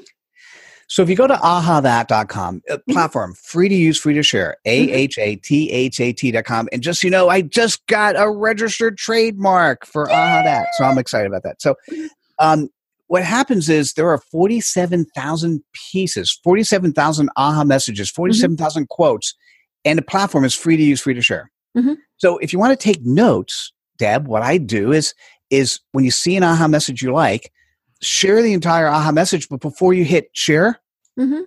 So 0.88 1.02
if 1.02 1.08
you 1.10 1.16
go 1.16 1.26
to 1.26 1.34
ahathat.com, 1.34 2.62
a 2.68 2.74
Mm-hmm. 2.78 2.92
platform 2.92 3.34
free 3.34 3.68
to 3.68 3.74
use, 3.74 3.98
free 3.98 4.14
to 4.14 4.22
share, 4.22 4.56
A 4.64 4.90
H 4.92 5.18
A 5.18 5.34
T 5.36 5.68
H 5.72 5.98
A 5.98 6.12
T.com. 6.12 6.68
And 6.70 6.80
just, 6.82 7.00
so 7.00 7.06
you 7.08 7.10
know, 7.10 7.28
I 7.28 7.40
just 7.40 7.84
got 7.86 8.14
a 8.16 8.30
registered 8.30 8.96
trademark 8.96 9.84
for 9.84 10.06
AHAthat. 10.06 10.66
So 10.78 10.84
I'm 10.84 10.98
excited 10.98 11.26
about 11.26 11.42
that. 11.42 11.60
So 11.60 11.74
Mm-hmm. 11.90 12.06
um, 12.38 12.68
what 13.08 13.22
happens 13.22 13.68
is 13.68 13.92
there 13.92 14.08
are 14.10 14.18
47,000 14.18 15.62
pieces, 15.92 16.38
47,000 16.42 17.30
aha 17.36 17.64
messages, 17.64 18.08
Mm-hmm. 18.10 18.16
47,000 18.22 18.88
quotes, 18.88 19.34
and 19.84 19.98
the 19.98 20.02
platform 20.02 20.44
is 20.44 20.54
free 20.54 20.76
to 20.76 20.82
use, 20.82 21.00
free 21.00 21.14
to 21.14 21.22
share. 21.22 21.50
Mhm. 21.76 21.96
So 22.16 22.38
if 22.38 22.52
you 22.52 22.58
want 22.58 22.78
to 22.78 22.82
take 22.82 23.04
notes, 23.04 23.72
Deb, 23.98 24.26
what 24.26 24.42
I 24.42 24.58
do 24.58 24.92
is 24.92 25.14
is 25.50 25.78
when 25.92 26.04
you 26.04 26.10
see 26.10 26.36
an 26.36 26.42
aha 26.42 26.66
message 26.66 27.02
you 27.02 27.12
like, 27.12 27.52
share 28.02 28.42
the 28.42 28.52
entire 28.52 28.88
aha 28.88 29.12
message, 29.12 29.48
but 29.48 29.60
before 29.60 29.94
you 29.94 30.04
hit 30.04 30.28
share, 30.32 30.80
mhm, 31.18 31.44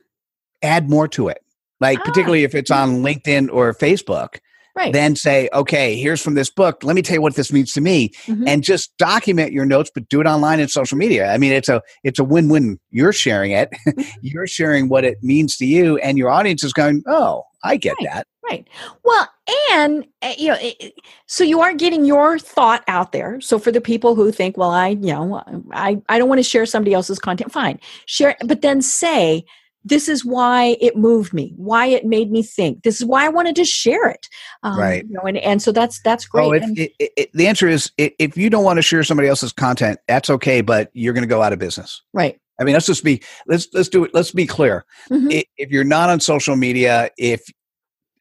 add 0.62 0.90
more 0.90 1.08
to 1.10 1.28
it. 1.28 1.44
Like 1.82 2.00
Ah. 2.00 2.04
particularly 2.06 2.44
if 2.46 2.56
it's 2.56 2.72
on 2.72 3.04
LinkedIn 3.04 3.50
or 3.52 3.74
Facebook, 3.74 4.38
right 4.76 4.94
then 4.94 5.16
say, 5.16 5.50
okay, 5.54 5.96
here's 5.98 6.22
from 6.22 6.36
this 6.36 6.50
book. 6.50 6.84
Let 6.84 6.96
me 6.96 7.02
tell 7.02 7.16
you 7.16 7.22
what 7.22 7.36
this 7.36 7.52
means 7.52 7.74
to 7.74 7.82
me, 7.82 8.10
Mhm. 8.28 8.44
and 8.48 8.64
just 8.64 8.96
document 8.98 9.52
your 9.52 9.66
notes, 9.66 9.92
but 9.94 10.08
do 10.10 10.22
it 10.22 10.28
online 10.28 10.60
in 10.60 10.68
social 10.68 10.98
media. 10.98 11.32
I 11.32 11.38
mean, 11.38 11.52
it's 11.52 11.70
a 11.70 11.82
it's 12.04 12.20
a 12.20 12.24
win 12.24 12.50
win. 12.50 12.80
You're 12.92 13.14
sharing 13.14 13.52
it, 13.52 13.70
Mm-hmm. 13.88 14.02
you're 14.22 14.48
sharing 14.48 14.90
what 14.90 15.04
it 15.06 15.18
means 15.22 15.58
to 15.58 15.66
you, 15.66 15.98
and 15.98 16.18
your 16.18 16.30
audience 16.30 16.64
is 16.64 16.74
going, 16.74 17.04
oh, 17.08 17.44
I 17.64 17.76
get 17.78 17.96
Right. 18.00 18.08
that. 18.14 18.28
Right. 18.50 18.68
Well, 19.04 19.28
and 19.74 20.06
uh, 20.24 20.34
you 20.38 20.48
know, 20.48 20.56
it- 20.56 20.76
it- 20.80 20.94
so 21.28 21.44
you 21.44 21.62
are 21.62 21.74
getting 21.74 22.04
your 22.06 22.40
thought 22.40 22.84
out 22.88 23.12
there. 23.12 23.40
So 23.42 23.60
for 23.60 23.72
the 23.72 23.82
people 23.82 24.16
who 24.16 24.32
think, 24.32 24.58
well, 24.58 24.72
I, 24.72 24.90
you 24.90 25.14
know, 25.14 25.44
I, 25.72 26.02
I 26.10 26.18
don't 26.18 26.30
want 26.30 26.40
to 26.40 26.44
share 26.44 26.66
somebody 26.66 26.94
else's 26.96 27.20
content. 27.20 27.52
Fine, 27.52 27.80
share, 28.08 28.36
but 28.44 28.62
then 28.62 28.82
say, 28.82 29.46
this 29.86 30.10
is 30.10 30.26
why 30.26 30.78
it 30.82 30.96
moved 30.98 31.34
me, 31.34 31.54
why 31.56 31.86
it 31.88 32.06
made 32.06 32.32
me 32.32 32.44
think. 32.44 32.84
This 32.84 33.00
is 33.00 33.06
why 33.06 33.26
I 33.26 33.30
wanted 33.30 33.56
to 33.58 33.66
share 33.66 34.08
it. 34.10 34.28
Um, 34.64 34.78
Right. 34.80 35.06
You 35.08 35.14
know, 35.14 35.22
and 35.22 35.38
and 35.38 35.62
so 35.62 35.72
that's 35.72 36.02
that's 36.04 36.26
great. 36.26 36.46
Oh, 36.46 36.52
if, 36.54 36.64
it, 36.78 36.92
it, 37.00 37.12
it- 37.18 37.30
the 37.34 37.48
answer 37.48 37.68
is 37.68 37.92
if 37.98 38.36
you 38.38 38.50
don't 38.50 38.64
want 38.64 38.78
to 38.78 38.82
share 38.84 39.04
somebody 39.04 39.30
else's 39.30 39.54
content, 39.54 40.00
that's 40.08 40.30
okay, 40.30 40.62
but 40.62 40.90
you're 40.94 41.14
going 41.14 41.24
to 41.24 41.28
go 41.28 41.42
out 41.42 41.54
of 41.54 41.60
business. 41.60 42.02
right. 42.14 42.40
I 42.62 42.66
mean, 42.66 42.74
let's 42.74 42.88
just 42.88 43.06
be 43.06 43.24
let's 43.48 43.70
let's 43.74 43.88
do 43.88 44.04
it. 44.04 44.12
Let's 44.14 44.32
be 44.32 44.46
clear. 44.46 44.84
Mhm. 45.10 45.44
If 45.56 45.70
you're 45.72 45.86
not 45.86 46.10
on 46.10 46.20
social 46.20 46.58
media, 46.58 47.10
if 47.18 47.42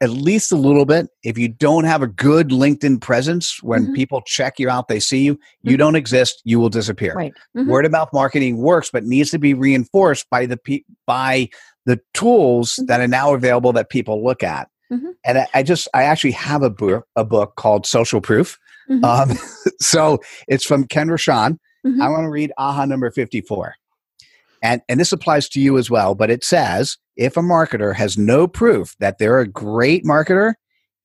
at 0.01 0.11
least 0.11 0.53
a 0.53 0.57
little 0.57 0.84
bit, 0.84 1.09
if 1.24 1.36
you 1.36 1.49
don't 1.49 1.84
have 1.84 2.03
a 2.03 2.07
good 2.07 2.51
LinkedIn 2.51 3.01
presence, 3.01 3.61
when 3.62 3.88
Mhm. 3.88 3.94
people 3.94 4.22
check 4.26 4.59
you 4.59 4.70
out, 4.70 4.86
they 4.88 5.01
see 5.01 5.24
you, 5.24 5.38
you 5.62 5.74
Mhm. 5.74 5.78
don't 5.78 5.96
exist, 5.96 6.40
you 6.44 6.61
will 6.61 6.68
disappear. 6.68 7.14
Right. 7.14 7.32
Mhm. 7.57 7.66
Word 7.66 7.84
of 7.84 7.90
mouth 7.92 8.09
marketing 8.12 8.59
works, 8.59 8.90
but 8.92 9.05
needs 9.05 9.30
to 9.32 9.38
be 9.38 9.55
reinforced 9.55 10.26
by 10.30 10.46
the 10.46 10.57
pe- 10.57 10.82
by 11.07 11.49
the 11.86 11.99
tools 12.14 12.78
Mhm. 12.80 12.86
that 12.86 13.01
are 13.01 13.09
now 13.09 13.34
available 13.34 13.72
that 13.72 13.88
people 13.90 14.22
look 14.24 14.42
at. 14.44 14.68
Mhm. 14.92 15.14
And 15.24 15.38
I, 15.38 15.46
I 15.55 15.62
just 15.62 15.88
I 15.94 16.05
actually 16.05 16.32
have 16.32 16.62
a 16.62 16.70
book 16.70 17.05
a 17.16 17.24
book 17.24 17.55
called 17.57 17.84
Social 17.86 18.20
Proof. 18.20 18.57
Mhm. 18.88 19.05
Um, 19.05 19.28
so 19.80 20.18
it's 20.46 20.64
from 20.64 20.84
Ken 20.86 21.09
Rashan. 21.09 21.59
I 22.03 22.09
want 22.11 22.24
to 22.24 22.28
read 22.30 22.53
AHA 22.59 22.84
number 22.84 23.11
54. 23.11 23.74
And, 24.62 24.82
and 24.88 24.98
this 24.98 25.12
applies 25.12 25.48
to 25.50 25.61
you 25.61 25.78
as 25.78 25.90
well, 25.90 26.14
but 26.14 26.30
it 26.30 26.44
says 26.44 26.96
if 27.16 27.36
a 27.36 27.40
marketer 27.40 27.94
has 27.94 28.16
no 28.18 28.46
proof 28.48 28.94
that 29.00 29.18
they're 29.18 29.40
a 29.40 29.46
great 29.48 30.04
marketer, 30.04 30.54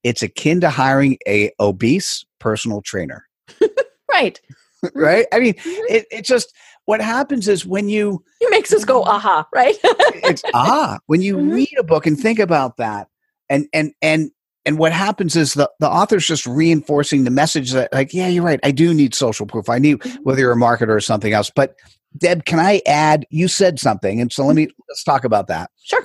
it's 0.02 0.22
akin 0.22 0.60
to 0.60 0.70
hiring 0.70 1.18
a 1.26 1.50
obese 1.60 2.24
personal 2.40 2.82
trainer, 2.82 3.26
right. 4.10 4.40
right? 4.94 5.26
I 5.32 5.38
mean, 5.40 5.54
Mhm. 5.54 5.78
it, 5.88 6.06
it 6.10 6.24
just 6.24 6.52
what 6.84 7.00
happens 7.00 7.48
is 7.48 7.64
when 7.64 7.88
you 7.88 8.22
It 8.40 8.50
makes 8.50 8.72
us 8.72 8.84
go, 8.84 9.02
aha, 9.04 9.46
right? 9.54 9.76
it's 10.22 10.42
ah 10.52 10.98
when 11.06 11.22
you 11.22 11.36
Mhm. 11.36 11.54
read 11.54 11.74
a 11.78 11.82
book 11.84 12.06
and 12.06 12.18
think 12.18 12.38
about 12.38 12.76
that 12.76 13.08
and 13.48 13.66
and 13.72 13.92
and 14.02 14.30
and 14.66 14.78
what 14.78 14.92
happens 14.92 15.36
is 15.36 15.54
the, 15.54 15.70
the 15.80 15.88
author's 15.88 16.26
just 16.26 16.46
reinforcing 16.46 17.24
the 17.24 17.30
message 17.30 17.72
that 17.72 17.92
like 17.92 18.12
yeah 18.14 18.28
you're 18.28 18.44
right 18.44 18.60
i 18.62 18.70
do 18.70 18.92
need 18.94 19.14
social 19.14 19.46
proof 19.46 19.68
i 19.68 19.78
need 19.78 19.98
Mhm. 20.00 20.18
whether 20.24 20.40
you're 20.40 20.52
a 20.52 20.56
marketer 20.56 20.90
or 20.94 21.00
something 21.00 21.32
else 21.32 21.50
but 21.54 21.74
deb 22.16 22.44
can 22.44 22.58
i 22.60 22.80
add 22.86 23.26
you 23.30 23.48
said 23.48 23.78
something 23.78 24.20
and 24.20 24.32
so 24.32 24.44
let 24.44 24.56
me 24.56 24.68
let's 24.88 25.02
talk 25.04 25.24
about 25.24 25.46
that 25.48 25.70
Sure. 25.82 26.02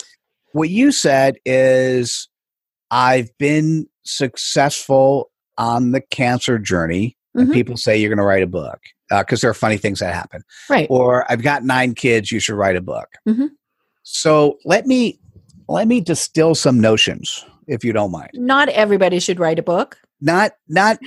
what 0.53 0.69
you 0.69 0.91
said 0.91 1.35
is 1.45 2.27
i've 2.91 3.29
been 3.37 3.87
successful 4.05 5.29
on 5.57 5.91
the 5.91 6.01
cancer 6.01 6.57
journey 6.57 7.15
and 7.35 7.49
Mhm. 7.49 7.53
people 7.53 7.77
say 7.77 7.95
you're 7.97 8.09
going 8.09 8.17
to 8.17 8.23
write 8.23 8.41
a 8.43 8.47
book 8.47 8.79
because 9.09 9.41
there 9.41 9.49
are 9.51 9.53
funny 9.55 9.77
things 9.77 9.99
that 9.99 10.13
happen 10.13 10.41
Right. 10.69 10.87
or 10.89 11.31
I've 11.31 11.41
got 11.43 11.63
nine 11.63 11.93
kids, 11.93 12.31
you 12.31 12.39
should 12.39 12.55
write 12.55 12.75
a 12.75 12.81
book. 12.81 13.07
Mhm. 13.27 13.49
So 14.03 14.57
let 14.65 14.87
me 14.87 15.19
let 15.67 15.87
me 15.87 16.01
distill 16.01 16.55
some 16.55 16.79
notions, 16.81 17.45
if 17.67 17.83
you 17.83 17.93
don't 17.93 18.11
mind. 18.11 18.31
Not 18.33 18.69
everybody 18.69 19.19
should 19.19 19.39
write 19.39 19.59
a 19.59 19.63
book. 19.63 19.97
Not, 20.21 20.51
not, 20.67 20.99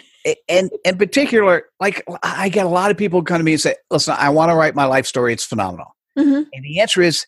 and 0.49 0.71
in 0.85 0.97
particular, 0.97 1.65
like 1.81 2.03
I 2.23 2.49
get 2.49 2.65
a 2.65 2.69
lot 2.69 2.91
of 2.91 2.97
people 2.97 3.23
come 3.23 3.39
to 3.39 3.45
me 3.45 3.53
and 3.53 3.61
say, 3.61 3.75
"Listen, 3.91 4.15
I 4.19 4.31
want 4.31 4.51
to 4.51 4.55
write 4.57 4.75
my 4.75 4.85
life 4.87 5.07
story. 5.07 5.33
It's 5.33 5.45
phenomenal." 5.45 5.95
Mm-hmm. 6.19 6.43
And 6.53 6.65
the 6.65 6.81
answer 6.81 7.03
is, 7.03 7.27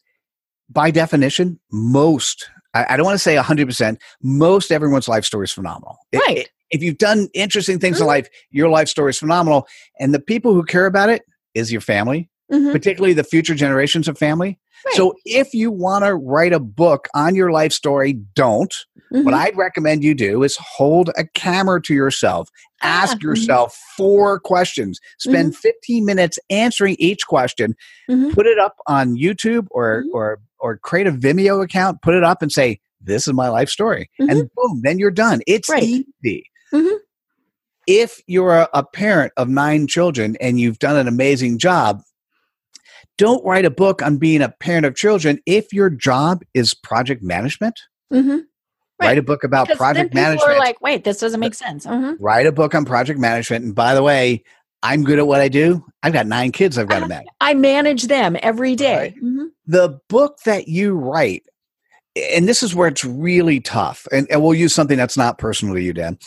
by 0.71 0.91
definition, 0.91 1.61
most. 1.71 2.49
I, 2.73 2.87
I 2.91 2.97
don't 2.97 3.05
want 3.05 3.17
to 3.17 3.19
say 3.23 3.37
hundred 3.37 3.67
percent. 3.67 4.01
Most 4.23 4.73
everyone's 4.73 5.09
life 5.09 5.25
story 5.25 5.45
is 5.45 5.53
phenomenal. 5.53 5.99
Right. 6.15 6.39
it- 6.39 6.51
if 6.71 6.83
you've 6.83 6.99
done 6.99 7.29
interesting 7.35 7.79
things 7.79 8.01
in 8.01 8.05
Mhm. 8.05 8.09
life, 8.09 8.29
your 8.51 8.69
life 8.69 8.89
story 8.89 9.11
is 9.11 9.19
phenomenal. 9.19 9.69
And 10.01 10.13
the 10.13 10.19
people 10.19 10.55
who 10.55 10.65
care 10.65 10.87
about 10.87 11.09
it 11.09 11.23
is 11.55 11.71
your 11.71 11.83
family, 11.83 12.31
Mhm. 12.51 12.73
particularly 12.73 13.13
the 13.13 13.23
future 13.23 13.55
generations 13.55 14.09
of 14.09 14.19
family. 14.19 14.59
Right. 14.87 14.95
So 14.97 15.15
if 15.25 15.55
you 15.55 15.71
want 15.71 16.05
to 16.05 16.15
write 16.15 16.53
a 16.53 16.61
book 16.61 17.09
on 17.15 17.35
your 17.35 17.51
life 17.53 17.73
story, 17.73 18.13
don't. 18.35 18.75
Mhm. 19.13 19.25
What 19.25 19.35
I'd 19.35 19.57
recommend 19.57 20.05
you 20.05 20.15
do 20.15 20.43
is 20.43 20.57
hold 20.61 21.11
a 21.17 21.25
camera 21.35 21.81
to 21.83 21.95
yourself. 21.95 22.49
Ask 22.83 23.13
Ah, 23.15 23.19
mhm. 23.19 23.23
yourself 23.23 23.79
four 23.97 24.41
questions. 24.41 24.99
Spend 25.19 25.53
Mm-hmm. 25.53 25.61
15 25.61 26.05
minutes 26.05 26.39
answering 26.51 26.97
each 26.99 27.27
question. 27.27 27.75
Mhm. 28.11 28.33
Put 28.35 28.47
it 28.47 28.59
up 28.59 28.77
on 28.87 29.17
YouTube 29.17 29.67
or 29.71 30.03
Mhm. 30.05 30.13
or 30.15 30.39
or 30.61 30.79
create 30.79 31.07
a 31.07 31.13
Vimeo 31.13 31.63
account, 31.63 32.01
put 32.01 32.15
it 32.15 32.25
up 32.25 32.41
and 32.41 32.51
say, 32.51 32.81
This 33.07 33.27
is 33.27 33.35
my 33.35 33.49
life 33.51 33.69
story. 33.69 34.09
And 34.19 34.49
boom, 34.57 34.81
then 34.83 34.99
you're 34.99 35.11
done. 35.11 35.43
It's 35.47 35.69
Right. 35.69 35.83
easy. 36.23 36.47
If 37.87 38.23
you're 38.27 38.67
a 38.73 38.83
parent 38.83 39.33
of 39.37 39.49
nine 39.51 39.87
children 39.87 40.37
and 40.41 40.59
you've 40.59 40.79
done 40.79 40.97
an 40.97 41.07
amazing 41.07 41.59
job, 41.59 42.01
don't 43.19 43.45
write 43.45 43.65
a 43.65 43.71
book 43.71 44.03
on 44.03 44.17
being 44.19 44.43
a 44.43 44.49
parent 44.61 44.87
of 44.87 44.95
children 44.95 45.39
if 45.47 45.73
your 45.73 45.91
job 45.91 46.43
is 46.55 46.75
project 46.75 47.23
management. 47.23 47.79
Mhm. 48.13 48.43
Write 49.01 49.19
a 49.19 49.23
book 49.23 49.45
about 49.45 49.67
Because 49.67 49.79
project 49.79 50.15
management. 50.15 50.59
like, 50.59 50.81
wait, 50.81 51.05
this 51.05 51.19
doesn't 51.19 51.41
make 51.41 51.55
sense. 51.55 51.85
Mhm. 51.87 52.17
write 52.21 52.47
a 52.47 52.53
book 52.53 52.75
on 52.75 52.85
project 52.85 53.19
management. 53.19 53.65
And 53.65 53.75
by 53.75 53.95
the 53.95 54.03
way, 54.03 54.43
I'm 54.83 55.03
good 55.03 55.19
at 55.19 55.27
what 55.27 55.41
I 55.41 55.49
do. 55.49 55.85
I've 56.03 56.13
got 56.13 56.27
nine 56.27 56.53
kids 56.53 56.77
I've 56.79 56.89
got 56.89 57.01
to 57.01 57.09
manage. 57.09 57.27
I 57.41 57.55
manage 57.55 58.05
them 58.05 58.37
every 58.43 58.77
day. 58.77 58.97
Right. 58.97 59.15
Mhm. 59.23 59.47
The 59.67 59.99
book 60.09 60.39
that 60.45 60.69
you 60.69 60.95
write, 60.95 61.43
and 62.35 62.47
this 62.47 62.63
is 62.63 62.75
where 62.75 62.87
it's 62.89 63.05
really 63.05 63.61
tough, 63.61 64.07
and, 64.13 64.27
and 64.31 64.43
we'll 64.43 64.55
use 64.55 64.75
something 64.75 64.99
that's 64.99 65.17
not 65.17 65.39
personal 65.39 65.75
to 65.75 65.81
you, 65.83 65.93
Dan, 65.93 66.19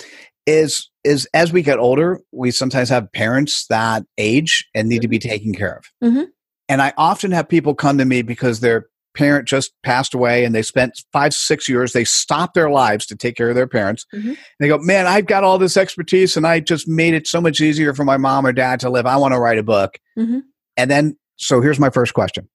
is 0.46 0.90
is 1.04 1.26
as 1.34 1.54
we 1.54 1.62
get 1.62 1.78
older, 1.80 2.20
we 2.34 2.52
sometimes 2.52 2.90
have 2.90 3.10
parents 3.14 3.66
that 3.70 4.04
age 4.18 4.68
and 4.76 4.90
need 4.90 5.02
to 5.04 5.08
be 5.08 5.20
taken 5.20 5.54
care 5.54 5.78
of. 6.02 6.26
And 6.70 6.82
I 6.82 6.94
often 6.98 7.32
have 7.32 7.48
people 7.48 7.74
come 7.76 7.98
to 7.98 8.06
me 8.06 8.22
because 8.22 8.60
their 8.60 8.88
parent 9.16 9.48
just 9.48 9.72
passed 9.84 10.14
away 10.14 10.46
and 10.46 10.54
they 10.54 10.62
spent 10.62 11.02
five, 11.12 11.34
six 11.34 11.68
years, 11.68 11.94
they 11.94 12.04
stopped 12.04 12.54
their 12.54 12.70
lives 12.70 13.06
to 13.08 13.16
take 13.16 13.36
care 13.36 13.50
of 13.50 13.56
their 13.56 13.66
parents. 13.68 14.06
Mhm. 14.14 14.38
They 14.60 14.68
go, 14.68 14.78
Man, 14.78 15.08
I've 15.08 15.26
got 15.26 15.44
all 15.44 15.58
this 15.58 15.76
expertise 15.78 16.38
and 16.38 16.46
I 16.46 16.60
just 16.60 16.88
made 16.88 17.14
it 17.16 17.26
so 17.26 17.42
much 17.42 17.60
easier 17.60 17.94
for 17.96 18.04
my 18.04 18.18
mom 18.18 18.46
or 18.46 18.54
dad 18.54 18.80
to 18.82 18.90
live. 18.92 19.06
I 19.08 19.18
want 19.18 19.34
to 19.34 19.40
write 19.40 19.58
a 19.58 19.64
book. 19.64 19.98
Mhm. 20.18 20.42
And 20.76 20.92
then, 20.92 21.18
so 21.38 21.62
here's 21.62 21.80
my 21.80 21.90
first 21.90 22.14
question. 22.14 22.48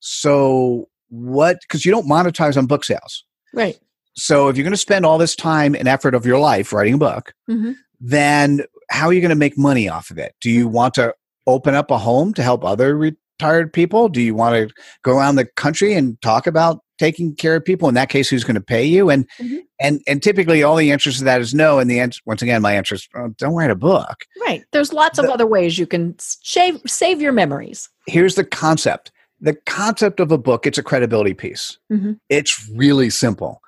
So, 0.00 0.88
what, 1.08 1.58
because 1.62 1.84
you 1.84 1.92
don't 1.92 2.08
monetize 2.08 2.56
on 2.56 2.66
book 2.66 2.84
sales. 2.84 3.24
Right. 3.52 3.76
So, 4.16 4.48
if 4.48 4.56
you're 4.56 4.64
going 4.64 4.72
to 4.72 4.76
spend 4.78 5.04
all 5.06 5.18
this 5.18 5.36
time 5.36 5.74
and 5.74 5.86
effort 5.86 6.14
of 6.14 6.26
your 6.26 6.38
life 6.38 6.72
writing 6.72 6.94
a 6.94 6.98
book, 6.98 7.34
Mhm. 7.48 7.76
then 8.00 8.62
how 8.90 9.06
are 9.06 9.12
you 9.12 9.20
going 9.20 9.28
to 9.30 9.34
make 9.36 9.56
money 9.58 9.88
off 9.88 10.10
of 10.10 10.18
it? 10.18 10.34
Do 10.40 10.50
you 10.50 10.66
want 10.66 10.94
to 10.94 11.14
open 11.46 11.74
up 11.74 11.90
a 11.90 11.98
home 11.98 12.34
to 12.34 12.42
help 12.42 12.64
other 12.64 12.96
retired 13.40 13.72
people? 13.72 14.08
Do 14.08 14.20
you 14.20 14.34
want 14.34 14.54
to 14.68 14.74
go 15.02 15.16
around 15.16 15.36
the 15.36 15.46
country 15.56 15.94
and 15.94 16.20
talk 16.20 16.46
about 16.46 16.80
taking 16.98 17.34
care 17.34 17.56
of 17.56 17.64
people? 17.64 17.88
In 17.88 17.94
that 17.94 18.10
case, 18.10 18.28
who's 18.28 18.44
going 18.44 18.54
to 18.56 18.60
pay 18.60 18.84
you? 18.84 19.08
And 19.10 19.26
Mhm. 19.38 19.60
and 19.80 20.00
and 20.06 20.22
typically, 20.22 20.62
all 20.62 20.76
the 20.76 20.90
answers 20.92 21.18
to 21.18 21.24
that 21.24 21.40
is 21.40 21.54
no. 21.54 21.78
And 21.78 21.90
the 21.90 22.00
answer, 22.00 22.20
once 22.26 22.42
again, 22.42 22.60
my 22.62 22.74
answer 22.74 22.94
is 22.96 23.08
oh, 23.16 23.28
don't 23.38 23.54
write 23.54 23.70
a 23.70 23.74
book. 23.74 24.24
Right. 24.46 24.62
There's 24.72 24.92
lots 24.92 25.18
of 25.18 25.26
other 25.26 25.46
ways 25.46 25.78
you 25.78 25.86
can 25.86 26.14
save 26.18 26.80
save 26.86 27.20
your 27.20 27.32
memories. 27.32 27.88
Here's 28.06 28.34
the 28.34 28.44
concept. 28.44 29.10
The 29.40 29.54
concept 29.66 30.20
of 30.20 30.30
a 30.30 30.38
book, 30.38 30.66
it's 30.66 30.76
a 30.78 30.82
credibility 30.82 31.32
piece. 31.32 31.78
Mhm. 31.90 32.18
It's 32.28 32.68
really 32.74 33.08
simple. 33.08 33.62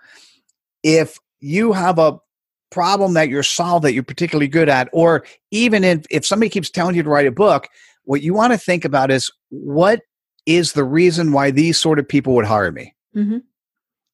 If 0.83 1.17
you 1.41 1.73
have 1.73 1.99
a 1.99 2.19
problem 2.71 3.15
that 3.15 3.29
you're 3.29 3.43
solved 3.43 3.85
that 3.85 3.93
you're 3.93 4.03
particularly 4.03 4.49
good 4.49 4.69
at, 4.69 4.89
or 4.93 5.25
even 5.51 5.85
if, 5.85 6.05
if 6.11 6.27
somebody 6.27 6.49
keeps 6.49 6.71
telling 6.71 6.95
you 6.95 7.03
to 7.03 7.09
write 7.09 7.27
a 7.27 7.31
book, 7.33 7.69
what 8.05 8.23
you 8.23 8.35
want 8.35 8.53
to 8.53 8.59
think 8.59 8.85
about 8.85 9.11
is 9.11 9.31
what 9.51 10.01
is 10.47 10.73
the 10.73 10.85
reason 10.85 11.33
why 11.33 11.51
these 11.51 11.79
sort 11.79 11.99
of 11.99 12.09
people 12.09 12.35
would 12.35 12.47
hire 12.47 12.73
me? 12.73 12.95
Mhm. 13.17 13.43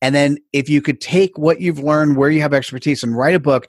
And 0.00 0.14
then 0.14 0.38
if 0.52 0.68
you 0.68 0.80
could 0.80 1.00
take 1.00 1.36
what 1.38 1.60
you've 1.60 1.80
learned, 1.80 2.16
where 2.16 2.30
you 2.30 2.40
have 2.40 2.54
expertise, 2.54 3.02
and 3.02 3.16
write 3.16 3.34
a 3.34 3.40
book 3.40 3.68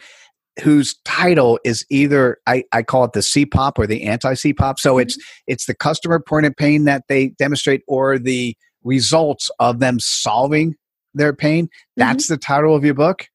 whose 0.62 0.96
title 1.06 1.60
is 1.64 1.86
either 1.90 2.38
I, 2.46 2.64
I 2.72 2.84
call 2.84 3.06
it 3.06 3.14
the 3.14 3.22
CPOP 3.22 3.74
or 3.78 3.88
the 3.88 4.04
anti 4.04 4.34
CPOP. 4.34 4.80
So 4.80 4.98
it's 4.98 5.18
it's 5.48 5.66
the 5.66 5.74
customer 5.74 6.20
point 6.20 6.46
of 6.46 6.56
pain 6.56 6.84
that 6.86 7.04
they 7.08 7.30
demonstrate 7.30 7.82
or 7.88 8.20
the 8.20 8.56
results 8.84 9.50
of 9.60 9.80
them 9.80 10.00
solving 10.00 10.76
their 11.14 11.34
pain. 11.34 11.70
That's 11.98 12.28
the 12.28 12.38
title 12.38 12.76
of 12.76 12.86
your 12.86 12.94
book. 12.94 13.28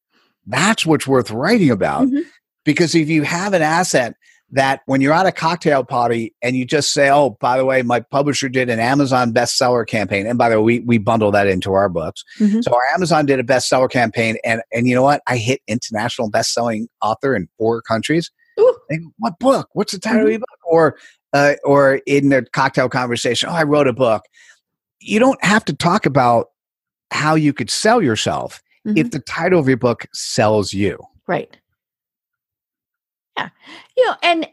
That's 0.47 0.85
what's 0.87 1.07
worth 1.07 1.31
writing 1.31 1.71
about. 1.71 2.09
Mhm. 2.09 2.25
Because 2.65 2.95
if 2.95 3.09
you 3.09 3.23
have 3.23 3.53
an 3.53 3.63
asset 3.63 4.15
that 4.55 4.83
when 4.87 5.01
you're 5.01 5.13
at 5.13 5.27
a 5.27 5.33
cocktail 5.33 5.83
party 5.83 6.33
and 6.41 6.55
you 6.57 6.65
just 6.65 6.93
say, 6.93 7.11
oh, 7.11 7.37
by 7.41 7.59
the 7.59 7.65
way, 7.65 7.83
my 7.83 7.99
publisher 7.99 8.49
did 8.49 8.71
an 8.71 8.79
Amazon 8.79 9.33
bestseller 9.33 9.85
campaign. 9.87 10.27
And 10.27 10.39
by 10.39 10.49
the 10.49 10.61
way, 10.61 10.79
we, 10.79 10.85
we 10.87 10.99
bundle 10.99 11.33
that 11.33 11.49
into 11.49 11.73
our 11.73 11.89
books. 11.89 12.25
Mhm. 12.39 12.63
So 12.63 12.73
our 12.73 12.85
Amazon 12.95 13.27
did 13.27 13.41
a 13.41 13.43
bestseller 13.43 13.91
campaign. 13.91 14.37
And, 14.45 14.63
and 14.73 14.87
you 14.87 14.95
know 14.95 15.03
what? 15.03 15.23
I 15.27 15.39
hit 15.39 15.61
international 15.67 16.31
bestselling 16.31 16.87
author 17.03 17.35
in 17.35 17.49
four 17.59 17.83
countries. 17.83 18.31
Go, 18.57 18.77
what 19.19 19.39
book? 19.41 19.69
What's 19.73 19.93
the 19.93 19.99
title 19.99 20.23
Mhm. 20.23 20.25
of 20.27 20.31
your 20.31 20.39
book? 20.39 20.49
Or, 20.65 20.97
uh, 21.33 21.55
or 21.65 22.01
in 22.07 22.29
the 22.29 22.47
cocktail 22.53 22.89
conversation, 22.89 23.49
oh, 23.51 23.55
I 23.55 23.65
wrote 23.65 23.89
a 23.89 23.93
book. 23.93 24.23
You 25.01 25.19
don't 25.19 25.45
have 25.45 25.65
to 25.65 25.73
talk 25.75 26.07
about 26.07 26.51
how 27.11 27.35
you 27.35 27.53
could 27.53 27.71
sell 27.71 28.01
yourself 28.01 28.63
if 28.87 29.09
Mhm. 29.09 29.11
the 29.11 29.19
title 29.19 29.59
of 29.59 29.67
your 29.67 29.77
book 29.79 30.07
sells 30.13 30.73
you. 30.73 30.99
Right. 31.27 31.57
Yeah. 33.37 33.49
You 33.97 34.07
know, 34.07 34.17
and 34.23 34.49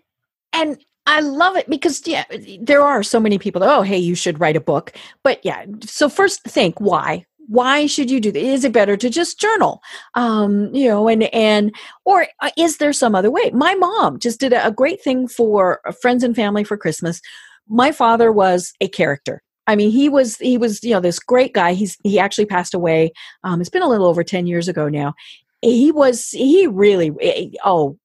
and 0.53 0.83
I 1.07 1.21
love 1.21 1.55
it 1.55 1.69
because 1.69 2.05
yeah, 2.07 2.25
there 2.59 2.83
are 2.83 3.03
so 3.03 3.19
many 3.19 3.39
people 3.39 3.61
that, 3.61 3.69
oh, 3.75 3.81
hey, 3.81 3.97
you 3.97 4.15
should 4.15 4.39
write 4.39 4.55
a 4.55 4.61
book. 4.61 4.93
But 5.23 5.43
yeah, 5.43 5.65
so 5.83 6.09
first 6.09 6.43
think 6.43 6.79
why? 6.79 7.25
Why 7.47 7.87
should 7.87 8.09
you 8.11 8.21
do 8.21 8.31
that? 8.31 8.41
Is 8.41 8.63
it 8.63 8.71
better 8.71 8.95
to 8.95 9.09
just 9.09 9.39
journal? 9.39 9.81
Um, 10.13 10.73
you 10.73 10.87
know, 10.87 11.09
and 11.09 11.23
and 11.33 11.75
or 12.05 12.27
uh, 12.39 12.51
is 12.57 12.77
there 12.77 12.93
some 12.93 13.15
other 13.15 13.31
way? 13.31 13.49
My 13.51 13.75
mom 13.75 14.19
just 14.19 14.39
did 14.39 14.53
a, 14.53 14.71
great 14.71 15.03
thing 15.03 15.27
for 15.27 15.81
uh, 15.85 15.91
friends 15.91 16.23
and 16.23 16.35
family 16.35 16.63
for 16.63 16.77
Christmas. 16.77 17.19
My 17.67 17.91
father 17.91 18.31
was 18.31 18.71
a 18.79 18.87
character. 18.87 19.41
I 19.67 19.75
mean, 19.75 19.91
he 19.91 20.07
was 20.07 20.37
he 20.37 20.57
was 20.57 20.83
you 20.83 20.91
know 20.91 21.01
this 21.01 21.19
great 21.19 21.53
guy. 21.53 21.73
He's 21.73 21.97
he 22.03 22.19
actually 22.19 22.45
passed 22.45 22.73
away. 22.73 23.11
Um, 23.43 23.59
it's 23.59 23.69
been 23.69 23.81
a 23.81 23.89
little 23.89 24.07
over 24.07 24.23
ten 24.23 24.47
years 24.47 24.67
ago 24.67 24.87
now. 24.87 25.13
He 25.61 25.91
was 25.91 26.29
he 26.29 26.67
really 26.67 27.11
eh, 27.21 27.49
oh 27.65 27.97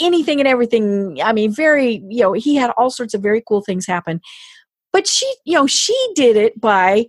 anything 0.00 0.40
and 0.40 0.48
everything. 0.48 1.20
I 1.22 1.32
mean, 1.32 1.52
very 1.52 2.02
you 2.08 2.22
know 2.22 2.32
he 2.32 2.56
had 2.56 2.70
all 2.76 2.90
sorts 2.90 3.14
of 3.14 3.22
very 3.22 3.42
cool 3.46 3.62
things 3.62 3.86
happen. 3.86 4.20
But 4.92 5.06
she 5.06 5.30
you 5.44 5.54
know 5.54 5.66
she 5.66 5.96
did 6.14 6.36
it 6.36 6.60
by 6.60 7.06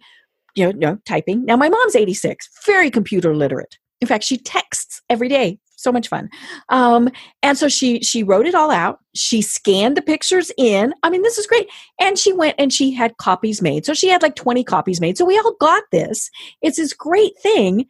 you 0.55 0.65
know, 0.65 0.71
no 0.71 0.97
typing. 1.05 1.45
Now 1.45 1.55
my 1.55 1.69
mom's 1.69 1.95
eighty 1.95 2.13
six, 2.13 2.49
very 2.65 2.89
computer 2.89 3.35
literate. 3.35 3.77
In 4.01 4.07
fact, 4.07 4.23
she 4.23 4.37
texts 4.37 5.01
every 5.09 5.29
day. 5.29 5.59
So 5.79 5.91
much 5.91 6.07
fun. 6.07 6.29
Um, 6.69 7.07
and 7.43 7.55
so 7.55 7.67
she 7.69 8.01
she 8.01 8.23
wrote 8.23 8.47
it 8.47 8.55
all 8.55 8.71
out. 8.71 8.99
She 9.13 9.43
scanned 9.43 9.95
the 9.95 10.01
pictures 10.01 10.51
in. 10.57 10.91
I 11.03 11.11
mean, 11.11 11.21
this 11.21 11.37
is 11.37 11.45
great. 11.45 11.69
And 12.01 12.17
she 12.17 12.33
went 12.33 12.55
and 12.57 12.73
she 12.73 12.91
had 12.91 13.17
copies 13.17 13.61
made. 13.61 13.85
So 13.85 13.93
she 13.93 14.07
had 14.07 14.23
like 14.23 14.35
20 14.35 14.63
copies 14.63 14.99
made. 14.99 15.17
So 15.17 15.25
we 15.25 15.37
all 15.37 15.55
got 15.59 15.83
this. 15.91 16.31
It's 16.63 16.77
this 16.77 16.93
great 16.93 17.33
thing. 17.43 17.85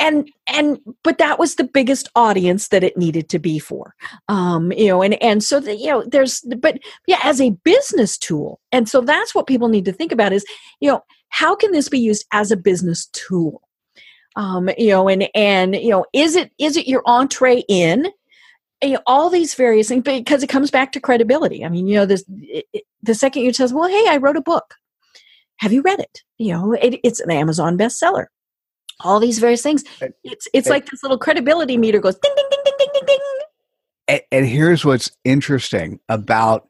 And 0.00 0.30
and 0.46 0.78
but 1.02 1.18
that 1.18 1.38
was 1.38 1.56
the 1.56 1.64
biggest 1.64 2.08
audience 2.14 2.68
that 2.68 2.84
it 2.84 2.96
needed 2.96 3.28
to 3.30 3.38
be 3.38 3.58
for. 3.58 3.94
Um, 4.28 4.70
you 4.72 4.86
know, 4.86 5.02
and 5.02 5.20
and 5.22 5.42
so 5.42 5.58
that 5.60 5.78
you 5.78 5.88
know, 5.88 6.04
there's 6.06 6.40
but 6.58 6.78
yeah, 7.06 7.18
as 7.24 7.40
a 7.40 7.50
business 7.64 8.16
tool. 8.16 8.60
And 8.70 8.88
so 8.88 9.00
that's 9.00 9.34
what 9.34 9.48
people 9.48 9.68
need 9.68 9.84
to 9.86 9.92
think 9.92 10.12
about 10.12 10.32
is, 10.32 10.44
you 10.80 10.90
know, 10.90 11.02
how 11.30 11.56
can 11.56 11.72
this 11.72 11.88
be 11.88 11.98
used 11.98 12.26
as 12.32 12.50
a 12.50 12.56
business 12.56 13.06
tool? 13.12 13.62
um, 14.38 14.70
you 14.78 14.90
know, 14.90 15.08
and 15.08 15.28
and 15.34 15.74
you 15.74 15.90
know, 15.90 16.06
is 16.14 16.36
it 16.36 16.52
is 16.58 16.76
it 16.76 16.86
your 16.86 17.02
entree 17.06 17.64
in? 17.68 18.06
You 18.82 18.92
know, 18.92 19.02
all 19.06 19.28
these 19.28 19.54
various 19.54 19.88
things 19.88 20.04
because 20.04 20.44
it 20.44 20.48
comes 20.48 20.70
back 20.70 20.92
to 20.92 21.00
credibility. 21.00 21.64
I 21.64 21.68
mean, 21.68 21.88
you 21.88 21.96
know, 21.96 22.06
this 22.06 22.24
it, 22.28 22.84
the 23.02 23.14
second 23.14 23.42
you 23.42 23.52
tell 23.52 23.68
well, 23.74 23.88
hey, 23.88 24.06
I 24.08 24.18
wrote 24.18 24.36
a 24.36 24.40
book. 24.40 24.74
Have 25.56 25.72
you 25.72 25.82
read 25.82 25.98
it? 25.98 26.22
You 26.38 26.52
know, 26.52 26.72
it, 26.72 27.00
it's 27.02 27.18
an 27.18 27.32
Amazon 27.32 27.76
bestseller. 27.76 28.26
All 29.04 29.20
these 29.20 29.38
various 29.38 29.62
things. 29.62 29.84
It's 30.24 30.48
it's 30.52 30.66
and- 30.66 30.74
like 30.74 30.86
this 30.86 31.02
little 31.02 31.18
credibility 31.18 31.76
meter 31.76 32.00
goes 32.00 32.16
ding 32.16 32.32
ding 32.36 32.46
ding 32.50 32.60
ding 32.64 32.74
ding 32.78 32.88
ding 32.92 33.02
ding. 33.06 33.18
And, 34.08 34.20
and 34.32 34.46
here's 34.46 34.84
what's 34.84 35.10
interesting 35.24 36.00
about 36.08 36.68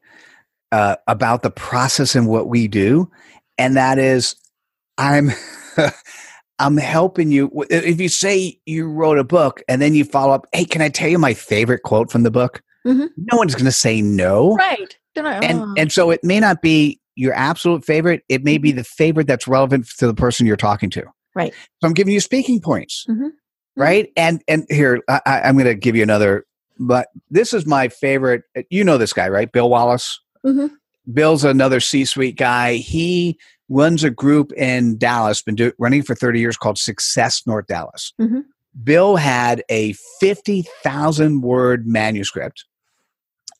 uh, 0.71 0.97
about 1.07 1.41
the 1.41 1.49
process 1.49 2.15
and 2.15 2.27
what 2.27 2.47
we 2.47 2.67
do, 2.67 3.09
and 3.57 3.75
that 3.77 3.97
is, 3.97 4.35
I'm 4.97 5.31
I'm 6.59 6.77
helping 6.77 7.31
you. 7.31 7.49
If 7.69 7.99
you 8.01 8.09
say 8.09 8.59
you 8.65 8.87
wrote 8.87 9.17
a 9.17 9.23
book 9.23 9.63
and 9.67 9.81
then 9.81 9.95
you 9.95 10.03
follow 10.03 10.33
up, 10.33 10.45
hey, 10.53 10.65
can 10.65 10.81
I 10.81 10.89
tell 10.89 11.09
you 11.09 11.17
my 11.17 11.33
favorite 11.33 11.83
quote 11.83 12.11
from 12.11 12.23
the 12.23 12.31
book? 12.31 12.61
Mhm. 12.85 13.09
No 13.17 13.37
one's 13.37 13.55
going 13.55 13.65
to 13.65 13.71
say 13.71 14.01
no. 14.01 14.55
Right. 14.55 14.97
I- 15.17 15.21
oh. 15.21 15.39
And 15.41 15.79
and 15.79 15.91
so 15.91 16.11
it 16.11 16.23
may 16.23 16.39
not 16.39 16.61
be 16.61 16.99
your 17.15 17.33
absolute 17.33 17.83
favorite. 17.83 18.23
It 18.29 18.43
may 18.43 18.57
be 18.57 18.71
the 18.71 18.83
favorite 18.83 19.27
that's 19.27 19.47
relevant 19.47 19.87
to 19.97 20.07
the 20.07 20.13
person 20.13 20.45
you're 20.45 20.55
talking 20.55 20.89
to. 20.91 21.03
Right. 21.35 21.53
So 21.81 21.87
I'm 21.87 21.93
giving 21.93 22.13
you 22.13 22.19
speaking 22.19 22.59
points, 22.59 23.05
Mhm. 23.09 23.29
right? 23.75 24.09
And 24.17 24.41
and 24.47 24.65
here 24.69 25.01
I, 25.07 25.21
I- 25.25 25.41
I'm 25.41 25.55
going 25.55 25.65
to 25.65 25.75
give 25.75 25.95
you 25.95 26.03
another. 26.03 26.45
But 26.79 27.07
this 27.29 27.53
is 27.53 27.65
my 27.65 27.87
favorite. 27.89 28.43
You 28.69 28.83
know 28.83 28.97
this 28.97 29.13
guy, 29.13 29.27
right? 29.29 29.51
Bill 29.51 29.69
Wallace. 29.69 30.19
Mhm. 30.45 30.71
Bill's 31.13 31.43
another 31.43 31.79
C-suite 31.79 32.37
guy. 32.37 32.75
He 32.75 33.37
runs 33.67 34.03
a 34.03 34.09
group 34.09 34.51
in 34.53 34.97
Dallas, 34.97 35.41
been 35.41 35.55
do, 35.55 35.71
running 35.77 36.03
for 36.03 36.15
30 36.15 36.39
years 36.39 36.55
called 36.57 36.77
Success 36.77 37.43
North 37.45 37.67
Dallas. 37.67 38.13
Mhm. 38.19 38.43
Bill 38.83 39.15
had 39.17 39.63
a 39.69 39.93
50,000 40.19 41.41
word 41.41 41.85
manuscript 41.87 42.65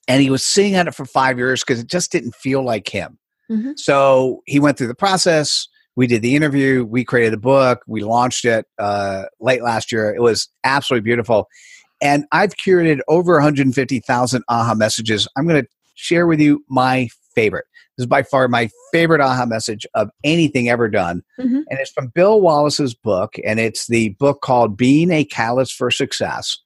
and 0.08 0.22
he 0.22 0.30
was 0.30 0.44
sitting 0.44 0.76
on 0.76 0.88
it 0.88 0.94
for 0.94 1.04
five 1.04 1.38
years 1.38 1.62
because 1.62 1.80
it 1.80 1.86
just 1.88 2.10
didn't 2.12 2.34
feel 2.34 2.64
like 2.64 2.88
him. 2.88 3.18
Mhm. 3.50 3.78
So 3.78 4.42
he 4.46 4.58
went 4.60 4.78
through 4.78 4.86
the 4.88 4.94
process. 4.94 5.68
We 6.00 6.06
did 6.06 6.22
the 6.22 6.34
interview. 6.34 6.82
We 6.82 7.04
created 7.04 7.34
a 7.34 7.36
book. 7.36 7.82
We 7.86 8.02
launched 8.02 8.46
it 8.46 8.64
uh, 8.78 9.24
late 9.38 9.62
last 9.62 9.92
year. 9.92 10.14
It 10.14 10.22
was 10.22 10.48
absolutely 10.64 11.04
beautiful. 11.04 11.46
And 12.00 12.24
I've 12.32 12.56
curated 12.56 13.00
over 13.06 13.34
150,000 13.34 14.42
aha 14.48 14.74
messages. 14.74 15.28
I'm 15.36 15.46
going 15.46 15.62
to 15.62 15.68
share 15.96 16.26
with 16.26 16.40
you 16.40 16.64
my 16.70 17.10
favorite. 17.34 17.66
This 17.98 18.04
is 18.04 18.06
by 18.06 18.22
far 18.22 18.48
my 18.48 18.70
favorite 18.92 19.20
aha 19.20 19.44
message 19.44 19.86
of 19.92 20.08
anything 20.24 20.70
ever 20.70 20.88
done. 20.88 21.20
Mhm. 21.38 21.64
And 21.68 21.78
it's 21.78 21.90
from 21.90 22.06
Bill 22.14 22.40
Wallace's 22.40 22.94
book. 22.94 23.34
And 23.44 23.60
it's 23.60 23.86
the 23.86 24.16
book 24.18 24.40
called 24.40 24.78
Being 24.78 25.10
a 25.10 25.22
Catalyst 25.22 25.74
for 25.74 25.90
Success. 25.90 26.56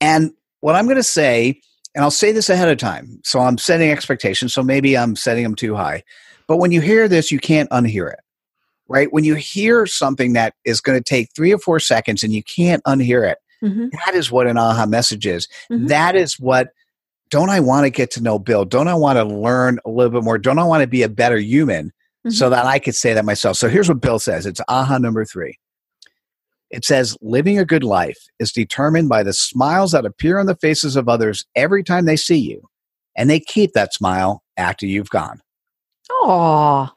And 0.00 0.30
what 0.60 0.76
I'm 0.76 0.84
going 0.84 0.98
to 0.98 1.02
say, 1.02 1.60
and 1.96 2.04
I'll 2.04 2.12
say 2.12 2.30
this 2.30 2.48
ahead 2.48 2.68
of 2.68 2.78
time. 2.78 3.18
So 3.24 3.40
I'm 3.40 3.58
setting 3.58 3.90
expectations. 3.90 4.54
So 4.54 4.62
maybe 4.62 4.96
I'm 4.96 5.16
setting 5.16 5.42
them 5.42 5.56
too 5.56 5.74
high. 5.74 6.04
But 6.48 6.58
when 6.58 6.70
you 6.70 6.80
hear 6.80 7.08
this, 7.08 7.32
you 7.32 7.40
can't 7.40 7.68
unhear 7.70 8.12
it, 8.12 8.20
right? 8.88 9.12
When 9.12 9.24
you 9.24 9.34
hear 9.34 9.86
something 9.86 10.32
that 10.34 10.54
is 10.64 10.80
going 10.80 10.98
to 10.98 11.04
take 11.04 11.28
three 11.34 11.52
or 11.52 11.58
four 11.58 11.80
seconds 11.80 12.22
and 12.22 12.32
you 12.32 12.42
can't 12.42 12.82
unhear 12.84 13.28
it, 13.30 13.38
Mhm. 13.62 13.90
that 14.04 14.14
is 14.14 14.30
what 14.30 14.46
an 14.46 14.58
aha 14.58 14.86
message 14.86 15.26
is. 15.26 15.48
Mhm. 15.72 15.88
That 15.88 16.14
is 16.14 16.38
what, 16.38 16.68
don't 17.30 17.50
I 17.50 17.60
want 17.60 17.84
to 17.84 17.90
get 17.90 18.10
to 18.12 18.22
know 18.22 18.38
Bill? 18.38 18.64
Don't 18.64 18.88
I 18.88 18.94
want 18.94 19.16
to 19.18 19.24
learn 19.24 19.78
a 19.84 19.90
little 19.90 20.12
bit 20.12 20.22
more? 20.24 20.38
Don't 20.38 20.58
I 20.58 20.64
want 20.64 20.82
to 20.82 20.86
be 20.86 21.02
a 21.02 21.08
better 21.08 21.38
human 21.38 21.92
so 22.28 22.50
that 22.50 22.66
I 22.66 22.78
could 22.78 22.94
say 22.94 23.14
that 23.14 23.24
myself? 23.24 23.56
So 23.56 23.68
here's 23.68 23.88
what 23.88 24.00
Bill 24.00 24.18
says 24.18 24.46
it's 24.46 24.60
aha 24.68 24.98
number 24.98 25.24
three. 25.24 25.58
It 26.70 26.84
says, 26.84 27.16
living 27.20 27.58
a 27.60 27.64
good 27.64 27.84
life 27.84 28.18
is 28.40 28.50
determined 28.52 29.08
by 29.08 29.22
the 29.22 29.32
smiles 29.32 29.92
that 29.92 30.04
appear 30.04 30.38
on 30.38 30.46
the 30.46 30.56
faces 30.56 30.96
of 30.96 31.08
others 31.08 31.44
every 31.54 31.84
time 31.84 32.06
they 32.06 32.16
see 32.16 32.38
you, 32.38 32.68
and 33.16 33.30
they 33.30 33.38
keep 33.40 33.72
that 33.74 33.94
smile 33.94 34.42
after 34.56 34.84
you've 34.84 35.10
gone. 35.10 35.40
Aw. 36.10 36.92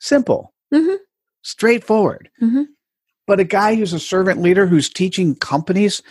Simple, 0.00 0.52
mm-hmm. 0.74 0.96
straightforward. 1.42 2.28
Mhm. 2.42 2.66
But 3.26 3.38
a 3.38 3.44
guy 3.44 3.74
who's 3.76 3.92
a 3.92 4.00
servant 4.00 4.40
leader 4.42 4.66
who's 4.66 4.88
teaching 4.88 5.36
companies 5.36 6.02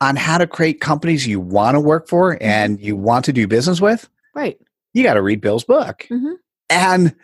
on 0.00 0.16
how 0.16 0.36
to 0.36 0.46
create 0.46 0.80
companies 0.80 1.26
you 1.26 1.40
want 1.40 1.74
to 1.74 1.80
work 1.80 2.06
for 2.08 2.36
and 2.42 2.78
you 2.80 2.96
want 2.96 3.24
to 3.24 3.32
do 3.32 3.46
business 3.46 3.80
with, 3.80 4.08
Right. 4.34 4.58
you 4.92 5.02
got 5.02 5.14
to 5.14 5.22
read 5.22 5.40
Bill's 5.40 5.64
book. 5.64 6.06
Mhm. 6.10 6.34
And 6.68 7.14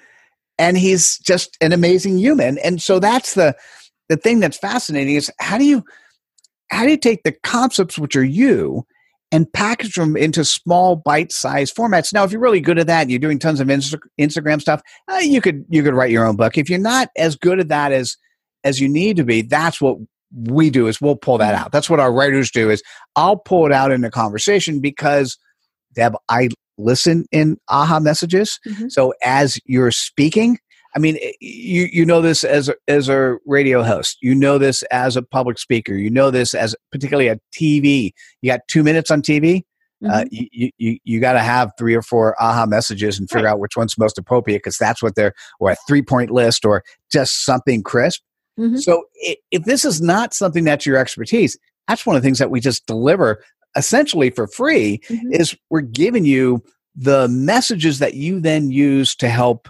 and 0.59 0.79
he's 0.79 1.19
just 1.19 1.57
an 1.61 1.73
amazing 1.73 2.19
human. 2.19 2.59
And 2.59 2.81
so 2.81 2.99
that's 2.99 3.35
the 3.35 3.55
the 4.09 4.17
thing 4.17 4.41
that's 4.41 4.57
fascinating 4.59 5.17
is 5.17 5.31
how 5.41 5.59
do 5.59 5.65
you 5.65 5.83
how 6.71 6.85
do 6.85 6.91
you 6.91 6.97
take 6.97 7.23
the 7.25 7.33
concepts 7.43 7.99
which 7.99 8.17
are 8.17 8.25
you 8.25 8.87
and 9.33 9.53
package 9.53 9.95
them 9.95 10.17
into 10.17 10.45
small 10.45 10.95
bite-sized 10.95 11.75
formats. 11.75 12.13
Now 12.13 12.23
if 12.23 12.31
you're 12.31 12.41
really 12.41 12.61
good 12.61 12.79
at 12.79 12.87
that 12.87 13.01
and 13.03 13.11
you're 13.11 13.19
doing 13.19 13.39
tons 13.41 13.59
of 13.61 13.67
Insta- 13.69 13.99
instagram 14.21 14.61
stuff 14.61 14.83
uh, 15.11 15.17
you 15.17 15.41
could 15.41 15.65
you 15.69 15.83
could 15.83 15.95
write 15.95 16.11
your 16.13 16.25
own 16.27 16.37
book. 16.37 16.57
If 16.59 16.69
you're 16.71 16.79
not 16.79 17.09
as 17.17 17.35
good 17.35 17.59
at 17.59 17.69
that 17.69 17.91
as 17.93 18.17
as 18.63 18.79
you 18.79 18.89
need 18.89 19.17
to 19.17 19.25
be 19.25 19.43
that's 19.43 19.81
what 19.81 19.97
we 20.47 20.71
do 20.71 20.87
is 20.87 21.01
we'll 21.01 21.17
pull 21.17 21.39
that 21.39 21.55
out. 21.55 21.73
That's 21.73 21.91
what 21.91 21.99
our 22.01 22.13
writers 22.13 22.51
do 22.51 22.71
is 22.71 22.83
i'll 23.17 23.37
pull 23.37 23.67
it 23.67 23.73
out 23.73 23.91
in 23.91 24.05
a 24.05 24.11
conversation 24.11 24.81
because 24.81 25.37
deb 25.95 26.15
i 26.29 26.49
listen 26.79 27.25
in 27.33 27.57
aha 27.69 28.01
messages. 28.01 28.59
Mhm. 28.67 28.91
so 28.91 29.13
as 29.23 29.59
you're 29.67 29.91
speaking 29.91 30.59
I 30.95 30.99
mean, 30.99 31.17
eh, 31.23 31.33
you 31.41 31.89
you 31.93 32.05
know 32.05 32.21
this 32.21 32.45
as 32.45 32.69
a, 32.69 32.75
as 32.89 33.09
a 33.09 33.37
radio 33.47 33.83
host. 33.83 34.19
You 34.21 34.35
know 34.35 34.59
this 34.59 34.83
as 34.85 35.17
a 35.17 35.23
public 35.23 35.59
speaker. 35.59 35.95
You 35.95 36.11
know 36.11 36.31
this 36.31 36.55
as 36.55 36.75
particularly 36.91 37.29
a 37.29 37.39
TV. 37.55 38.13
You 38.43 38.51
got 38.53 38.61
two 38.69 38.83
minutes 38.83 39.11
on 39.11 39.23
TV. 39.23 39.63
Uh, 40.05 40.25
Mhm. 40.25 40.29
you 40.51 40.71
you 40.79 40.99
you 41.05 41.21
got 41.21 41.35
to 41.35 41.39
have 41.41 41.71
three 41.79 41.95
or 41.95 42.03
four 42.03 42.35
aha 42.43 42.67
messages 42.67 43.19
and 43.21 43.31
figure 43.31 43.45
Right. 43.47 43.53
out 43.53 43.61
which 43.61 43.77
one's 43.77 43.97
most 43.97 44.19
appropriate 44.19 44.59
because 44.59 44.77
that's 44.77 45.01
what 45.03 45.15
they're 45.15 45.33
or 45.61 45.71
a 45.71 45.77
three 45.87 46.03
point 46.03 46.31
list 46.33 46.65
or 46.65 46.83
just 47.13 47.45
something 47.45 47.83
crisp. 47.85 48.21
Mhm. 48.59 48.83
So 48.83 49.05
if 49.53 49.63
this 49.65 49.85
is 49.85 50.01
not 50.03 50.35
something 50.35 50.65
that's 50.65 50.85
your 50.85 50.97
expertise, 50.97 51.57
that's 51.89 52.05
one 52.05 52.17
of 52.17 52.23
the 52.23 52.27
things 52.27 52.39
that 52.41 52.51
we 52.51 52.59
just 52.61 52.85
deliver 52.87 53.43
essentially 53.77 54.29
for 54.31 54.47
free 54.49 55.01
Mhm. 55.09 55.41
is 55.41 55.57
we're 55.71 55.81
giving 55.81 56.25
you 56.25 56.63
the 56.97 57.29
messages 57.29 58.01
that 58.01 58.15
you 58.15 58.41
then 58.41 58.71
use 58.73 59.15
to 59.17 59.29
help 59.29 59.69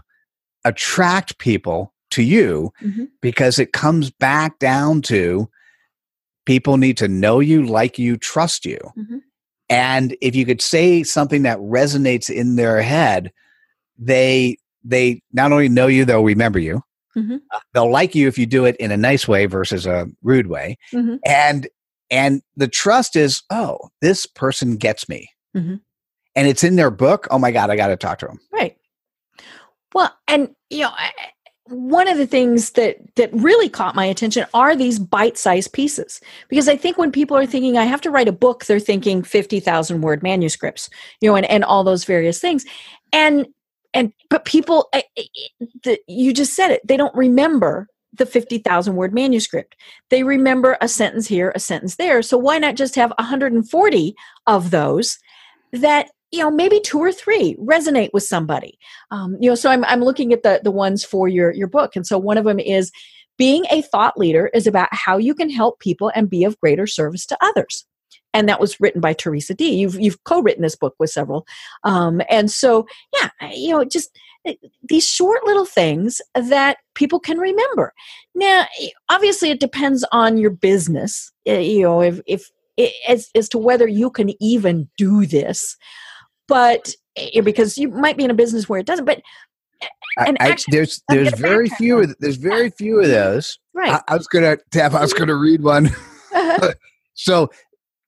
attract 0.65 1.39
people 1.39 1.93
to 2.11 2.23
you 2.23 2.73
Mhm. 2.83 3.09
because 3.21 3.59
it 3.59 3.73
comes 3.73 4.11
back 4.11 4.59
down 4.59 5.03
to 5.03 5.49
people 6.45 6.77
need 6.77 6.97
to 6.99 7.09
know 7.09 7.41
you, 7.41 7.65
like 7.65 7.99
you, 7.99 8.17
trust 8.17 8.65
you. 8.67 8.79
Mhm. 8.99 9.21
And 9.69 10.17
if 10.21 10.35
you 10.35 10.45
could 10.45 10.61
say 10.61 11.03
something 11.03 11.43
that 11.43 11.59
resonates 11.59 12.29
in 12.29 12.57
their 12.57 12.83
head, 12.83 13.33
they 13.99 14.57
they 14.85 15.23
not 15.33 15.53
only 15.53 15.69
know 15.69 15.87
you, 15.87 16.05
they'll 16.05 16.25
remember 16.25 16.59
you. 16.59 16.83
Mhm. 17.17 17.41
Uh, 17.53 17.61
they'll 17.73 17.91
like 17.91 18.17
you 18.17 18.27
if 18.27 18.37
you 18.37 18.47
do 18.47 18.65
it 18.65 18.75
in 18.77 18.91
a 18.91 18.97
nice 18.97 19.29
way 19.29 19.47
versus 19.47 19.87
a 19.87 20.09
rude 20.23 20.49
way. 20.49 20.77
Mhm. 20.93 21.19
And 21.25 21.69
and 22.11 22.43
the 22.57 22.69
trust 22.69 23.15
is, 23.17 23.43
oh, 23.51 23.79
this 24.03 24.27
person 24.27 24.77
gets 24.77 25.09
me. 25.09 25.29
Mhm. 25.57 25.81
And 26.35 26.49
it's 26.49 26.65
in 26.65 26.77
their 26.77 26.91
book. 26.91 27.27
Oh 27.31 27.39
my 27.39 27.53
God, 27.53 27.71
I 27.71 27.77
got 27.77 27.87
to 27.89 27.97
talk 27.97 28.19
to 28.19 28.27
them. 28.27 28.41
Right. 28.53 28.77
Well, 29.95 30.15
and 30.29 30.55
you 30.71 30.81
know, 30.81 30.93
one 31.69 32.09
of 32.09 32.19
the 32.19 32.27
things 32.27 32.71
that 32.73 32.97
that 33.17 33.33
really 33.33 33.69
caught 33.69 33.95
my 33.95 34.05
attention 34.05 34.47
are 34.55 34.75
these 34.77 34.99
bite-sized 34.99 35.73
pieces 35.73 36.21
because 36.49 36.69
I 36.69 36.77
think 36.77 36.99
when 36.99 37.13
people 37.13 37.37
are 37.37 37.47
thinking 37.47 37.79
I 37.79 37.85
have 37.85 38.01
to 38.03 38.11
write 38.11 38.29
a 38.29 38.33
book, 38.33 38.65
they're 38.67 38.81
thinking 38.81 39.23
fifty 39.23 39.61
thousand 39.61 40.01
word 40.03 40.23
manuscripts, 40.23 40.91
you 41.21 41.29
know, 41.29 41.37
and 41.37 41.47
and 41.47 41.65
all 41.65 41.85
those 41.85 42.05
various 42.05 42.41
things, 42.41 42.65
and 43.13 43.47
and 43.95 44.13
but 44.31 44.45
people, 44.45 44.89
I- 44.95 45.05
I- 45.19 45.27
the, 45.85 45.99
you 46.09 46.33
just 46.33 46.55
said 46.55 46.71
it, 46.71 46.87
they 46.87 46.97
don't 46.97 47.15
remember 47.15 47.89
the 48.15 48.27
50,000 48.27 48.95
word 48.97 49.15
manuscript. 49.15 49.75
They 50.11 50.23
remember 50.23 50.77
a 50.81 50.89
sentence 50.89 51.27
here, 51.27 51.53
a 51.55 51.61
sentence 51.61 51.97
there. 51.97 52.23
So 52.23 52.37
why 52.37 52.59
not 52.59 52.75
just 52.77 52.95
have 52.97 53.13
140 53.19 54.15
of 54.47 54.71
those 54.71 55.19
that 55.73 56.11
you 56.33 56.41
know 56.41 56.51
maybe 56.51 56.81
two 56.81 56.99
or 56.99 57.13
three 57.13 57.55
resonate 57.61 58.11
with 58.13 58.25
somebody. 58.25 58.79
Um, 59.11 59.37
you 59.39 59.49
know 59.49 59.55
so 59.55 59.71
I'm, 59.71 59.85
I'm 59.85 60.03
looking 60.03 60.33
at 60.33 60.43
the 60.43 60.61
the 60.65 60.71
ones 60.71 61.05
for 61.05 61.29
your 61.29 61.53
your 61.53 61.69
book. 61.69 61.95
And 61.95 62.07
so 62.07 62.19
one 62.19 62.39
of 62.39 62.45
them 62.45 62.59
is 62.59 62.91
being 63.39 63.65
a 63.71 63.83
thought 63.83 64.19
leader 64.19 64.51
is 64.53 64.67
about 64.67 64.89
how 64.91 65.19
you 65.19 65.35
can 65.35 65.51
help 65.51 65.79
people 65.79 66.11
and 66.15 66.29
be 66.29 66.45
of 66.45 66.59
greater 66.61 66.87
service 66.87 67.27
to 67.27 67.39
others. 67.41 67.87
And 68.35 68.49
that 68.49 68.61
was 68.61 68.81
written 68.81 69.01
by 69.01 69.13
teresa 69.13 69.55
d 69.55 69.75
you've 69.75 70.01
you've 70.01 70.25
co-written 70.25 70.63
this 70.63 70.77
book 70.77 70.95
with 70.99 71.11
several. 71.11 71.47
Um, 71.85 72.23
and 72.29 72.51
so 72.51 72.87
yeah 73.15 73.51
you 73.51 73.73
know 73.73 73.85
just 73.85 74.11
uh, 74.49 74.55
these 74.89 75.07
short 75.07 75.45
little 75.45 75.67
things 75.67 76.21
that 76.35 76.79
people 76.95 77.21
can 77.21 77.39
remember. 77.39 77.93
Now 78.35 78.67
obviously 79.11 79.51
it 79.51 79.61
depends 79.61 80.05
on 80.13 80.39
your 80.39 80.51
business 80.51 81.31
uh, 81.47 81.53
you 81.53 81.83
know 81.83 82.01
if 82.01 82.21
if 82.27 82.51
as, 83.07 83.29
as 83.35 83.51
to 83.51 83.59
whether 83.59 83.87
you 83.87 84.11
can 84.11 84.33
even 84.43 84.89
do 84.97 85.27
this 85.27 85.77
but 86.53 86.95
eh, 87.17 87.41
because 87.41 87.77
you 87.79 87.89
might 87.89 88.17
be 88.17 88.25
in 88.25 88.31
a 88.31 88.35
business 88.35 88.69
where 88.69 88.79
it 88.81 88.87
doesn't 88.87 89.05
but 89.05 89.21
And 90.19 90.37
I- 90.41 90.51
actually- 90.51 90.73
there's 90.77 91.03
I'm 91.11 91.17
there's 91.17 91.35
very 91.39 91.69
few 91.71 92.01
of 92.01 92.15
there's 92.21 92.37
very 92.37 92.71
few 92.79 93.01
of 93.01 93.09
those. 93.09 93.59
right 93.75 93.93
I, 93.95 94.01
I 94.13 94.17
was 94.17 94.27
gonna 94.27 94.57
Deb, 94.71 94.95
I 94.95 95.01
was 95.01 95.13
gonna 95.13 95.35
read 95.37 95.63
one. 95.63 95.87
Uh-huh. 96.35 96.73
So 97.15 97.51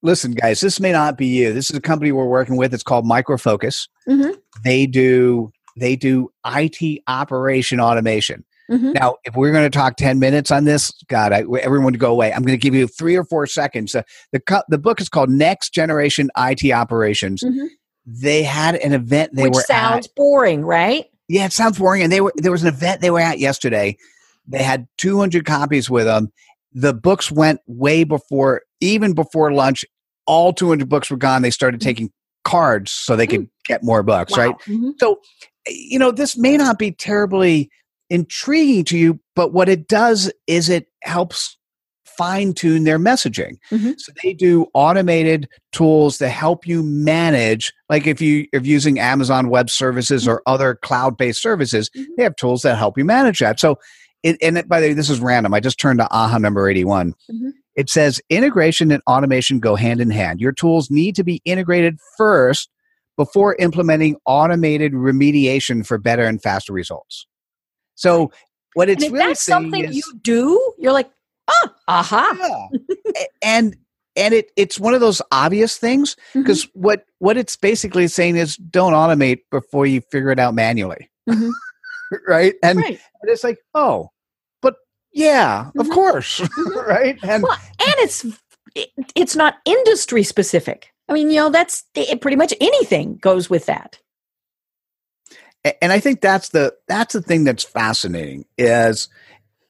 listen, 0.03 0.33
guys, 0.33 0.61
this 0.61 0.81
may 0.81 0.91
not 0.93 1.17
be 1.19 1.27
you. 1.27 1.53
This 1.53 1.71
is 1.71 1.77
a 1.77 1.81
company 1.81 2.11
we're 2.11 2.25
working 2.27 2.57
with. 2.57 2.73
It's 2.75 2.83
called 2.83 3.07
Micro 3.07 3.37
Focus. 3.37 3.87
Mhm. 4.09 4.37
They 4.65 4.87
do 4.87 5.53
they 5.77 5.95
do 5.97 6.31
IT 6.47 7.03
operation 7.07 7.81
automation. 7.81 8.45
Mhm. 8.71 8.95
Now, 8.95 9.17
if 9.25 9.37
we're 9.37 9.53
going 9.53 9.71
to 9.71 9.77
talk 9.79 9.97
10 9.97 10.19
minutes 10.19 10.51
on 10.51 10.65
this, 10.65 10.91
God, 11.09 11.33
I, 11.35 11.45
everyone 11.61 11.93
to 11.93 11.99
go 11.99 12.11
away. 12.13 12.33
I'm 12.33 12.43
going 12.43 12.59
to 12.59 12.63
give 12.63 12.75
you 12.75 12.87
three 12.87 13.15
or 13.15 13.25
four 13.25 13.47
seconds. 13.47 13.95
Uh, 13.95 14.03
the, 14.33 14.65
the 14.71 14.79
book 14.79 15.01
is 15.03 15.09
called 15.11 15.29
Next 15.29 15.75
Generation 15.75 16.31
IT 16.39 16.73
Operations. 16.73 17.43
Mhm. 17.43 17.67
They 18.07 18.43
had 18.43 18.75
an 18.77 18.93
event 18.93 19.35
they 19.35 19.43
were. 19.45 19.49
which 19.49 19.55
were 19.57 19.63
sounds 19.63 20.07
at. 20.07 20.15
boring 20.15 20.65
right 20.65 21.07
Yeah, 21.29 21.47
it 21.47 21.53
sounds 21.53 21.79
boring. 21.79 22.03
And 22.03 22.13
they 22.13 22.21
were 22.21 22.33
there 22.37 22.53
was 22.53 22.63
an 22.63 22.69
event 22.69 23.01
they 23.01 23.11
were 23.11 23.21
at 23.21 23.39
yesterday 23.39 23.97
They 24.47 24.63
had 24.63 24.87
200 24.99 25.47
copies 25.47 25.89
with 25.89 26.05
them. 26.05 26.31
The 26.73 26.93
books 26.93 27.31
went 27.31 27.61
way 27.67 28.05
before, 28.05 28.63
even 28.81 29.15
before 29.15 29.53
lunch. 29.53 29.85
All 30.27 30.53
200 30.53 30.89
books 30.89 31.11
were 31.11 31.17
gone. 31.17 31.41
They 31.43 31.51
started 31.51 31.81
taking 31.81 32.11
cards 32.45 32.91
so 32.91 33.17
they 33.17 33.27
could 33.27 33.49
get 33.67 33.83
more 33.83 34.03
books, 34.03 34.33
Wow. 34.37 34.39
right? 34.45 34.55
Mhm. 34.67 34.93
So, 35.01 35.21
you 35.67 35.99
know, 35.99 36.11
this 36.11 36.37
may 36.37 36.57
not 36.59 36.79
be 36.79 36.91
terribly 36.91 37.71
intriguing 38.11 38.85
to 38.85 38.99
you, 38.99 39.19
but 39.35 39.53
what 39.55 39.69
it 39.71 39.89
does 39.89 40.31
is 40.47 40.69
it 40.69 40.89
helps 41.03 41.57
fine 42.17 42.53
tune 42.53 42.85
their 42.85 42.99
messaging. 42.99 43.57
Mhm. 43.71 43.95
So 43.99 44.13
they 44.23 44.33
do 44.33 44.67
automated 44.75 45.49
tools 45.73 46.19
to 46.19 46.29
help 46.29 46.67
you 46.67 46.83
manage, 46.83 47.73
like 47.89 48.07
if 48.07 48.21
you 48.21 48.47
if 48.53 48.67
using 48.67 48.99
Amazon 48.99 49.49
Web 49.49 49.71
Services 49.71 50.27
or 50.29 50.43
other 50.47 50.75
cloud 50.75 51.17
based 51.17 51.43
services, 51.43 51.91
Mhm. 51.97 52.07
they 52.17 52.23
have 52.23 52.37
tools 52.37 52.63
that 52.63 52.77
help 52.79 52.97
you 52.99 53.05
manage 53.05 53.39
that. 53.41 53.61
So, 53.61 53.79
it, 54.23 54.37
and 54.41 54.57
it, 54.57 54.69
by 54.69 54.81
the 54.81 54.89
way, 54.89 54.93
this 54.95 55.11
is 55.11 55.21
random. 55.21 55.53
I 55.55 55.61
just 55.61 55.79
turned 55.79 55.99
to 55.99 56.09
AHA 56.11 56.39
number 56.39 56.69
eighty 56.69 56.85
one. 56.85 57.15
Mhm. 57.31 57.51
It 57.77 57.91
says 57.91 58.21
integration 58.31 58.91
and 58.93 59.03
automation 59.09 59.59
go 59.59 59.75
hand 59.75 60.01
in 60.01 60.11
hand. 60.11 60.41
Your 60.41 60.53
tools 60.53 60.91
need 60.91 61.17
to 61.17 61.25
be 61.25 61.43
integrated 61.45 61.99
first 62.17 62.71
before 63.17 63.57
implementing 63.59 64.17
automated 64.27 64.93
remediation 64.93 65.85
for 65.87 65.99
better 65.99 66.25
and 66.25 66.43
faster 66.43 66.73
results. 66.73 67.27
So 67.97 68.31
what 68.75 68.89
it's 68.89 69.05
and 69.05 69.13
if 69.13 69.19
really 69.19 69.27
that's 69.31 69.45
something 69.45 69.85
is, 69.85 69.97
you 69.97 70.03
do, 70.23 70.75
you're 70.79 70.93
like, 70.93 71.11
ah, 71.49 71.75
aha. 71.89 72.69
yeah. 73.15 73.25
And 73.43 73.77
and 74.17 74.33
it 74.35 74.51
it's 74.57 74.79
one 74.79 74.95
of 74.95 75.01
those 75.01 75.21
obvious 75.33 75.77
things 75.77 76.17
because 76.35 76.69
what 76.75 77.05
what 77.19 77.37
it's 77.37 77.57
basically 77.57 78.07
saying 78.09 78.37
is 78.37 78.57
don't 78.57 78.93
automate 78.93 79.41
before 79.51 79.87
you 79.87 80.01
figure 80.01 80.31
it 80.31 80.39
out 80.39 80.55
manually, 80.55 81.11
Mhm. 81.29 81.51
right? 82.29 82.55
And, 82.63 82.79
right. 82.79 83.01
and 83.23 83.31
it's 83.31 83.43
like, 83.45 83.59
oh, 83.75 84.11
but 84.63 84.77
yeah, 85.13 85.71
of 85.79 85.87
Mhm. 85.87 85.93
course, 85.93 86.39
Mhm. 86.41 86.87
right? 86.87 87.19
And 87.25 87.43
Well, 87.43 87.59
and 87.81 87.95
it's 87.99 88.25
it, 88.75 88.89
it's 89.15 89.37
not 89.37 89.57
industry 89.65 90.23
specific. 90.23 90.91
I 91.09 91.13
mean, 91.13 91.31
you 91.31 91.37
know, 91.37 91.51
that's 91.51 91.85
it, 91.95 92.21
pretty 92.21 92.37
much 92.37 92.55
anything 92.61 93.17
goes 93.17 93.51
with 93.51 93.67
that. 93.67 93.99
And 95.81 95.93
I 95.93 96.01
think 96.01 96.21
that's 96.21 96.51
the 96.51 96.75
that's 96.89 97.15
the 97.15 97.23
thing 97.23 97.45
that's 97.45 97.65
fascinating 97.65 98.45
is 98.59 99.09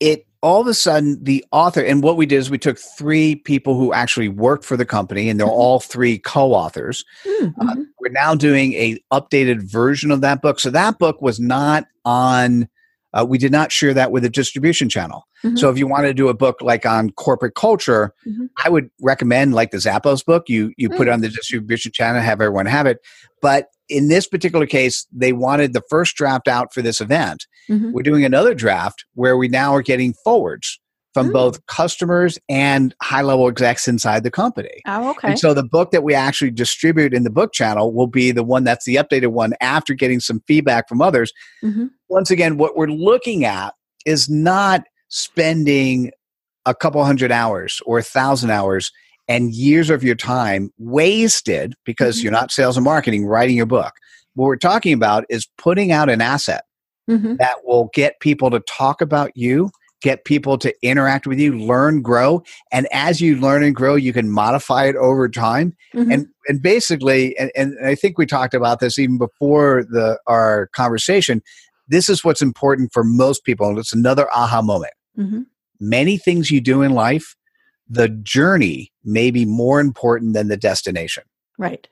it 0.00 0.26
all 0.44 0.60
of 0.60 0.66
a 0.66 0.74
sudden 0.74 1.18
the 1.24 1.42
author 1.52 1.80
and 1.80 2.02
what 2.02 2.18
we 2.18 2.26
did 2.26 2.36
is 2.36 2.50
we 2.50 2.58
took 2.58 2.78
three 2.78 3.34
people 3.34 3.76
who 3.78 3.94
actually 3.94 4.28
worked 4.28 4.62
for 4.64 4.76
the 4.76 4.84
company 4.84 5.30
and 5.30 5.40
they're 5.40 5.46
Mhm. 5.46 5.50
all 5.62 5.80
three 5.80 6.18
co-authors 6.18 7.02
Mm, 7.26 7.54
Uh, 7.60 7.74
mhm. 7.74 7.86
we're 7.98 8.12
now 8.12 8.34
doing 8.34 8.74
a 8.74 8.98
updated 9.10 9.62
version 9.62 10.10
of 10.10 10.20
that 10.20 10.42
book 10.42 10.60
so 10.60 10.68
that 10.70 10.98
book 10.98 11.22
was 11.22 11.40
not 11.40 11.86
on 12.04 12.68
uh, 13.14 13.24
we 13.24 13.38
did 13.38 13.52
not 13.52 13.70
share 13.70 13.94
that 13.94 14.10
with 14.10 14.24
a 14.24 14.28
distribution 14.28 14.88
channel 14.88 15.24
Mhm. 15.44 15.58
so 15.58 15.70
if 15.70 15.78
you 15.78 15.86
want 15.86 16.04
to 16.04 16.12
do 16.12 16.28
a 16.28 16.34
book 16.34 16.56
like 16.60 16.84
on 16.84 17.08
corporate 17.10 17.54
culture 17.54 18.12
Mhm. 18.26 18.50
i 18.62 18.68
would 18.68 18.90
recommend 19.00 19.54
like 19.54 19.70
the 19.70 19.78
zappos 19.78 20.22
book 20.26 20.44
you 20.48 20.72
you 20.76 20.90
put 20.90 21.06
it 21.08 21.10
Mm. 21.10 21.14
on 21.14 21.20
the 21.22 21.28
distribution 21.30 21.90
channel 21.90 22.20
have 22.20 22.40
everyone 22.42 22.66
have 22.66 22.86
it 22.86 22.98
but 23.40 23.68
in 23.88 24.08
this 24.08 24.26
particular 24.26 24.66
case 24.66 25.06
they 25.12 25.32
wanted 25.32 25.72
the 25.72 25.82
first 25.90 26.16
draft 26.16 26.48
out 26.48 26.72
for 26.72 26.82
this 26.82 27.00
event 27.00 27.46
Mhm. 27.70 27.92
we're 27.92 28.02
doing 28.02 28.24
another 28.24 28.54
draft 28.54 29.04
where 29.14 29.36
we 29.36 29.48
now 29.48 29.74
are 29.74 29.82
getting 29.82 30.14
forwards 30.24 30.80
from 31.12 31.28
Mm. 31.28 31.32
both 31.32 31.66
customers 31.66 32.38
and 32.48 32.94
high 33.02 33.22
level 33.22 33.46
execs 33.48 33.86
inside 33.86 34.22
the 34.24 34.30
company 34.30 34.80
Oh, 34.86 35.10
okay. 35.10 35.28
and 35.28 35.38
so 35.38 35.54
the 35.54 35.62
book 35.62 35.90
that 35.92 36.02
we 36.02 36.12
actually 36.14 36.50
distribute 36.50 37.14
in 37.14 37.22
the 37.22 37.30
book 37.30 37.52
channel 37.52 37.92
will 37.94 38.08
be 38.08 38.32
the 38.32 38.42
one 38.42 38.64
that's 38.64 38.84
the 38.84 38.96
updated 38.96 39.28
one 39.28 39.52
after 39.60 39.94
getting 39.94 40.18
some 40.20 40.42
feedback 40.48 40.88
from 40.88 41.00
others. 41.00 41.32
Mhm. 41.62 41.90
Once 42.08 42.30
again, 42.32 42.56
what 42.56 42.76
we're 42.76 42.88
looking 42.88 43.44
at 43.44 43.74
is 44.04 44.28
not 44.28 44.82
spending 45.08 46.10
a 46.66 46.74
couple 46.74 47.04
hundred 47.04 47.30
hours 47.30 47.80
or 47.86 47.98
a 47.98 48.02
thousand 48.02 48.50
hours 48.50 48.90
and 49.28 49.52
years 49.54 49.90
of 49.90 50.02
your 50.02 50.14
time 50.14 50.70
wasted 50.78 51.74
because 51.84 52.18
Mhm. 52.18 52.22
you're 52.24 52.32
not 52.32 52.52
sales 52.52 52.76
and 52.76 52.84
marketing 52.84 53.26
writing 53.26 53.56
your 53.56 53.66
book. 53.66 53.94
What 54.34 54.46
we're 54.46 54.56
talking 54.56 54.92
about 54.92 55.24
is 55.28 55.48
putting 55.58 55.92
out 55.92 56.10
an 56.10 56.20
asset 56.20 56.64
Mhm. 57.08 57.38
that 57.38 57.56
will 57.64 57.90
get 57.94 58.20
people 58.20 58.50
to 58.50 58.60
talk 58.60 59.00
about 59.00 59.30
you, 59.34 59.70
get 60.02 60.24
people 60.24 60.58
to 60.58 60.74
interact 60.82 61.26
with 61.26 61.38
you, 61.38 61.56
learn, 61.58 62.02
grow. 62.02 62.42
And 62.70 62.86
as 62.92 63.20
you 63.22 63.36
learn 63.36 63.62
and 63.62 63.74
grow, 63.74 63.94
you 63.94 64.12
can 64.12 64.28
modify 64.30 64.84
it 64.84 64.96
over 64.96 65.28
time. 65.28 65.74
Mhm. 65.94 66.12
And 66.12 66.26
and 66.46 66.60
basically, 66.60 67.34
and, 67.38 67.50
and 67.56 67.74
I 67.82 67.94
think 67.94 68.18
we 68.18 68.26
talked 68.26 68.52
about 68.52 68.80
this 68.80 68.98
even 68.98 69.16
before 69.16 69.84
the 69.90 70.18
our 70.26 70.68
conversation. 70.74 71.40
This 71.88 72.10
is 72.10 72.22
what's 72.24 72.42
important 72.42 72.92
for 72.92 73.02
most 73.04 73.44
people. 73.44 73.66
And 73.68 73.78
it's 73.78 73.94
another 73.94 74.26
aha 74.34 74.60
moment. 74.60 74.92
Mhm. 75.18 75.46
Many 75.80 76.18
things 76.18 76.50
you 76.50 76.60
do 76.60 76.82
in 76.82 76.92
life, 76.92 77.34
the 77.88 78.08
journey 78.08 78.92
may 79.04 79.30
be 79.30 79.44
more 79.44 79.80
important 79.80 80.32
than 80.34 80.48
the 80.48 80.56
destination 80.56 81.22
right. 81.58 81.88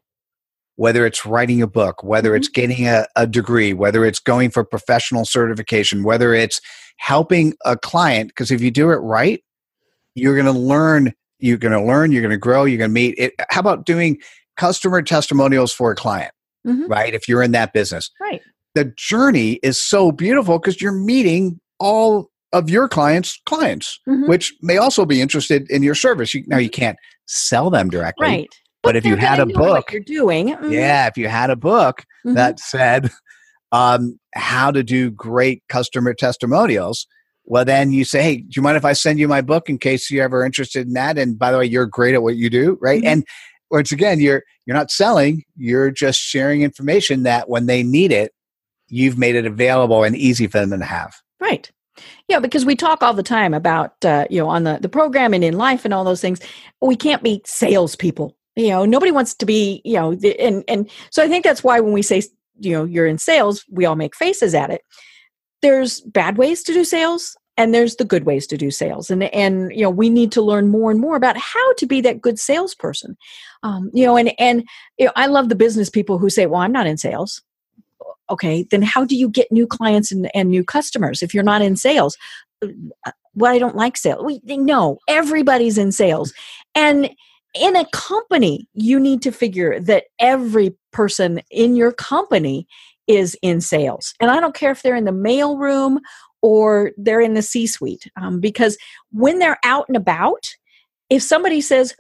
whether 0.76 1.05
it's 1.07 1.26
writing 1.26 1.61
a 1.62 1.66
book, 1.66 2.03
whether 2.03 2.34
it's 2.34 2.49
getting 2.49 2.86
a, 2.88 3.07
a 3.16 3.26
degree, 3.26 3.72
whether 3.74 4.05
it's 4.05 4.18
going 4.18 4.51
for 4.51 4.64
professional 4.64 5.24
certification, 5.24 6.03
whether 6.03 6.32
it's 6.34 6.61
helping 6.97 7.55
a 7.64 7.76
client, 7.76 8.28
because 8.28 8.51
if 8.51 8.61
you 8.62 8.70
do 8.70 8.90
it 8.90 8.97
right, 8.97 9.43
you're 10.14 10.34
going 10.34 10.53
to 10.53 10.59
learn, 10.59 11.12
you're 11.38 11.59
going 11.59 11.72
to 11.72 11.82
learn, 11.82 12.11
you're 12.12 12.22
going 12.22 12.30
to 12.30 12.36
grow, 12.38 12.64
you're 12.64 12.78
going 12.78 12.90
to 12.90 12.95
meet 12.95 13.14
it. 13.18 13.34
How 13.51 13.61
about 13.61 13.84
doing 13.86 14.18
customer 14.57 15.03
testimonials 15.03 15.72
for 15.72 15.90
a 15.90 15.95
client, 15.95 16.32
Mhm. 16.66 16.88
right? 16.88 17.12
If 17.14 17.28
you're 17.28 17.43
in 17.43 17.53
that 17.53 17.72
business, 17.72 18.11
Right. 18.20 18.40
the 18.74 18.93
journey 18.97 19.61
is 19.62 19.82
so 19.82 20.11
beautiful 20.12 20.59
because 20.59 20.80
you're 20.80 20.93
meeting 20.93 21.61
all 21.78 22.30
of 22.53 22.68
your 22.70 22.88
clients' 22.88 23.40
clients, 23.46 23.98
Mhm. 24.09 24.28
which 24.28 24.53
may 24.62 24.76
also 24.76 25.05
be 25.07 25.20
interested 25.20 25.70
in 25.70 25.82
your 25.82 25.94
service. 25.94 26.34
You, 26.34 26.44
now, 26.46 26.59
you 26.59 26.70
can't 26.70 26.98
sell 27.26 27.70
them 27.70 27.88
directly. 27.90 28.26
Right. 28.26 28.48
But 28.82 28.96
if 28.96 29.05
you 29.07 29.16
had 29.16 29.38
a 29.40 29.46
book- 29.46 29.92
you're 29.92 30.00
doing. 30.03 30.48
Mhm. 30.48 30.72
Yeah, 30.72 31.07
if 31.07 31.16
you 31.16 31.28
had 31.28 31.50
a 31.50 31.57
book, 31.57 32.05
Mhm. 32.26 32.34
that 32.34 32.59
said 32.61 33.11
um, 33.72 34.18
how 34.34 34.70
to 34.70 34.82
do 34.82 35.11
great 35.11 35.62
customer 35.70 36.12
testimonials 36.12 37.07
well 37.46 37.64
then 37.64 37.90
you 37.90 38.05
say 38.05 38.22
hey 38.22 38.36
do 38.36 38.48
you 38.55 38.61
mind 38.62 38.76
if 38.76 38.84
i 38.84 38.92
send 38.92 39.18
you 39.18 39.26
my 39.26 39.40
book 39.40 39.68
in 39.70 39.78
case 39.78 40.11
you're 40.11 40.22
ever 40.22 40.44
interested 40.44 40.86
in 40.86 40.92
that 40.92 41.16
and 41.16 41.38
by 41.38 41.50
the 41.50 41.57
way 41.59 41.64
you're 41.64 41.86
great 41.86 42.14
at 42.14 42.22
what 42.22 42.36
you 42.36 42.50
do 42.50 42.76
right 42.82 43.03
Mhm. 43.03 43.07
and 43.07 43.24
once 43.70 43.90
again 43.90 44.20
you're 44.20 44.42
you're 44.66 44.76
not 44.76 44.90
selling 44.90 45.42
you're 45.57 45.90
just 45.90 46.20
sharing 46.20 46.61
information 46.61 47.22
that 47.22 47.48
when 47.48 47.64
they 47.66 47.82
need 47.82 48.12
it 48.12 48.32
you've 48.88 49.16
made 49.18 49.34
it 49.36 49.46
available 49.46 50.05
and 50.05 50.14
easy 50.16 50.46
for 50.46 50.64
them 50.64 50.78
to 50.78 50.84
have 50.84 51.14
Right. 51.40 51.70
Yeah, 52.28 52.38
because 52.38 52.64
we 52.64 52.76
talk 52.76 53.03
all 53.03 53.14
the 53.14 53.22
time 53.22 53.55
about 53.55 54.03
uh, 54.05 54.26
you 54.30 54.40
know 54.40 54.49
on 54.49 54.64
the 54.64 54.78
the 54.80 54.88
program 54.88 55.34
and 55.34 55.45
in 55.45 55.57
life 55.57 55.84
and 55.84 55.93
all 55.93 56.05
those 56.05 56.20
things. 56.20 56.40
We 56.80 56.97
can't 56.97 57.22
be 57.22 57.43
salespeople. 57.45 58.36
You 58.57 58.68
know, 58.68 58.84
nobody 58.84 59.12
wants 59.12 59.34
to 59.34 59.47
be. 59.47 59.82
You 59.84 59.95
know, 59.95 60.14
the, 60.14 60.38
and 60.40 60.64
and 60.68 60.90
so 61.11 61.22
I 61.22 61.28
think 61.28 61.45
that's 61.45 61.64
why 61.64 61.80
when 61.80 61.93
we 61.93 62.03
say 62.03 62.22
you 62.61 62.72
know 62.72 62.84
you're 62.84 63.07
in 63.07 63.18
sales, 63.18 63.64
we 63.70 63.84
all 63.84 63.97
make 63.97 64.16
faces 64.16 64.55
at 64.55 64.70
it. 64.70 64.82
There's 65.61 66.01
bad 66.01 66.38
ways 66.38 66.62
to 66.64 66.72
do 66.72 66.84
sales, 66.84 67.36
and 67.57 67.74
there's 67.74 67.97
the 67.97 68.05
good 68.05 68.24
ways 68.24 68.47
to 68.49 68.57
do 68.57 68.70
sales, 68.70 69.11
and 69.11 69.24
and 69.24 69.70
you 69.72 69.82
know 69.82 69.90
we 69.90 70.09
need 70.09 70.32
to 70.32 70.43
learn 70.43 70.68
more 70.68 70.90
and 70.90 71.01
more 71.01 71.16
about 71.16 71.36
how 71.36 71.72
to 71.74 71.86
be 71.86 72.01
that 72.01 72.20
good 72.20 72.38
salesperson. 72.38 73.16
Um, 73.62 73.90
you 73.93 74.07
know, 74.07 74.16
and 74.16 74.32
and 74.38 74.64
you 74.99 75.07
know, 75.07 75.12
I 75.16 75.26
love 75.26 75.49
the 75.49 75.55
business 75.55 75.90
people 75.90 76.18
who 76.18 76.30
say, 76.30 76.47
"Well, 76.47 76.61
I'm 76.62 76.72
not 76.72 76.86
in 76.86 76.97
sales." 76.97 77.43
Okay 78.31 78.66
then 78.70 78.83
how 78.83 79.05
do 79.05 79.16
you 79.16 79.29
get 79.29 79.51
new 79.51 79.66
clients 79.66 80.12
and, 80.12 80.31
and 80.35 80.51
new 80.51 80.64
customers? 80.64 81.23
If 81.23 81.35
you're 81.35 81.43
not 81.43 81.62
in 81.62 81.77
sales 81.77 82.16
well 83.35 83.53
i 83.53 83.59
don't 83.59 83.77
like 83.77 83.97
sales? 83.97 84.25
We 84.25 84.41
no 84.57 84.99
everybody's 85.09 85.79
in 85.79 85.93
sales. 85.93 86.33
And 86.75 87.11
in 87.55 87.77
a 87.77 87.87
company 87.93 88.68
you 88.75 88.99
need 88.99 89.23
to 89.23 89.33
figure 89.33 89.79
that 89.81 90.05
every 90.18 90.77
person 90.93 91.41
in 91.51 91.77
your 91.77 91.93
company 91.93 92.66
is 93.07 93.37
in 93.43 93.61
sales. 93.61 94.14
And 94.20 94.31
i 94.31 94.41
don't 94.41 94.55
care 94.55 94.70
if 94.70 94.83
they're 94.83 94.97
in 94.97 95.05
the 95.05 95.12
mail 95.12 95.59
room 95.59 96.01
or 96.41 96.93
they're 96.97 97.20
in 97.20 97.35
the 97.35 97.43
c 97.43 97.66
suite 97.66 98.11
um, 98.16 98.41
because 98.41 98.77
when 99.11 99.39
they're 99.39 99.61
out 99.64 99.87
and 99.89 99.97
about 99.97 100.55
if 101.11 101.23
somebody 101.23 101.61
says 101.61 101.95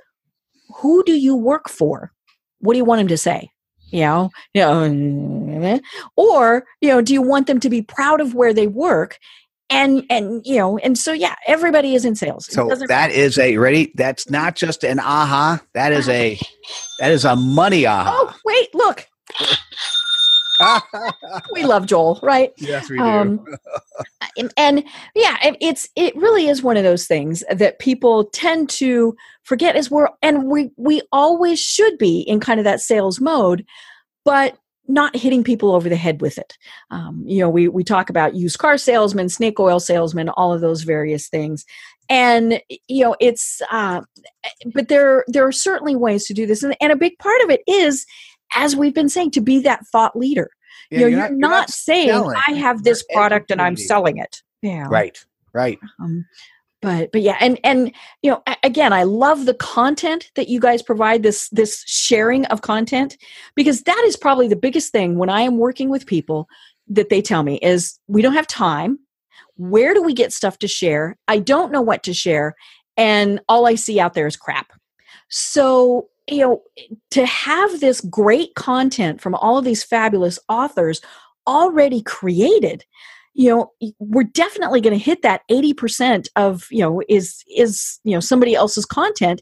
who 0.76 1.04
do 1.04 1.12
you 1.12 1.36
work 1.36 1.68
for? 1.68 2.12
What 2.60 2.74
do 2.74 2.78
you 2.78 2.84
want 2.84 3.00
them 3.00 3.08
to 3.08 3.18
say 3.18 3.50
you 3.92 4.00
know, 4.00 4.30
you 4.54 4.62
know, 4.62 4.72
mm-hmm. 4.72 5.76
or 6.16 6.64
you 6.80 6.88
know, 6.88 7.02
do 7.02 7.12
you 7.12 7.22
want 7.22 7.46
them 7.46 7.60
to 7.60 7.70
be 7.70 7.82
proud 7.82 8.20
of 8.20 8.34
where 8.34 8.52
they 8.52 8.66
work? 8.66 9.18
And 9.70 10.04
and 10.10 10.42
you 10.44 10.58
know, 10.58 10.78
and 10.78 10.98
so 10.98 11.12
yeah, 11.12 11.34
everybody 11.46 11.94
is 11.94 12.04
in 12.04 12.14
sales. 12.14 12.46
So 12.46 12.68
that 12.68 12.88
matter. 12.88 13.14
is 13.14 13.38
a 13.38 13.56
ready 13.56 13.92
that's 13.94 14.28
not 14.28 14.54
just 14.54 14.84
an 14.84 14.98
aha 14.98 15.62
that 15.74 15.92
is 15.92 16.08
a 16.08 16.38
that 16.98 17.10
is 17.10 17.24
a 17.24 17.36
money 17.36 17.86
oh, 17.86 17.90
aha 17.90 18.10
Oh 18.14 18.34
wait, 18.44 18.74
look, 18.74 19.06
we 21.52 21.64
love 21.64 21.86
Joel, 21.86 22.18
right? 22.22 22.52
yes 22.56 22.88
we 22.88 22.98
Um, 22.98 23.44
and, 24.56 24.84
yeah, 25.14 25.36
it, 25.42 25.56
it's 25.60 25.88
it 25.96 26.16
really 26.16 26.48
is 26.48 26.62
one 26.62 26.76
of 26.76 26.84
those 26.84 27.06
things 27.06 27.44
that 27.50 27.78
people 27.78 28.24
tend 28.26 28.68
to 28.70 29.16
forget. 29.42 29.76
Is 29.76 29.90
we're 29.90 30.08
and 30.22 30.48
we 30.48 30.70
we 30.76 31.02
always 31.12 31.60
should 31.60 31.98
be 31.98 32.20
in 32.20 32.40
kind 32.40 32.60
of 32.60 32.64
that 32.64 32.80
sales 32.80 33.20
mode, 33.20 33.64
but 34.24 34.56
not 34.88 35.16
hitting 35.16 35.44
people 35.44 35.72
over 35.72 35.88
the 35.88 35.96
head 35.96 36.20
with 36.20 36.38
it. 36.38 36.56
Um, 36.90 37.22
you 37.26 37.38
know, 37.38 37.48
we 37.48 37.68
we 37.68 37.84
talk 37.84 38.10
about 38.10 38.34
used 38.34 38.58
car 38.58 38.78
salesmen, 38.78 39.28
snake 39.28 39.60
oil 39.60 39.80
salesmen, 39.80 40.28
all 40.30 40.52
of 40.52 40.60
those 40.60 40.82
various 40.82 41.28
things, 41.28 41.64
and 42.08 42.60
you 42.88 43.04
know, 43.04 43.16
it's. 43.20 43.62
Uh, 43.70 44.02
but 44.74 44.88
there 44.88 45.24
there 45.28 45.46
are 45.46 45.52
certainly 45.52 45.96
ways 45.96 46.26
to 46.26 46.34
do 46.34 46.46
this, 46.46 46.62
and, 46.62 46.76
and 46.80 46.92
a 46.92 46.96
big 46.96 47.18
part 47.18 47.40
of 47.42 47.50
it 47.50 47.62
is, 47.66 48.06
as 48.54 48.76
we've 48.76 48.94
been 48.94 49.08
saying, 49.08 49.32
to 49.32 49.40
be 49.40 49.60
that 49.60 49.86
thought 49.86 50.16
leader. 50.16 50.50
Yeah, 50.90 50.98
you 50.98 51.04
know, 51.04 51.08
you're 51.10 51.28
you're, 51.28 51.36
not- 51.38 51.50
not, 51.50 51.70
saying 51.70 52.34
I 52.48 52.52
have 52.52 52.82
this 52.84 53.04
product 53.12 53.50
and 53.50 53.60
I'm 53.60 53.76
selling 53.76 54.18
it. 54.18 54.42
Yeah, 54.62 54.86
Right. 54.88 55.18
Right. 55.52 55.78
um, 56.00 56.24
but 56.82 57.10
but 57.12 57.22
yeah 57.22 57.36
and 57.40 57.58
and 57.64 57.92
you 58.20 58.30
know 58.30 58.42
again 58.62 58.92
i 58.92 59.04
love 59.04 59.46
the 59.46 59.54
content 59.54 60.30
that 60.34 60.48
you 60.48 60.60
guys 60.60 60.82
provide 60.82 61.22
this 61.22 61.48
this 61.50 61.82
sharing 61.86 62.44
of 62.46 62.60
content 62.60 63.16
because 63.54 63.82
that 63.82 64.02
is 64.04 64.16
probably 64.16 64.48
the 64.48 64.56
biggest 64.56 64.92
thing 64.92 65.16
when 65.16 65.30
i 65.30 65.40
am 65.40 65.56
working 65.56 65.88
with 65.88 66.06
people 66.06 66.48
that 66.88 67.08
they 67.08 67.22
tell 67.22 67.42
me 67.42 67.56
is 67.58 67.98
we 68.08 68.20
don't 68.20 68.34
have 68.34 68.46
time 68.46 68.98
where 69.56 69.94
do 69.94 70.02
we 70.02 70.12
get 70.12 70.32
stuff 70.32 70.58
to 70.58 70.68
share 70.68 71.16
i 71.28 71.38
don't 71.38 71.72
know 71.72 71.80
what 71.80 72.02
to 72.02 72.12
share 72.12 72.54
and 72.96 73.40
all 73.48 73.66
i 73.66 73.74
see 73.74 73.98
out 73.98 74.14
there 74.14 74.26
is 74.26 74.36
crap 74.36 74.72
so 75.28 76.08
you 76.28 76.38
know 76.38 76.62
to 77.10 77.26
have 77.26 77.80
this 77.80 78.00
great 78.02 78.54
content 78.54 79.20
from 79.20 79.34
all 79.36 79.58
of 79.58 79.64
these 79.64 79.84
fabulous 79.84 80.38
authors 80.48 81.00
already 81.46 82.02
created 82.02 82.84
you 83.34 83.48
know 83.50 83.72
we're 83.98 84.22
definitely 84.22 84.80
going 84.80 84.96
to 84.96 85.02
hit 85.02 85.22
that 85.22 85.42
80% 85.50 86.28
of 86.36 86.66
you 86.70 86.80
know 86.80 87.02
is 87.08 87.42
is 87.54 87.98
you 88.04 88.14
know 88.14 88.20
somebody 88.20 88.54
else's 88.54 88.86
content 88.86 89.40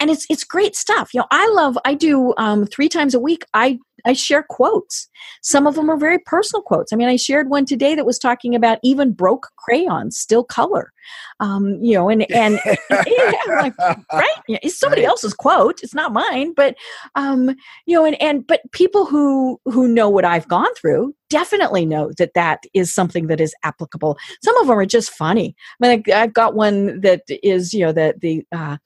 and 0.00 0.10
it's 0.10 0.26
it's 0.30 0.44
great 0.44 0.74
stuff. 0.76 1.10
You 1.14 1.20
know 1.20 1.26
i 1.30 1.46
love 1.54 1.78
i 1.84 1.94
do 1.94 2.34
um, 2.38 2.66
three 2.66 2.88
times 2.88 3.14
a 3.14 3.20
week 3.20 3.44
i 3.54 3.78
i 4.06 4.12
share 4.14 4.42
quotes. 4.48 5.08
Some 5.42 5.66
of 5.66 5.74
them 5.74 5.90
are 5.90 5.96
very 5.98 6.18
personal 6.18 6.62
quotes. 6.62 6.92
I 6.92 6.96
mean 6.96 7.08
i 7.08 7.16
shared 7.16 7.50
one 7.50 7.66
today 7.66 7.94
that 7.94 8.06
was 8.06 8.18
talking 8.18 8.54
about 8.54 8.78
even 8.82 9.12
broke 9.12 9.48
crayons 9.58 10.16
still 10.18 10.42
color. 10.44 10.92
Um, 11.40 11.78
you 11.82 11.94
know 11.94 12.08
and 12.08 12.30
and 12.30 12.58
yeah, 12.90 13.32
like, 13.48 13.76
right 13.78 14.26
it's 14.48 14.78
somebody 14.78 15.02
Right. 15.02 15.08
else's 15.08 15.34
quote 15.34 15.80
it's 15.82 15.94
not 15.94 16.12
mine. 16.12 16.52
But 16.54 16.76
um 17.14 17.54
you 17.86 17.94
know 17.96 18.04
and 18.04 18.20
and 18.22 18.46
but 18.46 18.60
people 18.72 19.06
who 19.06 19.60
who 19.66 19.86
know 19.88 20.08
what 20.08 20.24
i've 20.24 20.48
gone 20.48 20.72
through 20.74 21.14
definitely 21.28 21.86
know 21.86 22.10
that 22.18 22.34
that 22.34 22.60
is 22.74 22.92
something 22.92 23.28
that 23.28 23.40
is 23.40 23.54
applicable. 23.64 24.18
Some 24.42 24.56
of 24.58 24.66
them 24.66 24.78
are 24.78 24.86
just 24.86 25.10
funny. 25.10 25.54
I 25.82 25.88
mean 25.88 26.02
I- 26.08 26.22
i've 26.22 26.34
got 26.34 26.54
one 26.54 27.00
that 27.02 27.22
is 27.28 27.74
you 27.74 27.84
know 27.84 27.92
that 27.92 28.20
the 28.20 28.44
uh 28.52 28.78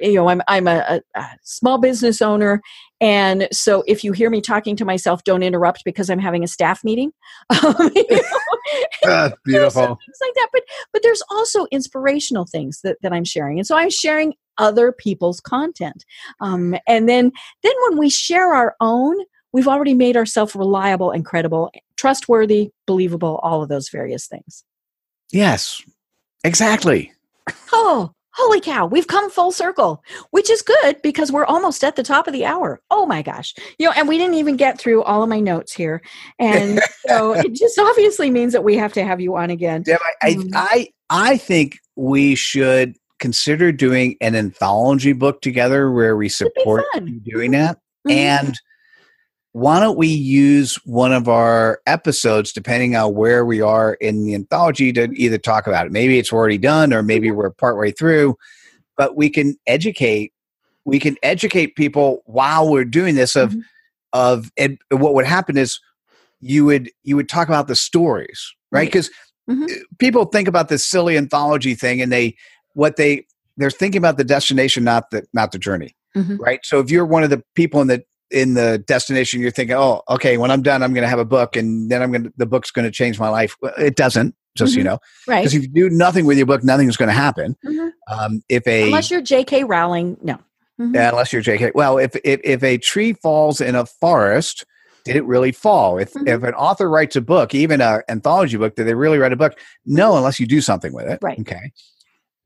you 0.00 0.14
know 0.14 0.28
i'm 0.28 0.42
i'm 0.48 0.66
a, 0.66 1.00
a, 1.14 1.24
small 1.42 1.78
business 1.78 2.20
owner. 2.22 2.60
And 3.02 3.48
so 3.50 3.82
if 3.86 4.04
you 4.04 4.12
hear 4.12 4.28
me 4.28 4.42
talking 4.42 4.76
to 4.76 4.84
myself 4.84 5.24
don't 5.24 5.42
interrupt 5.42 5.84
because 5.84 6.10
i'm 6.10 6.18
having 6.18 6.44
a 6.44 6.48
staff 6.48 6.82
meeting. 6.84 7.12
Um, 7.50 7.90
you 7.94 8.06
know, 8.10 8.22
That's 9.02 9.34
beautiful. 9.44 9.86
things 9.86 10.18
like 10.20 10.34
that. 10.34 10.48
But 10.52 10.62
but 10.92 11.02
there's 11.02 11.22
also 11.30 11.66
inspirational 11.70 12.46
things 12.46 12.80
that, 12.82 12.98
that 13.02 13.12
i'm 13.12 13.24
sharing. 13.24 13.58
And 13.58 13.66
so 13.66 13.76
i'm 13.76 13.90
sharing 13.90 14.34
other 14.58 14.92
people's 14.92 15.40
content. 15.40 16.04
Um, 16.40 16.76
and 16.86 17.08
then 17.08 17.32
then 17.62 17.72
when 17.88 17.98
we 17.98 18.10
share 18.10 18.54
our 18.54 18.74
own 18.80 19.16
we've 19.52 19.68
already 19.68 19.94
made 19.94 20.16
ourselves 20.16 20.54
reliable 20.54 21.10
and 21.10 21.24
credible 21.24 21.70
trustworthy 21.96 22.70
believable 22.86 23.40
all 23.42 23.62
of 23.62 23.68
those 23.68 23.88
various 23.88 24.26
things. 24.26 24.64
Yes. 25.32 25.82
Exactly. 26.44 27.12
oh 27.72 28.12
holy 28.34 28.60
cow 28.60 28.86
we've 28.86 29.06
come 29.06 29.30
full 29.30 29.52
circle 29.52 30.02
which 30.30 30.50
is 30.50 30.62
good 30.62 31.00
because 31.02 31.32
we're 31.32 31.44
almost 31.46 31.82
at 31.82 31.96
the 31.96 32.02
top 32.02 32.26
of 32.26 32.32
the 32.32 32.44
hour 32.44 32.80
oh 32.90 33.06
my 33.06 33.22
gosh 33.22 33.54
you 33.78 33.86
know 33.86 33.92
and 33.96 34.08
we 34.08 34.18
didn't 34.18 34.34
even 34.34 34.56
get 34.56 34.78
through 34.78 35.02
all 35.02 35.22
of 35.22 35.28
my 35.28 35.40
notes 35.40 35.72
here 35.72 36.00
and 36.38 36.80
so 37.06 37.32
it 37.36 37.52
just 37.52 37.78
obviously 37.78 38.30
means 38.30 38.52
that 38.52 38.64
we 38.64 38.76
have 38.76 38.92
to 38.92 39.04
have 39.04 39.20
you 39.20 39.36
on 39.36 39.50
again 39.50 39.82
Deb, 39.82 39.98
I. 40.22 40.28
I, 40.28 40.36
I, 40.54 40.88
I 41.10 41.36
think 41.36 41.78
we 41.96 42.34
should 42.34 42.96
consider 43.20 43.70
doing 43.70 44.16
an 44.20 44.34
anthology 44.34 45.12
book 45.12 45.42
together 45.42 45.92
where 45.92 46.16
we 46.16 46.28
support 46.28 46.84
you 46.94 47.20
doing 47.20 47.52
that. 47.52 47.78
Mhm. 48.08 48.12
And 48.12 48.58
why 49.52 49.80
don't 49.80 49.98
we 49.98 50.06
use 50.08 50.76
one 50.84 51.12
of 51.12 51.28
our 51.28 51.80
episodes, 51.86 52.52
depending 52.52 52.94
on 52.94 53.14
where 53.14 53.44
we 53.44 53.60
are 53.60 53.94
in 53.94 54.24
the 54.24 54.34
anthology, 54.34 54.92
to 54.92 55.08
either 55.14 55.38
talk 55.38 55.66
about 55.66 55.86
it? 55.86 55.92
Maybe 55.92 56.18
it's 56.18 56.32
already 56.32 56.58
done, 56.58 56.92
or 56.92 57.02
maybe 57.02 57.30
we're 57.30 57.50
partway 57.50 57.90
through, 57.90 58.36
but 58.96 59.16
we 59.16 59.28
can 59.28 59.56
educate. 59.66 60.32
We 60.84 60.98
can 60.98 61.16
educate 61.22 61.74
people 61.76 62.22
while 62.26 62.70
we're 62.70 62.84
doing 62.84 63.14
this. 63.16 63.34
Of 63.36 63.52
Mhm. 63.52 63.62
of 64.12 64.50
and 64.56 64.78
what 64.90 65.14
would 65.14 65.26
happen 65.26 65.56
is 65.56 65.78
you 66.40 66.64
would 66.64 66.90
you 67.02 67.16
would 67.16 67.28
talk 67.28 67.48
about 67.48 67.68
the 67.68 67.76
stories, 67.76 68.54
right? 68.70 68.80
Right. 68.80 68.88
Because 68.88 69.10
Mhm. 69.48 69.68
people 69.98 70.24
think 70.26 70.48
about 70.48 70.68
this 70.68 70.86
silly 70.86 71.16
anthology 71.16 71.74
thing, 71.74 72.00
and 72.00 72.10
they 72.12 72.36
what 72.74 72.96
they 72.96 73.26
they're 73.56 73.70
thinking 73.70 73.98
about 73.98 74.16
the 74.16 74.24
destination, 74.24 74.84
not 74.84 75.10
the 75.10 75.24
not 75.32 75.52
the 75.52 75.58
journey 75.58 75.94
Mhm. 76.16 76.38
right? 76.40 76.60
So 76.64 76.80
if 76.80 76.90
you're 76.90 77.04
one 77.06 77.22
of 77.22 77.30
the 77.30 77.42
people 77.54 77.80
in 77.80 77.86
the 77.88 78.02
in 78.30 78.54
the 78.54 78.78
destination, 78.86 79.40
you're 79.40 79.50
thinking, 79.50 79.76
oh, 79.76 80.02
okay, 80.08 80.36
when 80.36 80.50
I'm 80.50 80.62
done, 80.62 80.82
I'm 80.82 80.92
going 80.94 81.02
to 81.02 81.08
have 81.08 81.18
a 81.18 81.24
book, 81.24 81.56
and 81.56 81.90
then 81.90 82.02
I'm 82.02 82.10
going 82.12 82.24
to 82.24 82.32
the 82.36 82.46
book's 82.46 82.70
going 82.70 82.84
to 82.84 82.90
change 82.90 83.18
my 83.18 83.28
life. 83.28 83.56
Well, 83.60 83.72
it 83.78 83.96
doesn't, 83.96 84.34
just 84.56 84.72
so 84.74 84.78
you 84.78 84.84
know, 84.84 84.98
right 85.26 85.40
because 85.42 85.54
if 85.54 85.62
you 85.62 85.68
do 85.68 85.90
nothing 85.90 86.26
with 86.26 86.36
your 86.36 86.46
book, 86.46 86.62
nothing's 86.64 86.96
going 86.96 87.08
to 87.08 87.14
happen. 87.14 87.56
Mhm. 87.64 87.92
Um, 88.10 88.42
if 88.48 88.66
a 88.66 88.84
unless 88.84 89.10
you're 89.10 89.22
jk 89.22 89.68
rowling 89.68 90.16
no 90.22 90.38
Mhm. 90.80 90.94
yeah, 90.94 91.10
unless 91.10 91.32
you're 91.32 91.42
J.K. 91.42 91.72
Well, 91.74 91.98
if, 91.98 92.16
if 92.24 92.40
if 92.42 92.62
a 92.62 92.78
tree 92.78 93.12
falls 93.12 93.60
in 93.60 93.74
a 93.74 93.84
forest, 93.84 94.64
did 95.04 95.14
it 95.16 95.24
really 95.26 95.52
fall? 95.52 95.98
If 95.98 96.14
Mhm. 96.14 96.26
if 96.28 96.42
an 96.42 96.54
author 96.54 96.88
writes 96.88 97.16
a 97.16 97.20
book, 97.20 97.54
even 97.54 97.80
an 97.82 98.00
anthology 98.08 98.56
book, 98.56 98.76
did 98.76 98.86
they 98.86 98.94
really 98.94 99.18
write 99.18 99.32
a 99.32 99.36
book? 99.36 99.58
No, 99.84 100.16
unless 100.16 100.40
you 100.40 100.46
do 100.46 100.60
something 100.62 100.92
with 100.94 101.06
it. 101.06 101.18
Right. 101.20 101.38
Okay. 101.38 101.72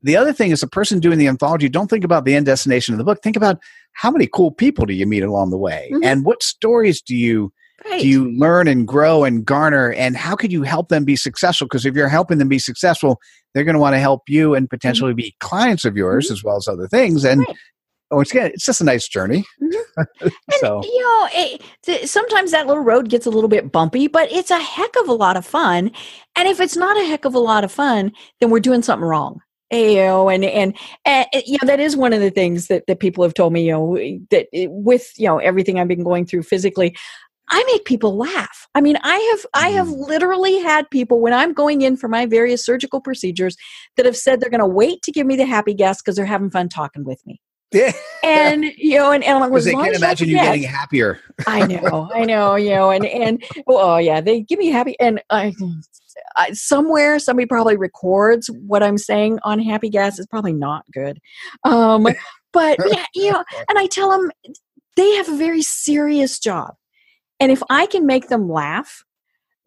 The 0.05 0.15
other 0.15 0.31
thing 0.31 0.51
is 0.51 0.61
the 0.61 0.67
person 0.67 0.99
doing 0.99 1.17
the 1.17 1.27
anthology, 1.27 1.67
don't 1.67 1.89
think 1.89 2.03
about 2.05 2.23
the 2.25 2.35
end 2.35 2.45
destination 2.45 2.93
of 2.93 2.97
the 2.99 3.03
book. 3.03 3.21
Think 3.21 3.35
about 3.35 3.59
how 3.93 4.11
many 4.11 4.27
cool 4.27 4.51
people 4.51 4.85
do 4.85 4.93
you 4.93 5.05
meet 5.05 5.23
along 5.23 5.49
the 5.49 5.57
way? 5.57 5.89
Mhm. 5.91 6.05
And 6.05 6.23
what 6.25 6.41
stories 6.43 7.01
do 7.01 7.15
you 7.15 7.51
right 7.89 7.99
do 8.01 8.07
you 8.07 8.31
learn 8.37 8.67
and 8.69 8.87
grow 8.87 9.25
and 9.25 9.43
garner 9.45 9.91
and 9.91 10.15
how 10.15 10.33
could 10.35 10.51
you 10.51 10.63
help 10.63 10.87
them 10.87 11.03
be 11.03 11.15
successful 11.17 11.67
because 11.67 11.85
if 11.85 11.93
you're 11.93 12.07
helping 12.07 12.37
them 12.37 12.47
be 12.47 12.57
successful 12.57 13.19
they're 13.53 13.65
going 13.65 13.73
to 13.75 13.81
want 13.81 13.93
to 13.93 13.99
help 13.99 14.21
you 14.29 14.55
and 14.55 14.69
potentially 14.69 15.13
be 15.13 15.35
clients 15.41 15.83
of 15.83 15.97
yours 15.97 16.31
as 16.31 16.41
well 16.41 16.55
as 16.55 16.67
other 16.69 16.87
things 16.87 17.25
and 17.25 17.41
Mm-hmm. 17.41 17.51
Right. 17.51 17.57
oh 18.11 18.19
it's 18.21 18.31
good 18.31 18.51
it's 18.53 18.65
just 18.65 18.79
a 18.79 18.85
nice 18.85 19.07
journey 19.09 19.43
And, 19.97 20.31
so 20.59 20.81
you 20.83 21.01
know, 21.01 21.27
it, 21.33 21.61
th- 21.83 22.07
sometimes 22.07 22.51
that 22.51 22.65
little 22.67 22.83
road 22.83 23.09
gets 23.09 23.25
a 23.25 23.29
little 23.29 23.49
bit 23.49 23.71
bumpy, 23.71 24.07
but 24.07 24.31
it's 24.31 24.51
a 24.51 24.59
heck 24.59 24.93
of 25.01 25.07
a 25.09 25.13
lot 25.13 25.35
of 25.37 25.45
fun. 25.45 25.91
And 26.35 26.47
if 26.47 26.59
it's 26.59 26.75
not 26.77 26.97
a 26.97 27.05
heck 27.05 27.25
of 27.25 27.33
a 27.35 27.39
lot 27.39 27.63
of 27.63 27.71
fun, 27.71 28.11
then 28.39 28.49
we're 28.49 28.59
doing 28.59 28.81
something 28.83 29.07
wrong. 29.07 29.39
You 29.71 29.95
know, 29.95 30.29
and, 30.29 30.45
and 30.45 30.77
and 31.05 31.25
you 31.45 31.57
know 31.61 31.65
that 31.67 31.79
is 31.79 31.97
one 31.97 32.13
of 32.13 32.19
the 32.21 32.29
things 32.29 32.67
that 32.67 32.83
that 32.87 32.99
people 32.99 33.23
have 33.23 33.33
told 33.33 33.51
me. 33.51 33.65
You 33.65 33.71
know, 33.71 33.95
that 34.29 34.47
eh, 34.53 34.67
with 34.69 35.11
you 35.17 35.27
know 35.27 35.39
everything 35.39 35.79
I've 35.79 35.87
been 35.87 36.03
going 36.03 36.25
through 36.25 36.43
physically, 36.43 36.95
I 37.49 37.63
make 37.65 37.85
people 37.85 38.15
laugh. 38.15 38.67
I 38.75 38.81
mean, 38.81 38.97
I 39.03 39.17
have 39.17 39.45
I 39.53 39.67
have 39.69 39.87
Mm. 39.87 40.07
literally 40.07 40.59
had 40.59 40.89
people 40.91 41.19
when 41.19 41.33
I'm 41.33 41.53
going 41.53 41.81
in 41.81 41.97
for 41.97 42.07
my 42.07 42.25
various 42.25 42.65
surgical 42.65 43.01
procedures 43.01 43.55
that 43.97 44.05
have 44.05 44.17
said 44.17 44.39
they're 44.39 44.49
going 44.49 44.59
to 44.59 44.67
wait 44.67 45.01
to 45.03 45.11
give 45.11 45.27
me 45.27 45.35
the 45.35 45.45
happy 45.45 45.73
gas 45.73 46.01
because 46.01 46.15
they're 46.15 46.25
having 46.25 46.51
fun 46.51 46.69
talking 46.69 47.03
with 47.03 47.25
me. 47.25 47.41
Yeah 47.75 47.91
And 48.25 48.65
you 48.75 48.97
know, 48.97 49.11
and, 49.11 49.23
and 49.23 49.35
I'm 49.35 49.41
like, 49.41 49.51
well, 49.51 49.61
because 49.61 49.65
they 49.65 49.73
can't 49.73 49.95
imagine 49.95 50.29
you 50.29 50.35
getting 50.35 50.63
happier. 50.63 51.19
I 51.45 51.65
know, 51.67 52.09
I 52.13 52.25
know, 52.25 52.55
you 52.55 52.71
know, 52.71 52.89
and 52.89 53.05
and 53.05 53.43
oh 53.67 53.97
yeah, 53.97 54.19
they 54.19 54.41
give 54.41 54.57
me 54.57 54.67
happy 54.67 54.99
and 54.99 55.21
I, 55.29 55.53
I 56.35 56.51
somewhere 56.53 57.19
somebody 57.19 57.45
probably 57.45 57.77
records 57.77 58.49
what 58.65 58.81
I'm 58.81 58.97
saying 58.97 59.39
on 59.43 59.59
Happy 59.59 59.89
Gas 59.89 60.17
is 60.17 60.25
probably 60.25 60.53
not 60.53 60.85
good, 60.91 61.19
um, 61.63 62.07
but 62.51 62.79
yeah, 62.87 63.05
you 63.13 63.31
know, 63.31 63.43
and 63.69 63.77
I 63.77 63.85
tell 63.85 64.09
them 64.09 64.31
they 64.95 65.11
have 65.15 65.29
a 65.29 65.37
very 65.37 65.61
serious 65.61 66.39
job, 66.39 66.73
and 67.39 67.51
if 67.51 67.61
I 67.69 67.85
can 67.85 68.07
make 68.07 68.29
them 68.29 68.49
laugh, 68.49 69.03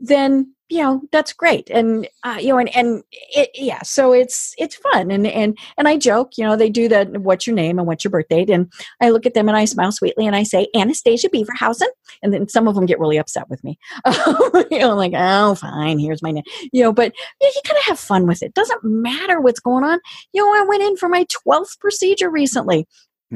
then 0.00 0.52
you 0.68 0.82
know 0.82 1.02
that's 1.12 1.32
great. 1.32 1.70
And 1.70 2.08
uh, 2.24 2.38
you 2.40 2.48
know 2.48 2.58
and 2.58 2.74
and 2.76 3.02
it, 3.12 3.50
yeah 3.54 3.82
so 3.82 4.12
it's 4.12 4.54
it's 4.58 4.76
fun. 4.76 5.10
And 5.10 5.26
and 5.26 5.58
and 5.76 5.88
i 5.88 5.96
joke 5.96 6.32
you 6.36 6.44
know 6.44 6.56
they 6.56 6.70
do 6.70 6.88
the 6.88 7.04
what's 7.20 7.46
your 7.46 7.56
name 7.56 7.78
and 7.78 7.86
what's 7.86 8.04
your 8.04 8.10
birth 8.10 8.28
date? 8.28 8.50
And 8.50 8.70
i 9.00 9.10
look 9.10 9.26
at 9.26 9.34
them 9.34 9.48
and 9.48 9.56
i 9.56 9.64
smile 9.64 9.92
sweetly 9.92 10.26
and 10.26 10.36
i 10.36 10.42
say 10.42 10.68
anastasia 10.74 11.28
beaverhausen. 11.28 11.88
And 12.22 12.32
then 12.32 12.48
some 12.48 12.68
of 12.68 12.74
them 12.74 12.86
get 12.86 12.98
really 12.98 13.18
upset 13.18 13.48
with 13.48 13.62
me. 13.64 13.78
You 14.70 14.80
know 14.80 14.94
like 14.94 15.12
oh 15.16 15.54
fine 15.54 15.98
here's 15.98 16.22
my 16.22 16.30
name. 16.30 16.44
You 16.72 16.84
know 16.84 16.92
but 16.92 17.12
yeah, 17.40 17.48
you 17.54 17.60
kind 17.64 17.78
of 17.78 17.84
have 17.84 17.98
fun 17.98 18.26
with 18.26 18.42
it. 18.42 18.54
Doesn't 18.54 18.84
matter 18.84 19.40
what's 19.40 19.60
going 19.60 19.84
on. 19.84 19.98
You 20.32 20.42
know 20.42 20.62
i 20.62 20.66
went 20.66 20.82
in 20.82 20.96
for 20.96 21.08
my 21.08 21.24
12th 21.46 21.78
procedure 21.80 22.30
recently 22.30 22.86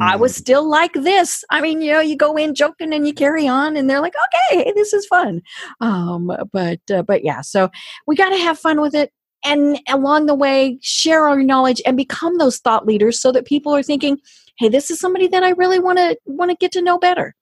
I 0.01 0.16
Mm. 0.16 0.20
was 0.20 0.34
still 0.34 0.66
like 0.68 0.95
this. 0.95 1.45
I 1.51 1.61
mean, 1.61 1.82
you 1.82 1.93
know, 1.93 2.01
you 2.01 2.16
go 2.16 2.36
in 2.36 2.55
joking 2.55 2.95
and 2.95 3.07
you 3.07 3.12
carry 3.12 3.47
on, 3.47 3.76
and 3.76 3.90
they're 3.90 4.01
like, 4.01 4.14
"Okay, 4.51 4.72
this 4.74 4.93
is 4.93 5.05
fun." 5.07 5.43
Um, 5.80 6.32
but 6.53 6.80
uh, 6.90 7.03
but 7.03 7.24
yeah, 7.24 7.43
so 7.43 7.68
we 8.07 8.16
got 8.16 8.30
to 8.30 8.38
have 8.38 8.59
fun 8.59 8.80
with 8.80 8.95
it, 8.95 9.12
and 9.45 9.78
along 9.88 10.26
the 10.26 10.34
way, 10.34 10.78
share 10.80 11.28
our 11.28 11.43
knowledge 11.43 11.82
and 11.84 11.97
become 11.97 12.38
those 12.38 12.59
thought 12.59 12.86
leaders, 12.86 13.20
so 13.20 13.32
that 13.32 13.45
people 13.45 13.74
are 13.74 13.82
thinking, 13.82 14.18
"Hey, 14.57 14.70
this 14.70 14.90
is 14.90 14.99
somebody 14.99 15.28
that 15.28 15.43
I 15.43 15.51
really 15.51 15.78
want 15.78 15.99
to 15.99 16.16
want 16.24 16.51
to 16.51 16.57
get 16.57 16.72
to 16.72 16.82
know 16.82 16.99
better." 16.99 17.34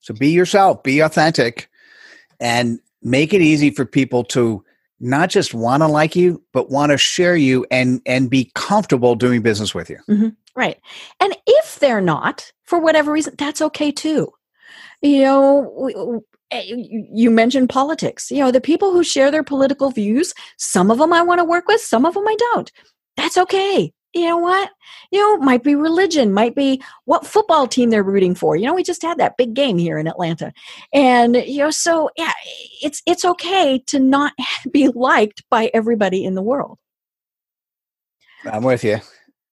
So 0.00 0.14
be 0.14 0.30
yourself, 0.30 0.82
be 0.82 0.98
authentic, 0.98 1.68
and 2.40 2.80
make 3.02 3.32
it 3.32 3.40
easy 3.40 3.70
for 3.70 3.84
people 3.84 4.24
to 4.24 4.64
not 5.00 5.30
just 5.30 5.54
want 5.54 5.82
to 5.82 5.86
like 5.86 6.16
you, 6.16 6.42
but 6.52 6.70
want 6.70 6.90
to 6.90 6.98
share 6.98 7.36
you 7.36 7.64
and 7.70 8.02
and 8.04 8.28
be 8.28 8.50
comfortable 8.56 9.14
doing 9.14 9.42
business 9.42 9.74
with 9.74 9.88
you. 9.90 9.98
Mm-hmm. 10.10 10.28
Right. 10.58 10.78
And 11.20 11.36
if 11.46 11.78
they're 11.78 12.00
not, 12.00 12.52
for 12.64 12.80
whatever 12.80 13.12
reason, 13.12 13.34
that's 13.38 13.62
okay 13.62 13.92
too. 13.92 14.32
You 15.00 15.22
know, 15.22 16.22
eh, 16.50 16.64
you 16.66 17.30
mentioned 17.30 17.68
politics. 17.68 18.30
You 18.30 18.40
know, 18.40 18.50
the 18.50 18.60
people 18.60 18.92
who 18.92 19.04
share 19.04 19.30
their 19.30 19.44
political 19.44 19.90
views, 19.90 20.34
some 20.56 20.90
of 20.90 20.98
them 20.98 21.12
I 21.12 21.22
want 21.22 21.38
to 21.38 21.44
work 21.44 21.68
with, 21.68 21.80
some 21.80 22.04
of 22.04 22.14
them 22.14 22.26
I 22.26 22.36
don't. 22.54 22.72
That's 23.16 23.38
okay 23.38 23.92
you 24.14 24.26
know 24.26 24.38
what? 24.38 24.70
You 25.10 25.20
know, 25.20 25.44
might 25.44 25.62
be 25.62 25.74
religion, 25.74 26.32
might 26.32 26.54
be 26.54 26.82
what 27.04 27.26
football 27.26 27.66
team 27.66 27.90
they're 27.90 28.02
rooting 28.02 28.34
for. 28.34 28.56
You 28.56 28.66
know, 28.66 28.74
we 28.74 28.82
just 28.82 29.02
had 29.02 29.18
that 29.18 29.36
big 29.36 29.54
game 29.54 29.78
here 29.78 29.98
in 29.98 30.06
Atlanta. 30.06 30.52
And 30.92 31.36
you 31.36 31.58
know, 31.58 31.70
so 31.70 32.10
yeah, 32.16 32.32
it's 32.82 33.02
it's 33.06 33.24
okay 33.24 33.78
to 33.86 33.98
not 33.98 34.32
be 34.72 34.88
liked 34.88 35.44
by 35.50 35.70
everybody 35.74 36.24
in 36.24 36.34
the 36.34 36.42
world. 36.42 36.78
I'm 38.44 38.62
with 38.62 38.84
you. 38.84 39.00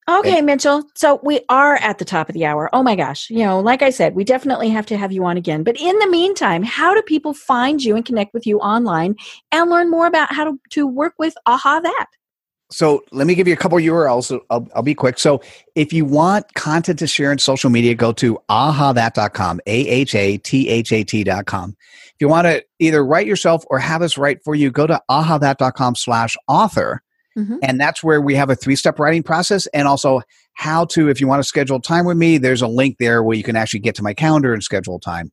Okay, 0.09 0.41
Mitchell. 0.41 0.85
So 0.95 1.19
we 1.25 1.41
are 1.49 1.77
at 1.77 1.99
the 1.99 2.05
top 2.05 2.29
of 2.29 2.35
the 2.35 2.47
hour. 2.47 2.71
Oh 2.73 2.83
my 2.85 2.95
gosh. 2.95 3.29
You 3.29 3.41
know, 3.41 3.59
like 3.59 3.83
I 3.83 3.91
said, 3.91 4.15
we 4.15 4.23
definitely 4.23 4.69
have 4.69 4.87
to 4.87 4.97
have 4.97 5.11
you 5.11 5.25
on 5.25 5.37
again. 5.37 5.65
But 5.65 5.81
in 5.81 5.99
the 5.99 6.09
meantime, 6.09 6.63
how 6.63 6.95
do 6.95 7.03
people 7.03 7.35
find 7.35 7.83
you 7.83 7.97
and 7.97 8.05
connect 8.05 8.33
with 8.33 8.47
you 8.47 8.61
online 8.61 9.17
and 9.51 9.69
learn 9.69 9.91
more 9.91 10.07
about 10.07 10.33
how 10.33 10.45
to, 10.45 10.61
to 10.71 10.87
work 10.87 11.15
with 11.19 11.35
AHAthat? 11.49 12.07
so 12.71 13.05
let 13.13 13.27
me 13.27 13.35
give 13.35 13.47
you 13.47 13.55
a 13.55 13.57
couple 13.57 13.79
URLs. 13.79 14.41
I'll, 14.51 14.69
I'll, 14.75 14.83
be 14.83 14.95
quick. 14.95 15.19
So 15.19 15.41
if 15.75 15.93
you 15.93 16.05
want 16.05 16.55
content 16.55 16.99
to 16.99 17.07
share 17.07 17.31
in 17.31 17.39
social 17.39 17.71
media, 17.71 17.95
go 17.95 18.13
to 18.15 18.39
ahathat.com, 18.51 19.61
A-H-A-T-H-A-T.com. 19.67 20.17
If 21.81 22.15
you 22.19 22.29
want 22.29 22.47
to 22.47 22.65
either 22.79 23.05
write 23.05 23.27
yourself 23.27 23.65
or 23.71 23.79
have 23.79 24.03
us 24.03 24.19
write 24.19 24.43
for 24.43 24.55
you, 24.55 24.71
go 24.71 24.87
to 24.87 25.01
ahathat.com 25.11 25.95
slash 25.95 26.37
author. 26.49 27.03
Mm-hmm. 27.37 27.59
And 27.63 27.81
that's 27.81 28.03
where 28.03 28.21
we 28.21 28.35
have 28.35 28.51
a 28.51 28.57
three-step 28.57 28.99
writing 28.99 29.23
process 29.23 29.67
and 29.69 29.87
also 29.87 30.23
how 30.55 30.87
to, 30.87 31.09
if 31.09 31.21
you 31.21 31.27
want 31.27 31.41
to 31.41 31.49
schedule 31.49 31.81
time 31.81 32.07
with 32.07 32.17
me, 32.17 32.39
there's 32.39 32.63
a 32.63 32.67
link 32.67 32.97
there 32.99 33.23
where 33.23 33.37
you 33.37 33.43
can 33.43 33.57
actually 33.57 33.81
get 33.81 33.95
to 33.97 34.03
my 34.03 34.15
calendar 34.15 34.55
and 34.55 34.63
schedule 34.63 34.99
time. 34.99 35.31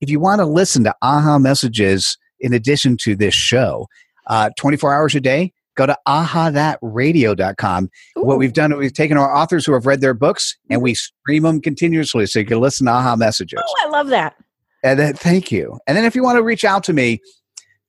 If 0.00 0.08
you 0.10 0.18
want 0.18 0.40
to 0.40 0.46
listen 0.46 0.84
to 0.84 0.94
AHA 1.02 1.38
messages 1.38 2.16
in 2.40 2.52
addition 2.52 2.96
to 2.98 3.14
this 3.14 3.34
show, 3.34 3.86
uh, 4.26 4.50
24 4.58 4.94
hours 4.94 5.14
a 5.14 5.20
day, 5.20 5.52
go 5.76 5.86
to 5.86 5.96
ahathatradio.com. 6.08 7.90
Ooh. 8.18 8.22
What 8.22 8.38
we've 8.38 8.52
done, 8.52 8.72
is 8.72 8.78
we've 8.78 8.92
taken 8.92 9.16
our 9.16 9.34
authors 9.34 9.64
who 9.66 9.72
have 9.74 9.86
read 9.86 10.00
their 10.00 10.14
books 10.14 10.56
and 10.70 10.82
we 10.82 10.94
stream 10.94 11.42
them 11.44 11.60
continuously 11.60 12.26
so 12.26 12.38
you 12.38 12.46
can 12.46 12.60
listen 12.60 12.86
to 12.86 12.92
aha 12.92 13.14
messages. 13.16 13.62
Oh, 13.64 13.86
I 13.86 13.88
love 13.90 14.08
that. 14.08 14.36
And 14.82 14.98
then 14.98 15.14
thank 15.14 15.52
you. 15.52 15.78
And 15.86 15.96
then 15.96 16.04
if 16.04 16.14
you 16.14 16.22
want 16.22 16.36
to 16.36 16.42
reach 16.42 16.64
out 16.64 16.84
to 16.84 16.92
me, 16.92 17.20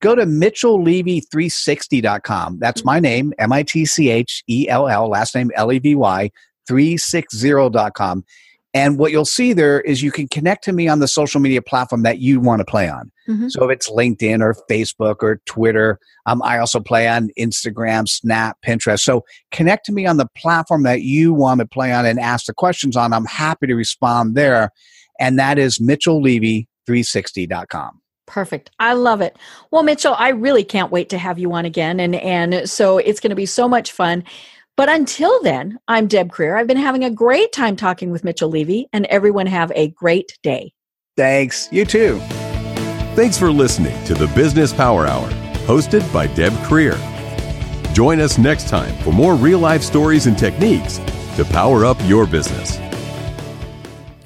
go 0.02 0.16
to 0.16 0.26
mitchelllevy360.com. 0.26 2.60
That's 2.60 2.86
my 2.86 3.00
name, 3.00 3.34
M 3.40 3.54
I 3.54 3.64
T 3.64 3.86
C 3.86 4.10
H 4.10 4.44
E 4.48 4.68
L 4.70 4.88
L, 4.88 5.10
last 5.10 5.34
name 5.36 5.52
L 5.56 5.72
E 5.72 5.80
V 5.80 5.96
Y, 5.96 6.30
360.com. 6.70 8.24
And 8.74 9.00
what 9.00 9.12
you'll 9.12 9.26
see 9.26 9.54
there 9.54 9.80
is 9.82 10.02
you 10.04 10.12
can 10.12 10.28
connect 10.28 10.64
to 10.66 10.74
me 10.74 10.88
on 10.88 11.00
the 11.00 11.08
social 11.08 11.42
media 11.42 11.64
platform 11.64 12.04
that 12.04 12.20
you 12.20 12.40
want 12.40 12.60
to 12.60 12.66
play 12.66 12.88
on. 12.88 13.12
Mm-hmm. 13.28 13.48
So 13.50 13.64
if 13.64 13.72
it's 13.72 13.90
LinkedIn 13.90 14.40
or 14.42 14.56
Facebook 14.70 15.24
or 15.24 15.42
Twitter, 15.46 15.98
um, 16.28 16.44
I 16.44 16.60
also 16.60 16.80
play 16.80 17.08
on 17.08 17.32
Instagram, 17.40 18.08
Snap, 18.08 18.58
Pinterest. 18.64 19.00
So 19.00 19.26
connect 19.52 19.88
to 19.88 19.92
me 19.92 20.06
on 20.06 20.18
the 20.18 20.28
platform 20.38 20.84
that 20.84 21.02
you 21.02 21.34
want 21.34 21.62
to 21.62 21.66
play 21.66 21.92
on 21.92 22.06
and 22.06 22.20
ask 22.20 22.46
the 22.46 22.54
questions 22.54 22.96
on. 22.96 23.14
I'm 23.14 23.26
happy 23.26 23.66
to 23.68 23.74
respond 23.74 24.36
there. 24.36 24.70
And 25.20 25.40
that 25.40 25.58
is 25.58 25.80
mitchelllevy360.com. 25.80 28.02
Perfect. 28.28 28.70
I 28.80 28.94
love 28.94 29.22
it. 29.22 29.36
Well, 29.72 29.84
Mitchell, 29.84 30.16
I 30.18 30.30
really 30.30 30.64
can't 30.64 30.92
wait 30.92 31.10
to 31.10 31.18
have 31.18 31.40
you 31.40 31.52
on 31.54 31.66
again. 31.66 32.00
And, 32.00 32.16
and 32.16 32.70
so 32.70 33.00
it's 33.00 33.20
going 33.20 33.32
to 33.32 33.36
be 33.36 33.46
so 33.46 33.68
much 33.68 33.92
fun. 33.92 34.24
But 34.76 34.90
until 34.90 35.42
then, 35.42 35.80
I'm 35.88 36.06
Deb 36.06 36.32
Krier. 36.32 36.56
I've 36.56 36.68
been 36.68 36.78
having 36.78 37.04
a 37.04 37.10
great 37.10 37.52
time 37.52 37.76
talking 37.76 38.12
with 38.12 38.24
Mitchell 38.24 38.50
Levy, 38.50 38.88
and 38.94 39.08
everyone 39.08 39.48
have 39.48 39.72
a 39.74 39.88
great 39.88 40.38
day. 40.44 40.72
Thanks. 41.16 41.68
You 41.72 41.84
too. 41.84 42.20
Thanks 43.16 43.40
for 43.40 43.52
listening 43.52 44.04
to 44.06 44.14
the 44.14 44.28
Business 44.36 44.72
Power 44.72 45.08
Hour, 45.08 45.28
hosted 45.66 46.14
by 46.14 46.28
Deb 46.28 46.54
Krier. 46.68 46.96
Join 47.96 48.20
us 48.20 48.38
next 48.38 48.68
time 48.68 48.96
for 48.98 49.12
more 49.12 49.34
real 49.34 49.58
life 49.58 49.82
stories 49.82 50.28
and 50.28 50.38
techniques 50.38 51.00
to 51.38 51.46
power 51.46 51.84
up 51.84 51.98
your 52.04 52.28
business. 52.28 52.78